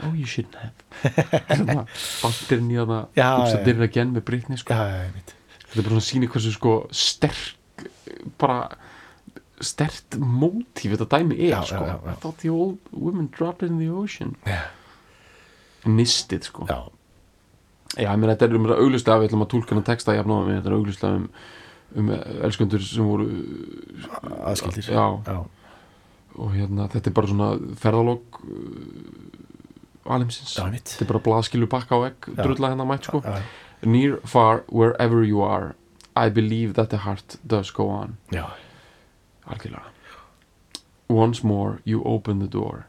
[0.03, 0.73] Oh, you shouldn't have.
[2.23, 4.73] Bastirinn í það dyrra genn með Britney, sko.
[4.73, 5.35] já, já, einmitt.
[5.67, 7.85] Þetta er bara svona síni hversu, sko, sterk,
[8.41, 8.71] bara,
[9.61, 11.85] stert mótíf þetta dæmi er, Já, sko.
[11.85, 14.33] I thought the old woman dropped it in the ocean.
[14.49, 14.65] Já.
[15.85, 16.67] Nistið, sko.
[17.97, 20.35] Já, ég meina, þetta er um þetta augluslega, við ætlum að túlka hann texta jafn
[20.35, 21.27] og þetta er augluslega um
[21.95, 22.11] um
[22.47, 23.25] elskundur sem voru
[24.47, 24.87] aðskildir.
[24.87, 25.39] Já, já,
[26.39, 27.49] og hérna þetta er bara svona
[27.81, 28.39] ferðalók
[30.07, 30.55] alheimsins.
[30.55, 32.43] Já, mitt þetta er bara blaðskilu bakka á egg Já.
[32.45, 33.21] drulla hérna mætt sko.
[33.25, 33.41] Já,
[33.83, 35.75] near, far, wherever you are
[36.15, 38.17] I believe that the heart does go on.
[38.31, 38.47] Já,
[39.47, 39.91] algjörlega.
[41.09, 42.85] Once more you open the door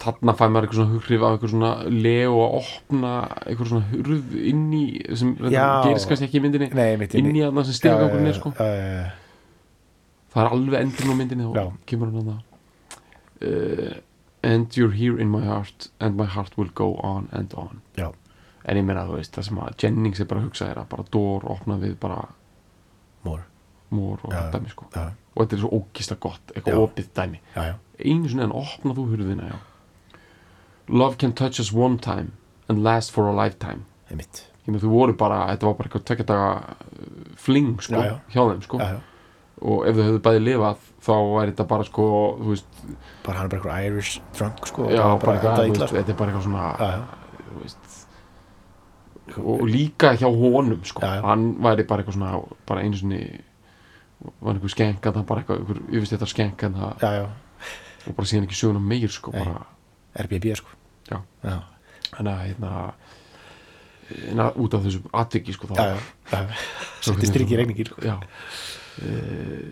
[0.00, 3.10] þarna fæ maður eitthvað svona hughrif af eitthvað svona leo að opna
[3.46, 4.84] eitthvað svona hurð inn í
[5.20, 6.68] sem gerist kannski ekki í myndinni.
[6.74, 8.52] Nei, inn í aðna sem stigagangurinn er sko.
[8.56, 9.10] já, já,
[10.32, 12.40] það er alveg endurinn á myndinni og kemur hann að
[13.44, 13.98] uh,
[14.42, 17.82] and you're here in my heart and my heart will go on and on.
[18.00, 18.08] Já.
[18.64, 20.88] en ég meina þú veist það sem að Jennings er bara að hugsa er að
[20.94, 22.22] bara door opna við bara
[23.24, 24.50] mór og Já.
[24.52, 24.86] dæmi sko.
[24.94, 27.40] já, og þetta er svo ógista gott, eitthvað opið dæmi.
[28.00, 29.56] Einu sinni en opna þú hurðina já.
[30.90, 32.32] Love can touch us one time
[32.68, 33.84] and last for a lifetime.
[34.10, 37.96] Mitt ég með þú voru bara, þetta var bara eitthvað tvekja daga uh, fling sko,
[37.96, 38.16] Já, já.
[38.34, 38.80] hjá þeim sko.
[38.80, 39.00] Já, já,
[39.60, 42.06] og ef þau hefðu bæði lifað þá væri þetta bara sko,
[42.48, 42.82] veist
[43.26, 46.14] bara hann er bara eitthvað Irish drunk sko, og bara eitthvað, þú illa, veist, þetta
[46.14, 47.60] er bara eitthvað svona sko.
[47.60, 47.96] veist.
[49.40, 52.32] Og líka hjá honum sko, hann væri bara eitthvað svona
[52.70, 53.22] bara einu sinni
[54.40, 57.70] var einhver skenk að það bara eitthvað, einhver yfirst þetta skenk en það, já, já,
[58.04, 59.62] og bara síðan ekki söguna meir sko, bara,
[60.26, 60.76] RBB sko
[61.10, 61.20] Já.
[61.44, 61.56] já,
[62.10, 62.72] þannig að hérna
[64.10, 65.86] hérna, út af þessu atviki sko, þá já,
[66.32, 66.60] já, já.
[67.06, 69.70] setti strikki regningir já uh,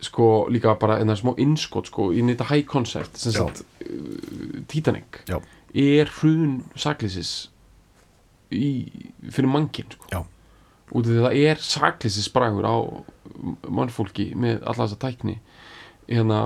[0.00, 3.62] sko líka bara en það er smá innskot sko í þetta high concept sem sagt
[3.84, 5.38] uh, Titanic Já.
[5.76, 7.50] er hrun saklýsis
[8.50, 8.88] í,
[9.28, 10.22] fyrir mannkinn sko Já.
[10.90, 12.76] út af því að það er saklýsis bragur á
[13.68, 15.36] mannfólki með alla þessa tækni
[16.08, 16.40] hérna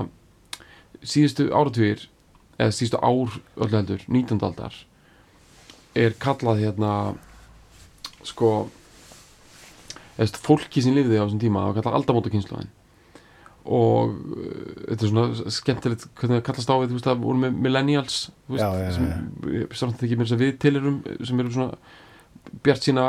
[1.05, 2.05] síðustu áratugir
[2.57, 4.39] eða síðustu ár öllu heldur 19.
[4.45, 4.77] aldar
[5.95, 6.93] er kallað hérna
[8.25, 8.55] sko
[10.15, 12.71] eða fólki sem lifði á þessum tíma var kallað aldamótakynnslóðin
[13.65, 14.15] og
[14.85, 18.17] þetta er svona skemmtilegt hvernig það kallast á við, þú veist, það voru með millennials
[18.45, 18.95] þú veist, Já, já, já,
[19.79, 21.79] sem þess að við tilurum sem eru svona
[22.65, 23.05] bjart sína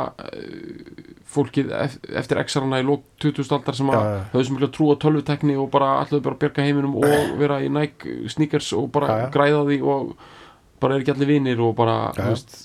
[1.27, 4.21] fólkið ef- eftir exarana í lók 2000 aldar sem að já.
[4.31, 8.29] höfðu sem vilja trúa tölvutekni og bara allir bara bjarga heiminum og vera í Nike
[8.31, 9.27] sneakers og bara já.
[9.35, 10.15] græða því og
[10.81, 12.29] bara er ekki allir vinir og bara, já.
[12.31, 12.57] veist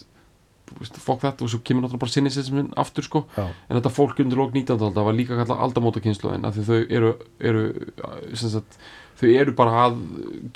[0.79, 4.39] veist, fokk þetta og svo kemur náttúrulega bara sinnisismin aftur sko en þetta fólk undir
[4.41, 4.79] lók 19.
[4.81, 7.11] aldar var líka kallað aldamótakynnslóðin af því þau eru,
[7.45, 7.64] eru
[8.33, 8.79] sem sagt,
[9.20, 9.99] þau eru bara að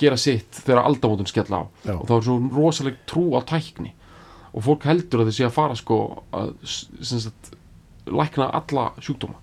[0.01, 1.63] gera sitt þegar aldamótin skella á
[1.99, 3.93] og þá er svo rosaleg trú á tækni
[4.57, 5.99] og fólk heldur að þau sé að fara sko
[6.33, 7.53] að sagt,
[8.07, 9.37] lækna alla sjúkdóma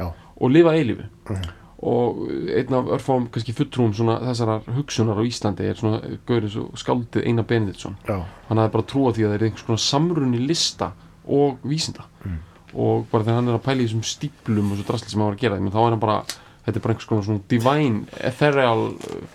[0.00, 0.10] Já.
[0.40, 1.54] og lifa eilífi Mhm.
[1.78, 2.16] og
[2.58, 7.26] einn af örfáum kannski fulltrúum svona þessarar hugsunar á Íslandi er svona gaurið svo skáldið
[7.26, 10.92] Einar Benediktsson já, hann hafði bara trúa því að það er einhvers konar samrunni lista
[11.28, 12.38] og vísinda Mm.
[12.74, 15.28] og bara þegar hann er að pæla í þessum stíplum og svo drasli sem hann
[15.30, 16.22] var að gera þá er hann bara,
[16.66, 19.26] þetta er bara einhvers konar svona divine, ethereal uh,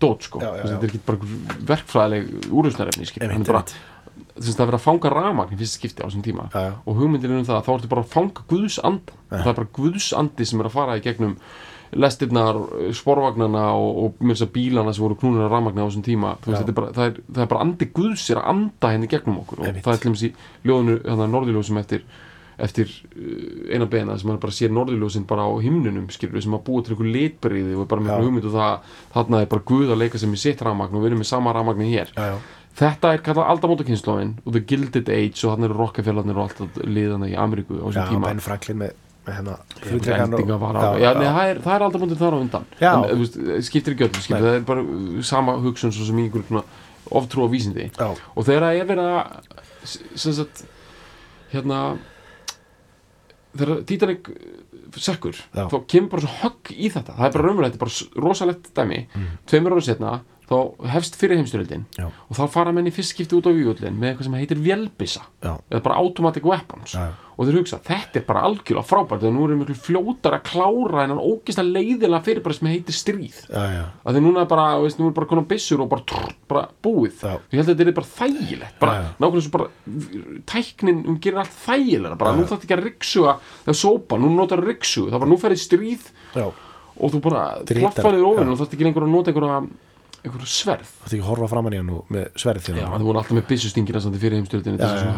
[0.00, 1.18] dót sko, Já, já, þetta er ekki bara
[1.66, 3.32] verkfræðileg úrlausnarefni skilur.
[3.32, 3.64] hann er bara,
[4.40, 6.48] það er verið að fanga ramagn í fyrsta skipti á þessum tíma.
[6.52, 9.22] Já, já, og hugmyndin er um það að þá ertu bara að fanga Guðs andan
[9.26, 9.40] Ja.
[9.42, 11.36] það er bara Guðs andi sem er að fara í gegnum
[11.96, 12.56] lestirnar,
[12.98, 16.32] sporvagnana og, og mér þess að bílana sem voru knúnir að ramagna á þessum tíma.
[16.44, 19.10] Þú veist, er bara, það, er, það er bara andi Guðs er að anda henni
[19.12, 19.62] gegnum okkur.
[19.62, 20.32] Og það er til dæmis í
[20.66, 22.06] ljóðinu, þannig að norðurljósum eftir
[22.56, 26.62] eftir uh, eina bena sem hann bara sér norðurljósin bara á himnunum skilur sem að
[26.64, 29.92] búa til einhver litbriði og er bara með hugmynd og það þarna er bara Guð
[29.92, 32.14] að leika sem í sitt ramagn og við erum með sama ramagni hér.
[32.16, 32.38] Já, já,
[32.76, 37.28] Þetta er kallað aldamótakynnslóin og The Gilded Age og þannig eru Rockefellarnir og allt liðana
[37.30, 38.28] í Ameríku á já, þessum tíma.
[38.28, 38.90] Ben Franklin með,
[39.26, 42.66] með hennar Endinga var á Já, nei, það er, er aldamótin þar á undan.
[42.82, 42.90] Já.
[42.98, 43.38] en, veist,
[43.70, 44.42] skiptir ekki Nei.
[44.42, 46.64] það er bara uh, sama hugsun svo sem einhver svona
[47.16, 47.88] oftrú á vísindi.
[47.96, 49.50] Já, og þegar það er verið að
[50.18, 50.64] sem sagt
[51.54, 51.80] hérna
[53.56, 54.30] þegar Titanic
[54.96, 55.66] sekkur, Já.
[55.68, 58.68] þá kemur bara svo högg í þetta, það er bara raunverulegt, þetta er bara rosalegt
[58.76, 59.26] dæmi, Mm.
[59.48, 60.12] tveimur ára setna
[60.46, 62.06] þá hefst fyrir heimstyrjöldin Já.
[62.06, 65.22] og þá fara menn í fyrst skipti út á vývöldin með eitthvað sem heitir vélbissa
[65.42, 66.94] já, eða bara automatic weapons.
[66.94, 70.44] Já, og þeir hugsa, þetta er bara algjörlega frábært þegar nú erum við fljótar að
[70.46, 73.40] klára en hann ógist að leiðilega fyrir bara sem heitir stríð.
[73.50, 76.36] Já, að því núna er bara, veist, nú er bara konar byssur og bara, trrr,
[76.48, 77.18] bara búið.
[77.20, 77.34] Já.
[77.52, 79.68] ég held að þetta er bara þægilegt bara, nákvæmlega svo bara
[80.54, 83.36] tæknin um gerir allt þægilega bara, nú þarf ekki að ryksuga
[83.66, 85.40] þegar sópa, nú notar ryksugu, það bara nú
[86.36, 86.46] já.
[86.96, 88.52] og þú bara Drítar, klaffaðir ofin já.
[88.52, 89.58] og þarf ekki lengur að nota einhverja
[90.26, 90.90] einhverja sverð.
[91.06, 93.46] Þú ekki horfa framan í hann með sverð Já, það voru alltaf með
[94.18, 95.14] í fyrir heimstyrjöldinni Já, það, já.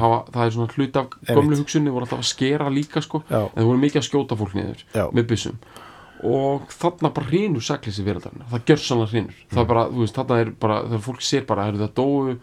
[0.47, 3.23] er svona hlut af gömlu hugsunni voru alltaf að skera líka sko.
[3.29, 3.41] Já.
[3.49, 5.05] en það voru mikið að skjóta fólk niður Já.
[5.13, 5.59] með byssum.
[6.29, 10.17] Og þarna bara hrinur sakleysi veraldarinn það gjör sannlega hrinur það er bara, þú veist,
[10.19, 12.39] þarna er bara, þegar fólk sér bara það dóu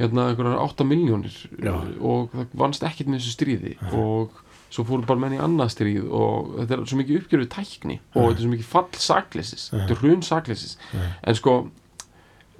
[0.00, 1.74] hérna einhverjar 8 miljónir Já.
[2.02, 3.76] og það vannst ekkert með þessu stríði.
[3.94, 4.40] Og
[4.74, 8.00] svo fóru bara menn í annað stríð og þetta er svo mikið uppgjörðu tækni.
[8.16, 9.78] Og þetta er svo mikið fall sakleisis Mhm.
[9.84, 11.12] þetta er hrun sakleisis Mhm.
[11.22, 11.54] en sko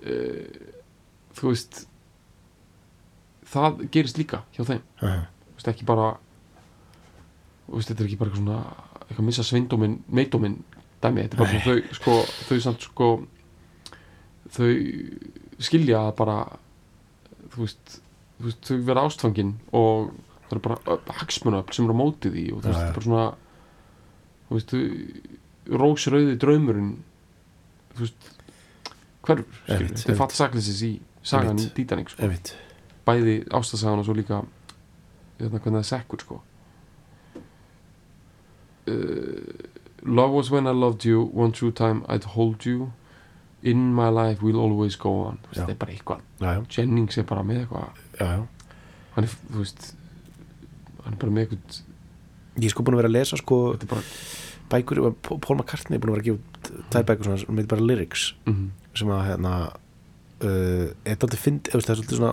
[0.04, 0.72] uh,
[1.34, 1.84] þú veist
[3.54, 4.82] það gerist líka hjá þeim.
[5.00, 6.08] Uh, þú veist ekki bara
[7.66, 8.60] þú veist þetta er ekki bara eitthvað svona
[9.04, 10.58] eitthvað missa sveindómin, meidómin
[11.04, 12.16] dæmi, þetta er bara svona þau sko,
[12.48, 13.08] þau samt sko
[14.54, 14.70] þau
[15.64, 16.36] skilja að bara
[17.54, 17.98] þú veist,
[18.38, 20.12] þú veist þau vera ástfangin og
[20.48, 23.08] það er bara hagsmunöfl sem eru á móti því og þú veist, þetta er bara
[23.08, 23.26] svona
[24.48, 24.74] þú veist,
[25.84, 26.92] rósrauði draumurinn
[27.94, 28.30] þú veist
[29.26, 30.92] hverfur, þetta er fatt sakleisis í
[31.24, 32.28] sagan í Titanic sko.
[33.06, 34.42] bæði ástasagan og svo líka
[35.38, 36.40] hérna hvernig það er sekkur sko.
[38.86, 39.70] Uh,
[40.04, 42.92] Love was when I loved you One true time I'd hold you.
[43.62, 45.38] In my life we'll always go on.
[45.54, 46.20] Þetta er bara eitthvað.
[46.68, 48.02] Jennings er bara með eitthvað.
[49.14, 49.94] Hann er, þú veist
[51.04, 51.80] hann er bara með eitthvað
[52.58, 53.58] ég er sko búin að vera að lesa sko
[53.90, 54.02] bara
[54.72, 57.70] bækur, Paul McCartney er búin að vera að gefa út tvær bækur svona, sem heitir
[57.72, 58.26] bara Lyrics.
[58.48, 58.68] Mm,
[58.98, 59.54] sem að hérna
[60.44, 62.32] uh, er það er svolítið svona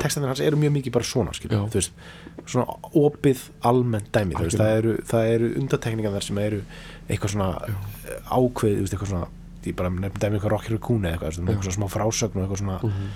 [0.00, 1.60] textanir hans eru mjög mikið bara svona Já.
[1.74, 2.04] veist,
[2.46, 4.94] svona opið almennt dæmi, þú veist, það eru,
[5.34, 6.62] eru undatekningar þar sem eru
[7.08, 7.80] eitthvað svona uh,
[8.30, 9.26] ákveð, veist, eitthvað svona
[9.66, 10.54] ég bara nefnum dæmi eitthvað
[11.10, 11.56] eða eitthvað, veist, með Já.
[11.56, 13.10] eitthvað svona smá frásögn og eitthvað svona mm,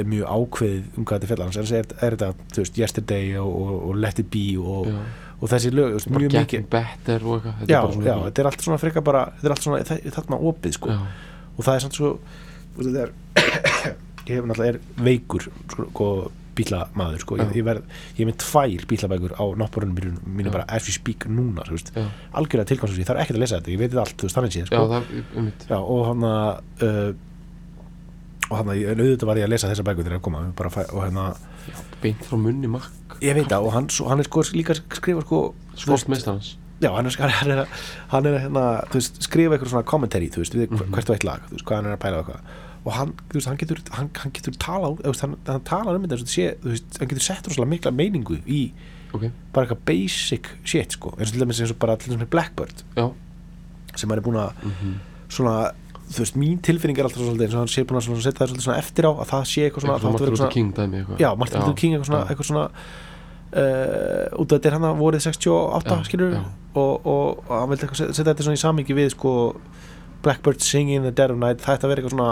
[0.00, 1.50] er mjög ákveðið um hvað þetta fjallar.
[1.50, 5.00] Hans er, er þetta, þú veist, Yesterday og, og, og Let It Be og, já,
[5.40, 8.48] og þessi lög, mjög mikið getting better og eitthvað þetta já, er já, þetta er
[8.50, 10.94] allt svona freka bara þetta er allt svona, þarna opið sko.
[10.94, 11.29] Já,
[11.60, 12.14] og það er samt svo
[12.80, 13.12] er
[14.30, 16.10] ég hef náttúrulega veikur sko,
[16.58, 20.66] bílamaður sko, ég, ég, verð, ég er með tvær bílabækur á náttborunum mínu, mínu bara
[20.68, 24.04] as we speak núna algjörlega tilkvæmsins, ég þarf ekkert að lesa þetta ég veit þetta
[24.04, 25.80] allt, þú veist, þannig já, sko.
[25.80, 27.10] og hann að uh,
[28.50, 31.04] og hann að, auðvitað var ég að lesa þessa bækur þegar ég bara, fæ, og
[31.04, 31.28] hérna,
[32.02, 33.18] beint frá munni makk.
[33.22, 35.84] Ég veit það og hann, svo, hann er sko líka að skrifa sko þú veist,
[35.86, 37.66] skólsmeistarans Já, hann er, hann er,
[38.08, 38.64] hann er hérna,
[38.94, 40.92] veist, skrifa eitthvað svona commentary, þú veist, við Mhm.
[40.94, 42.22] hvert og eitt lag, veist, hvað hann er að pæla
[42.80, 46.24] og hann, veist, hann getur, hann, hann getur tala veist, hann, hann talar um þetta
[46.24, 48.62] sé, hann getur sett rosalega mikla meiningu í
[49.12, 52.24] ok, bara eitthvað basic shit, sko, eins og til dæmis eins og bara til dæmis
[52.24, 53.10] með Blackbird, já.
[53.96, 54.98] Sem hann er búin að mm
[55.30, 55.70] svona,
[56.10, 58.48] þú veist, mín tilfinning er alltaf svolítið eins og hann sé búin að setja það
[58.50, 61.20] svolítið svona eftir á að það sé eitthvað svona, Martin Luther King dæmi eitthvað.
[61.22, 62.70] Já, Martin Luther King eitthvað svona
[63.56, 66.42] uh, út af þetta er hann að vorið 68 Já, skilur já.
[66.74, 69.34] og, og, og hann vildi setja, þetta svona í samingi við sko
[70.24, 72.30] Blackbird Singing in the Dead of Night það ætti að vera eitthvað svona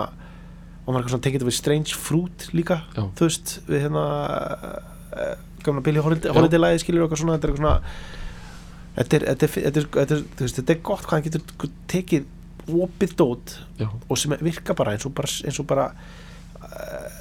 [0.89, 3.03] og maður eitthvað svona tekið þetta við Strange Fruit líka Já.
[3.19, 5.35] þú veist, við hérna uh,
[5.67, 8.09] gamla Billy Holiday, lagi skilur eitthvað svona, þetta er eitthvað svona
[8.99, 12.35] þetta er, gott hvað hann getur tekið
[12.69, 13.55] opið dót
[14.09, 17.18] og sem virkar bara eins og bara, eins og bara uh,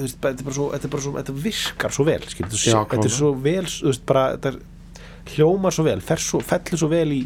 [0.00, 2.64] veist, þetta er bara svo, þetta er bara svo þetta virkar svo vel, skilur þú,
[2.64, 4.58] Já, þetta er svo vel, veist, bara þetta er,
[5.36, 7.22] hljómar svo vel, fer svo, fellur svo vel í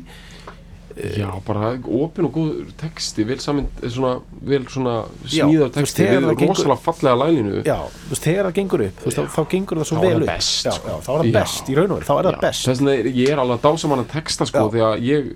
[0.93, 4.11] já, bara opin og góð texti, vel saman svona,
[4.45, 8.85] vel svona smíðar texti við gengur- rosalega fallega lælinu já, þú veist, þegar það gengur
[8.89, 10.33] upp veist, þá, þá gengur það svo Þá er vel það upp.
[10.35, 10.91] best, já, sko.
[10.93, 12.67] já, þá er það best, í raun og veru, þá er það best.
[12.69, 15.33] Þess vegna ég er alveg að dása mann að texta sko, því að ég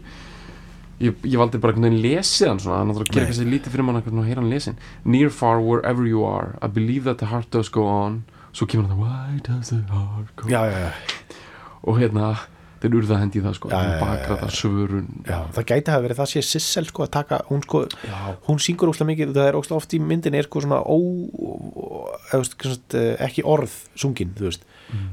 [1.03, 3.87] ég, ég valdi bara einhvern veginn lesið hann svona, hann náttúrulega gerir kannski lítið fyrir
[3.89, 4.81] mann að heyra hann lesin.
[5.05, 8.23] Near far wherever you are I believe that the heart does go on.
[8.57, 10.93] Svo kemur hann það why does the heart go on já, já, já,
[11.87, 12.31] og hérna,
[12.81, 15.11] þeir urða að hendi í það sko, Já, já, já, bakræta svörun.
[15.29, 18.17] Já, það gæti hafa verið það sé Sissel sko að taka, hún sko já,
[18.49, 20.97] hún syngur óslega mikið, það er óslega oft í myndin er sko svona ó,
[22.33, 24.67] veist, eh, ekki orð sungin, þú veist.
[24.87, 25.07] Mm.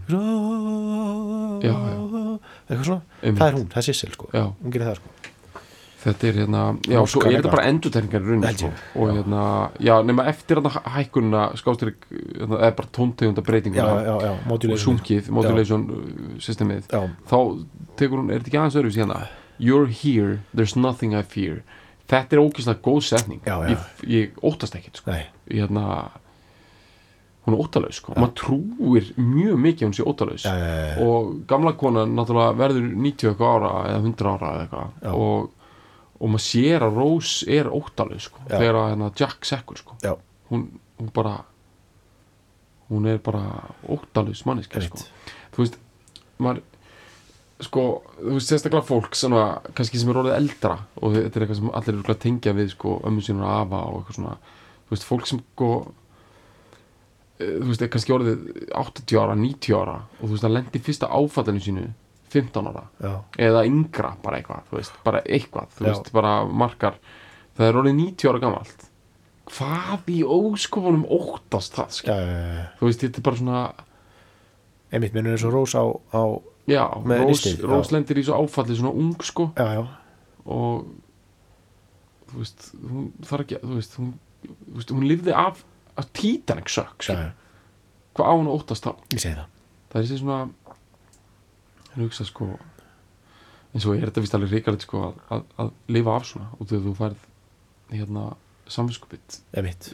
[1.67, 3.39] Já, eitthvað svona, Einmitt.
[3.43, 4.31] það er hún, það er Sissel sko.
[4.33, 5.32] Já, hún gerir það sko
[6.03, 7.53] þetta er hérna já, svo er þetta eitthvað.
[7.55, 8.71] bara endurtekningar í rauninni Held sko.
[8.95, 9.13] og já.
[9.17, 9.43] hérna,
[9.87, 14.97] já, nema eftir hérna hækkunna skástrík, hérna, eða bara tóntegunda já, já, já, og modulation
[14.97, 17.37] sungið, modulation uh, systemið já, þá
[17.99, 19.15] tekur hún, er þetta ekki aðeins öðru síðan
[19.59, 21.61] You're here, there's nothing I fear
[22.09, 23.69] Þetta er ógeðslega góð setning Já, já.
[23.69, 25.13] Ég, ég óttast ekkert sko.
[25.13, 26.09] nei, hérna,
[27.43, 28.13] Hún er óttalaus sko.
[28.15, 31.07] Maður trúir mjög mikið að hún sé óttalaus já, já, já, já.
[31.07, 35.09] Og gamla konan náttúrulega verður 90 eitthvað ára eða 100 ára eða Já.
[35.09, 35.49] eitthvað
[36.23, 38.43] og, maður sér að Rose er óttalaus sko.
[38.47, 38.55] Já.
[38.55, 39.97] þegar að hérna, Jack sekkur sko.
[40.03, 40.13] já,
[40.49, 40.67] hún,
[40.99, 41.41] hún bara
[42.89, 43.43] hún er bara
[43.89, 45.03] óttalaus manneska sko.
[45.53, 45.79] Þú veist
[46.41, 46.63] maður
[47.63, 47.83] sko,
[48.19, 49.43] þú veist sérstaklega fólk svona,
[49.77, 52.71] kannski sem er orðið eldra og þetta er eitthvað sem allir eru að tengja við
[52.73, 55.69] sko, ömmu sínur og afa og eitthvað svona þú veist, fólk sem sko
[57.39, 58.47] eh, þú veist, er kannski orðið
[58.81, 61.85] 80 ára, 90 ára og þú veist, að lendi fyrsta áfallinu sínu
[62.33, 62.83] 15 ára.
[63.03, 63.11] Já,
[63.47, 66.97] eða yngra bara eitthvað, þú veist, bara eitthvað þú veist, bara markar.
[67.57, 68.87] Það er orðið 90 ára gamalt.
[69.53, 73.63] Hvað í óskofunum óttast það, skil, já, þú veist, þetta er bara svona
[74.93, 75.83] einmitt, minnur eins og Rós á,
[76.15, 76.23] á
[76.69, 77.69] já, Með Rós, nistið, já.
[77.73, 79.49] Rós lendir í svo áfalli svona ung sko.
[79.59, 79.83] Já, já,
[80.47, 80.87] og
[82.31, 84.13] þú veist, hún þarf ekki þú veist, hún,
[84.47, 85.63] þú veist, hún lifði af,
[85.99, 87.27] af Titanic sökk já, skilur.
[87.27, 87.33] já,
[88.17, 88.93] hvað á hún að óttast þá?
[89.13, 89.51] Ég segi það.
[89.91, 90.39] Það er þessi svona
[91.93, 92.49] hann hugsa sko
[93.73, 96.67] eins og er þetta vist alveg ríkalegt sko að, að, að lifa af svona og
[96.69, 97.29] þegar þú færð
[97.93, 98.25] hérna
[98.73, 99.91] samvinskupið Emitt,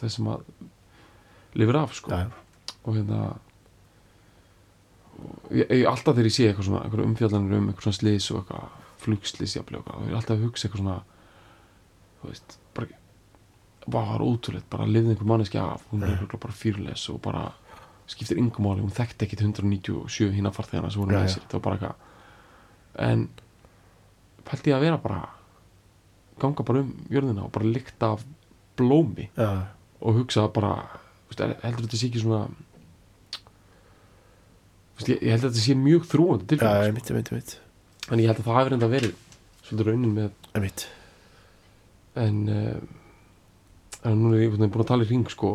[0.00, 0.44] þess sem að
[1.58, 2.14] lifir af sko.
[2.14, 2.30] Já,
[2.86, 3.20] og hérna
[5.20, 8.30] og ég, ég, alltaf þegar ég sé eitthvað svona eitthvað umfjallanir um eitthvað svona slís
[8.32, 10.98] og eitthvað flugslís jafnvel og ég er alltaf að hugsa eitthvað svona
[12.20, 12.56] þú veist,
[13.90, 17.44] bara er ótrúleitt, bara lifði einhver manneski af hún er örugglega bara fyrles og bara
[18.10, 21.58] skiptir yngum máli, hún þekkti ekkit 197 hinn að farþegana sem voru með sér það
[21.58, 22.08] var bara eitthvað.
[23.06, 23.28] En
[24.48, 25.20] pælti ég að vera bara
[26.40, 28.24] ganga bara um jörðina og bara lykta af
[28.80, 29.50] blómi já,
[30.00, 30.74] og hugsa bara
[31.28, 32.44] veist, heldur þetta sé ekki svona
[34.96, 36.06] veist, ég, ég held að þetta sé mjög
[36.88, 37.58] emitt, emitt, emitt
[38.10, 39.18] en ég held að það hafi reynda verið
[39.66, 40.88] svolítið raunin með Emitt,
[42.18, 42.78] en uh,
[44.02, 45.50] en núna er ég búin að tala í ring sko,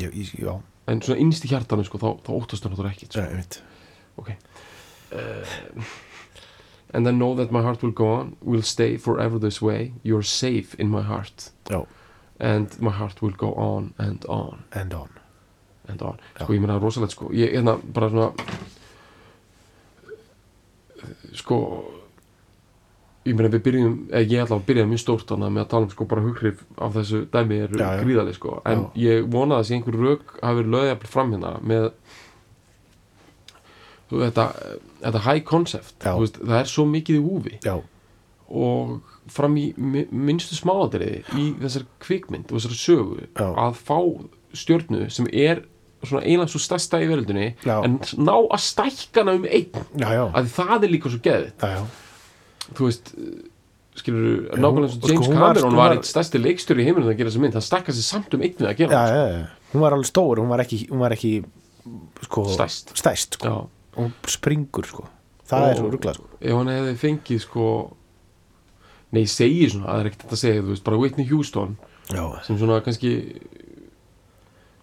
[0.00, 0.54] já, já,
[0.86, 3.26] en svona innst í hjartanu sko, þá, þá óttast það náttúrulega já, sko.
[3.30, 3.60] emitt
[4.16, 4.36] okay.
[5.12, 5.84] uh,
[6.94, 9.92] and I know that my heart will go on will stay forever this way.
[10.04, 11.50] You're safe in my heart.
[11.66, 11.86] Já,
[12.38, 14.64] and my heart will go on and on.
[14.72, 15.10] End on.
[15.88, 16.18] And on.
[16.38, 16.44] Já.
[16.44, 17.32] sko ég meina rosalegt sko.
[17.32, 18.32] Ég hérna bara svona
[21.34, 21.58] sko
[23.24, 25.86] ég meina við byrjum eða ég ætla að byrja mjög stórt þannig með að tala
[25.88, 28.02] um sko bara hughrif af þessu dæmi eru Já, já.
[28.04, 31.86] gríðaleg sko en ég vona að þessi einhver rauk hafi verið löðjafl fram hérna með
[34.10, 34.46] þú, þetta,
[35.06, 36.14] þetta high concept Já.
[36.20, 37.76] veist, það er svo mikið í húfi Já,
[38.54, 43.46] og fram í mi- minnstu smáadriði í þessari kvikmynd og þessari sögu Já.
[43.48, 43.98] að fá
[44.54, 45.64] stjörnu sem er
[46.04, 47.78] svona einlega svo stærsta í veröldinni Já.
[47.86, 51.52] en ná að stækka hana um einn já, já, að það er líka svo geðið
[51.64, 51.84] já, já.
[52.78, 53.10] Þú veist
[53.94, 56.82] skilur Já, nákvæmlega eins og og James sko, Cameron hún var var- eitt stærsti leikstjóri
[56.82, 58.90] í heiminum að gera þessa mynd, hann stækka sér samt um einn við að gera
[58.90, 59.46] já, hana, já, já.
[59.74, 61.32] Hún var alveg stór, hún var ekki, hún var ekki
[62.26, 62.94] sko, Stærst.
[62.98, 63.68] stærst sko.
[63.96, 65.04] Hún springur, sko
[65.44, 67.66] Það Og- er svo rugglað, sko ef hann hefði fengið sko
[69.12, 71.76] nei, ég segi svona, það er ekkert að segja þú veist, bara Whitney Houston
[72.10, 73.10] Já, sem svona kannski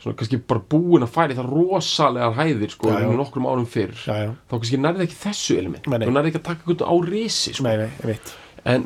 [0.02, 3.12] svona kannski bara búin að færi það rosalegar hæðir sko, Já, já.
[3.22, 3.94] nokkrum árum fyrr.
[4.02, 5.88] Já, þá kannski nærði ekki þessu element.
[5.88, 7.68] Þú nærði ekki að taka einhvern á risi sko.
[7.68, 8.36] nei, nei, ég
[8.72, 8.86] en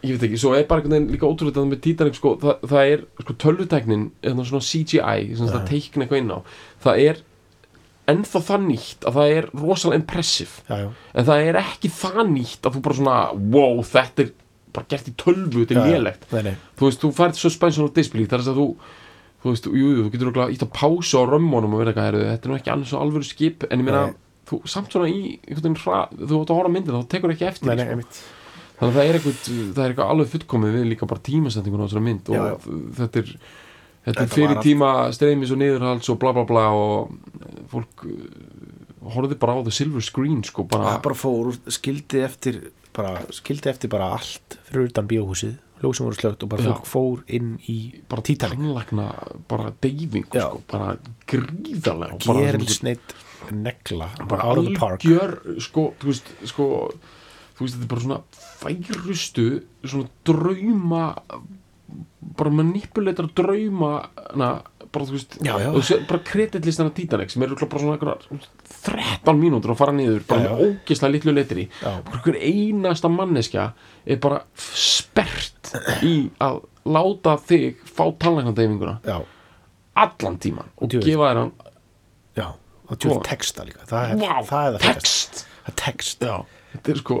[0.00, 2.92] ég veit ekki, svo er bara einhvern veginn líka ótrúlega með Titanic sko, það, það
[2.94, 6.38] er sko tölvuteknin, eða svona CGI sem það teikna eitthvað inn á
[6.84, 7.20] það er
[8.10, 10.78] ennþá það nýtt að það er rosalega impressive.
[11.14, 13.18] En það er ekki það nýtt að þú bara svona
[13.54, 14.32] wow, þetta er
[14.74, 18.44] bara gert í tölvu, þetta er nei, þú veist, þú færð suspension of disbelief þar
[18.44, 18.66] er að þú
[19.40, 22.46] þú veist, jú, þú getur okkur að pása á römmunum og vera eitthvað, heyrðu, þetta
[22.48, 24.02] er nú ekki alveg svo alvöru skip en ég meina,
[24.50, 27.34] þú samt svona í einhvern veginn hra, þú átt að horfa á myndin þá tekur
[27.34, 28.36] ekki eftir nei, nei, sko.
[28.80, 31.86] þannig að það er eitthvað, það er eitthvað alveg fullkomið við líka bara tímasendingun á
[31.86, 32.78] þessari mynd og Já, já.
[33.00, 33.34] þetta er
[34.06, 37.10] þetta er fyrir tíma streymis og niðurhalds og bla bla bla og
[37.40, 38.12] eh, fólk uh,
[39.14, 42.60] horfði bara á the silver screen sko, bara, Það bara fór, skildi eftir
[42.96, 46.72] bara, skildi eftir bara allt fyrir utan bíóhúsið, ljósum voru slögt og bara Já.
[46.74, 47.78] fólk fór inn í
[48.08, 48.58] bara Titanic.
[48.58, 49.06] tannlagna
[49.48, 50.48] bara deyfingu Já.
[50.50, 50.96] sko, bara
[52.26, 53.14] bara gerlsneitt
[53.50, 56.66] negla bara out of the park algjör sko, þú veist, sko
[57.56, 58.20] þú veist, þetta er bara svona
[58.60, 59.46] færustu
[59.84, 61.04] svona drauma
[62.20, 64.60] bara manipuletar drauma na,
[64.92, 65.68] bara þú veist Já, já.
[65.70, 68.26] og sé, bara kreditlistana Titanic sem eru bara svona einhverjar
[69.24, 73.66] 13 mínútur að fara niður bara Já, með ógislega litlu letri bara hver einasta manneskja
[74.06, 75.72] er bara spert
[76.06, 79.18] í að láta þig fá tannlæknadeyfinguna já,
[80.00, 81.06] allan tíman og Djöfull.
[81.10, 81.52] gefa þér hann
[82.40, 82.46] já,
[82.90, 83.84] og tjóð texta líka.
[83.86, 84.96] Það er, Vá, það er það frægasta.
[84.96, 85.44] text.
[85.60, 86.26] Það er text.
[86.70, 87.16] Þetta er sko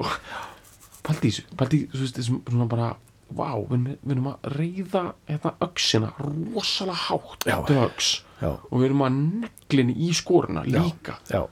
[2.00, 2.88] veist, þessum svona bara
[3.30, 7.56] Vá, við, við erum að reyða hérna öxina rosalega hátt Já.
[7.68, 10.80] dögs já, og við erum að neglinni í skórina Já.
[10.82, 11.18] líka.
[11.30, 11.44] Já.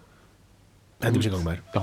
[1.04, 1.82] Hendum sér gangum þær Já,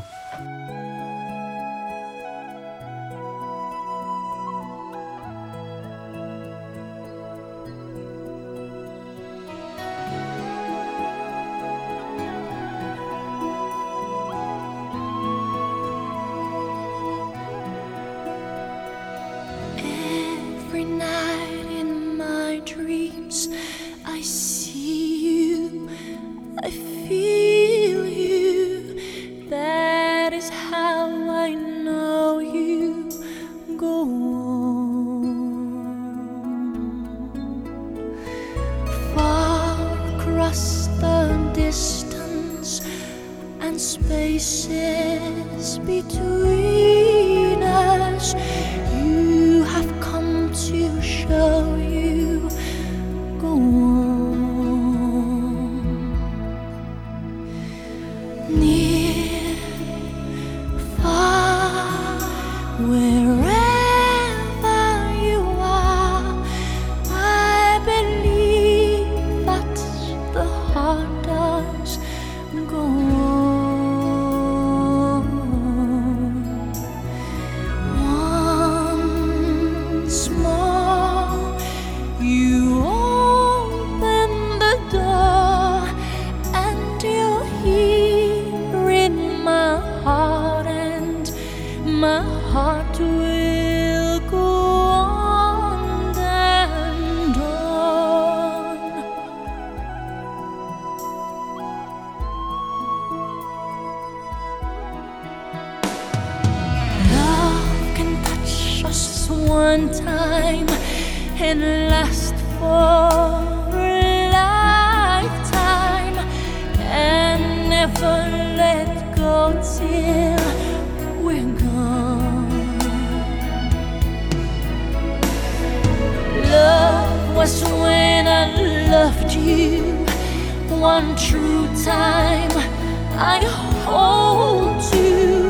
[133.27, 133.39] I
[133.85, 135.49] hold you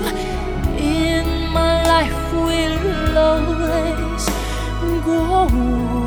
[0.78, 4.26] in my life will always
[5.04, 6.05] go on.